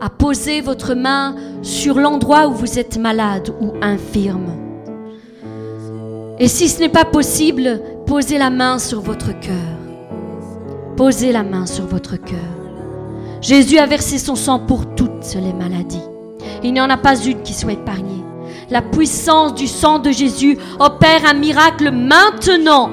[0.00, 4.71] à poser votre main sur l'endroit où vous êtes malade ou infirme.
[6.42, 9.78] Et si ce n'est pas possible, posez la main sur votre cœur.
[10.96, 12.50] Posez la main sur votre cœur.
[13.40, 16.02] Jésus a versé son sang pour toutes les maladies.
[16.64, 18.24] Il n'y en a pas une qui soit épargnée.
[18.70, 22.90] La puissance du sang de Jésus opère un miracle maintenant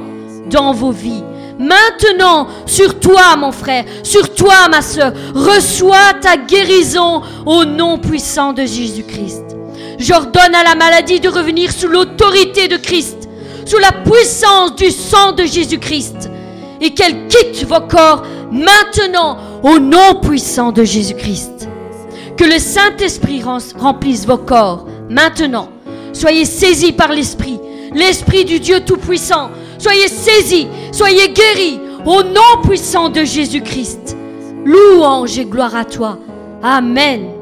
[0.51, 1.23] dans vos vies.
[1.57, 8.53] Maintenant, sur toi, mon frère, sur toi, ma soeur, reçois ta guérison au nom puissant
[8.53, 9.57] de Jésus-Christ.
[9.97, 13.18] J'ordonne à la maladie de revenir sous l'autorité de Christ
[13.69, 16.31] sous la puissance du sang de Jésus-Christ
[16.81, 21.69] et qu'elle quitte vos corps maintenant au nom puissant de Jésus-Christ.
[22.35, 23.43] Que le Saint-Esprit
[23.77, 25.69] remplisse vos corps maintenant.
[26.13, 27.59] Soyez saisis par l'Esprit,
[27.93, 29.51] l'Esprit du Dieu Tout-Puissant.
[29.77, 34.17] Soyez saisis, soyez guéris au nom puissant de Jésus-Christ.
[34.65, 36.17] Louange et gloire à toi.
[36.63, 37.38] Amen.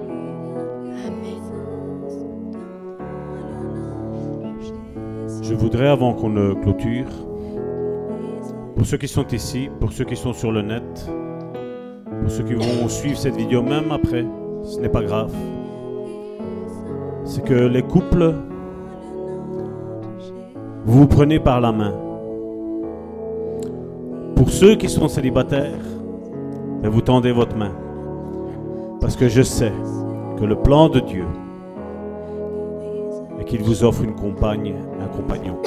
[5.49, 7.07] Je voudrais, avant qu'on ne clôture,
[8.76, 11.10] pour ceux qui sont ici, pour ceux qui sont sur le net,
[12.22, 14.26] pour ceux qui vont suivre cette vidéo même après,
[14.64, 15.34] ce n'est pas grave,
[17.24, 18.34] c'est que les couples,
[20.86, 21.94] vous vous prenez par la main.
[24.36, 25.80] Pour ceux qui sont célibataires,
[26.84, 27.72] ben, vous tendez votre main.
[28.99, 29.72] Parce que je sais
[30.38, 31.26] que le plan de Dieu
[33.48, 35.57] qu'il vous offre une compagne, un compagnon.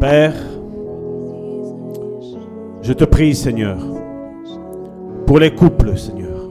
[0.00, 0.34] Père,
[2.82, 3.78] je te prie, Seigneur,
[5.26, 6.50] pour les couples, Seigneur.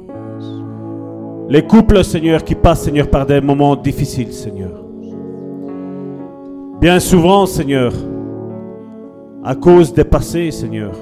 [1.49, 4.83] Les couples, Seigneur, qui passent, Seigneur, par des moments difficiles, Seigneur.
[6.79, 7.93] Bien souvent, Seigneur,
[9.43, 10.93] à cause des passés, Seigneur,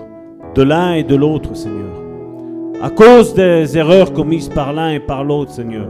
[0.55, 1.90] de l'un et de l'autre, Seigneur.
[2.81, 5.87] À cause des erreurs commises par l'un et par l'autre, Seigneur.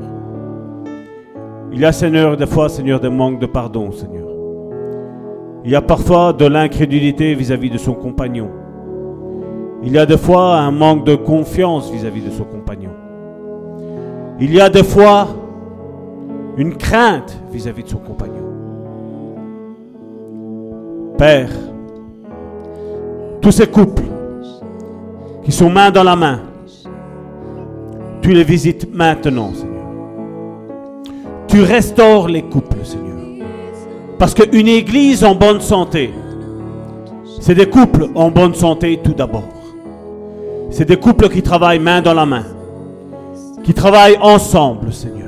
[1.72, 4.28] Il y a, Seigneur, des fois, Seigneur, des manques de pardon, Seigneur.
[5.64, 8.50] Il y a parfois de l'incrédulité vis-à-vis de son compagnon.
[9.84, 12.92] Il y a des fois un manque de confiance vis-à-vis de son compagnon.
[14.42, 15.28] Il y a des fois
[16.58, 18.44] une crainte vis-à-vis de son compagnon.
[21.18, 21.52] Père,
[23.40, 24.04] tous ces couples
[25.44, 26.40] qui sont main dans la main,
[28.22, 29.81] tu les visites maintenant, Seigneur.
[31.48, 33.18] Tu restaures les couples, Seigneur.
[34.18, 36.11] Parce qu'une église en bonne santé,
[37.39, 39.49] c'est des couples en bonne santé tout d'abord.
[40.69, 42.45] C'est des couples qui travaillent main dans la main,
[43.64, 45.22] qui travaillent ensemble, Seigneur.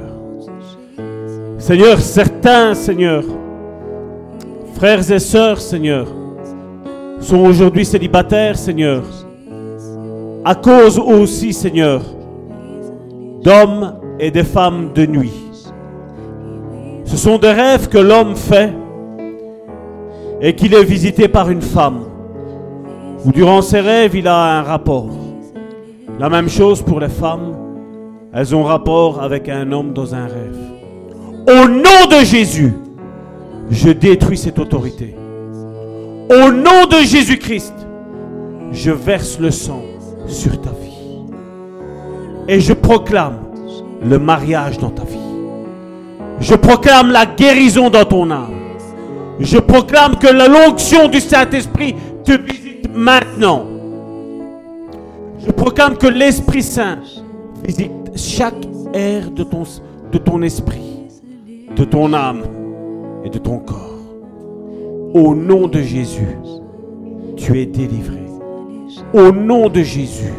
[1.58, 3.24] Seigneur, certains, Seigneur,
[4.76, 6.08] frères et sœurs, Seigneur,
[7.20, 9.04] sont aujourd'hui célibataires, Seigneur,
[10.46, 12.02] à cause aussi, Seigneur,
[13.44, 15.34] d'hommes et de femmes de nuit.
[17.06, 18.74] Ce sont des rêves que l'homme fait
[20.42, 22.06] et qu'il est visité par une femme,
[23.26, 25.10] ou durant ses rêves, il a un rapport.
[26.20, 27.56] La même chose pour les femmes,
[28.34, 30.58] elles ont rapport avec un homme dans un rêve.
[31.48, 32.74] Au nom de Jésus,
[33.70, 35.16] je détruis cette autorité.
[36.30, 37.74] Au nom de Jésus-Christ,
[38.72, 39.82] je verse le sang
[40.28, 40.93] sur ta vie.
[42.48, 43.40] Et je proclame
[44.02, 45.18] le mariage dans ta vie.
[46.40, 48.54] Je proclame la guérison dans ton âme.
[49.40, 53.66] Je proclame que la l'onction du Saint-Esprit te visite maintenant.
[55.46, 57.00] Je proclame que l'Esprit Saint
[57.64, 59.64] visite chaque aire de ton,
[60.12, 61.08] de ton esprit,
[61.76, 62.44] de ton âme
[63.24, 63.90] et de ton corps.
[65.14, 66.38] Au nom de Jésus,
[67.36, 68.20] tu es délivré.
[69.14, 70.34] Au nom de Jésus,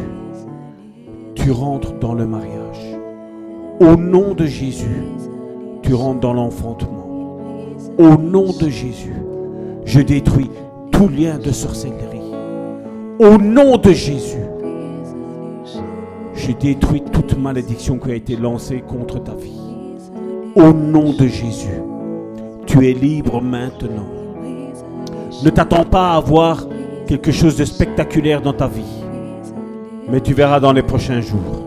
[1.35, 2.97] tu rentres dans le mariage.
[3.79, 5.03] Au nom de Jésus,
[5.81, 7.37] tu rentres dans l'enfantement.
[7.97, 9.15] Au nom de Jésus,
[9.85, 10.49] je détruis
[10.91, 12.31] tout lien de sorcellerie.
[13.19, 14.45] Au nom de Jésus,
[16.33, 19.59] je détruis toute malédiction qui a été lancée contre ta vie.
[20.55, 21.81] Au nom de Jésus,
[22.65, 24.07] tu es libre maintenant.
[25.43, 26.65] Ne t'attends pas à avoir
[27.07, 29.04] quelque chose de spectaculaire dans ta vie.
[30.09, 31.65] Mais tu verras dans les prochains jours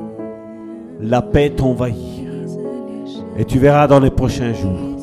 [1.01, 2.28] la paix t'envahir.
[3.36, 4.97] Et tu verras dans les prochains jours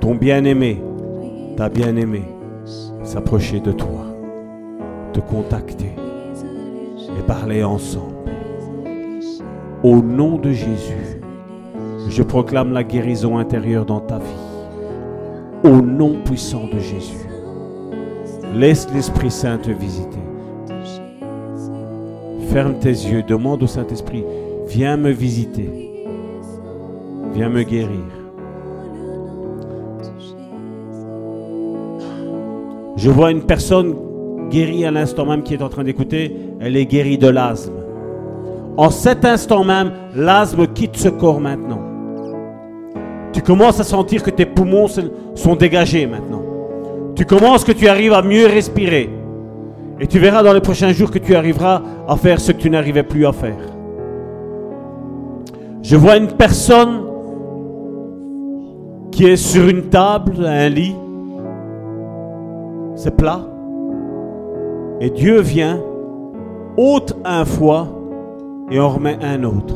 [0.00, 0.82] ton bien-aimé,
[1.56, 2.24] ta bien-aimée
[3.02, 4.06] s'approcher de toi,
[5.12, 5.92] te contacter
[7.18, 8.14] et parler ensemble.
[9.82, 11.20] Au nom de Jésus,
[12.08, 14.24] je proclame la guérison intérieure dans ta vie.
[15.62, 17.28] Au nom puissant de Jésus,
[18.54, 20.18] laisse l'Esprit Saint te visiter.
[22.50, 24.24] Ferme tes yeux, demande au Saint-Esprit,
[24.68, 25.92] viens me visiter,
[27.32, 28.04] viens me guérir.
[32.96, 33.94] Je vois une personne
[34.50, 37.74] guérie à l'instant même qui est en train d'écouter, elle est guérie de l'asthme.
[38.76, 41.82] En cet instant même, l'asthme quitte ce corps maintenant.
[43.32, 44.86] Tu commences à sentir que tes poumons
[45.34, 46.42] sont dégagés maintenant.
[47.16, 49.10] Tu commences que tu arrives à mieux respirer.
[50.00, 52.70] Et tu verras dans les prochains jours que tu arriveras à faire ce que tu
[52.70, 53.56] n'arrivais plus à faire.
[55.82, 57.02] Je vois une personne
[59.12, 60.96] qui est sur une table, un lit.
[62.96, 63.42] C'est plat.
[65.00, 65.80] Et Dieu vient,
[66.76, 67.88] ôte un foie
[68.70, 69.74] et en remet un autre.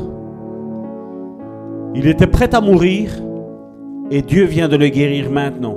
[1.95, 3.11] Il était prêt à mourir
[4.11, 5.77] et Dieu vient de le guérir maintenant.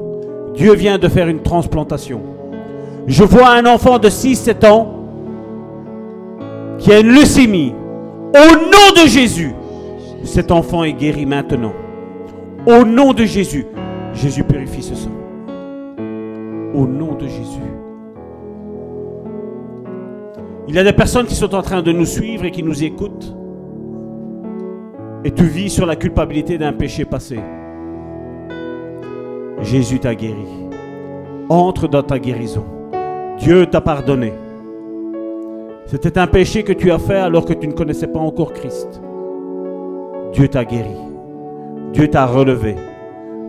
[0.55, 2.21] Dieu vient de faire une transplantation.
[3.07, 4.93] Je vois un enfant de 6-7 ans
[6.77, 7.73] qui a une leucémie.
[8.33, 9.53] Au nom de Jésus,
[10.23, 11.73] cet enfant est guéri maintenant.
[12.65, 13.65] Au nom de Jésus,
[14.13, 15.11] Jésus purifie ce sang.
[16.73, 17.59] Au nom de Jésus.
[20.67, 22.83] Il y a des personnes qui sont en train de nous suivre et qui nous
[22.83, 23.35] écoutent.
[25.25, 27.39] Et tu vis sur la culpabilité d'un péché passé.
[29.61, 30.45] Jésus t'a guéri.
[31.49, 32.63] Entre dans ta guérison.
[33.41, 34.33] Dieu t'a pardonné.
[35.87, 39.01] C'était un péché que tu as fait alors que tu ne connaissais pas encore Christ.
[40.31, 40.95] Dieu t'a guéri.
[41.91, 42.75] Dieu t'a relevé.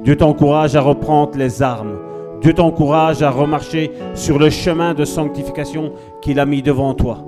[0.02, 1.98] Dieu t'encourage à reprendre les armes.
[2.40, 5.92] Dieu t'encourage à remarcher sur le chemin de sanctification
[6.22, 7.18] qu'il a mis devant toi.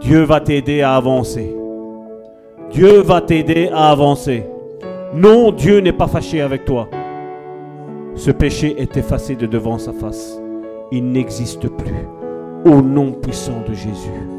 [0.00, 1.54] Dieu va t'aider à avancer.
[2.70, 4.46] Dieu va t'aider à avancer.
[5.14, 6.88] Non, Dieu n'est pas fâché avec toi.
[8.14, 10.40] Ce péché est effacé de devant sa face.
[10.90, 12.08] Il n'existe plus.
[12.64, 14.37] Au nom puissant de Jésus.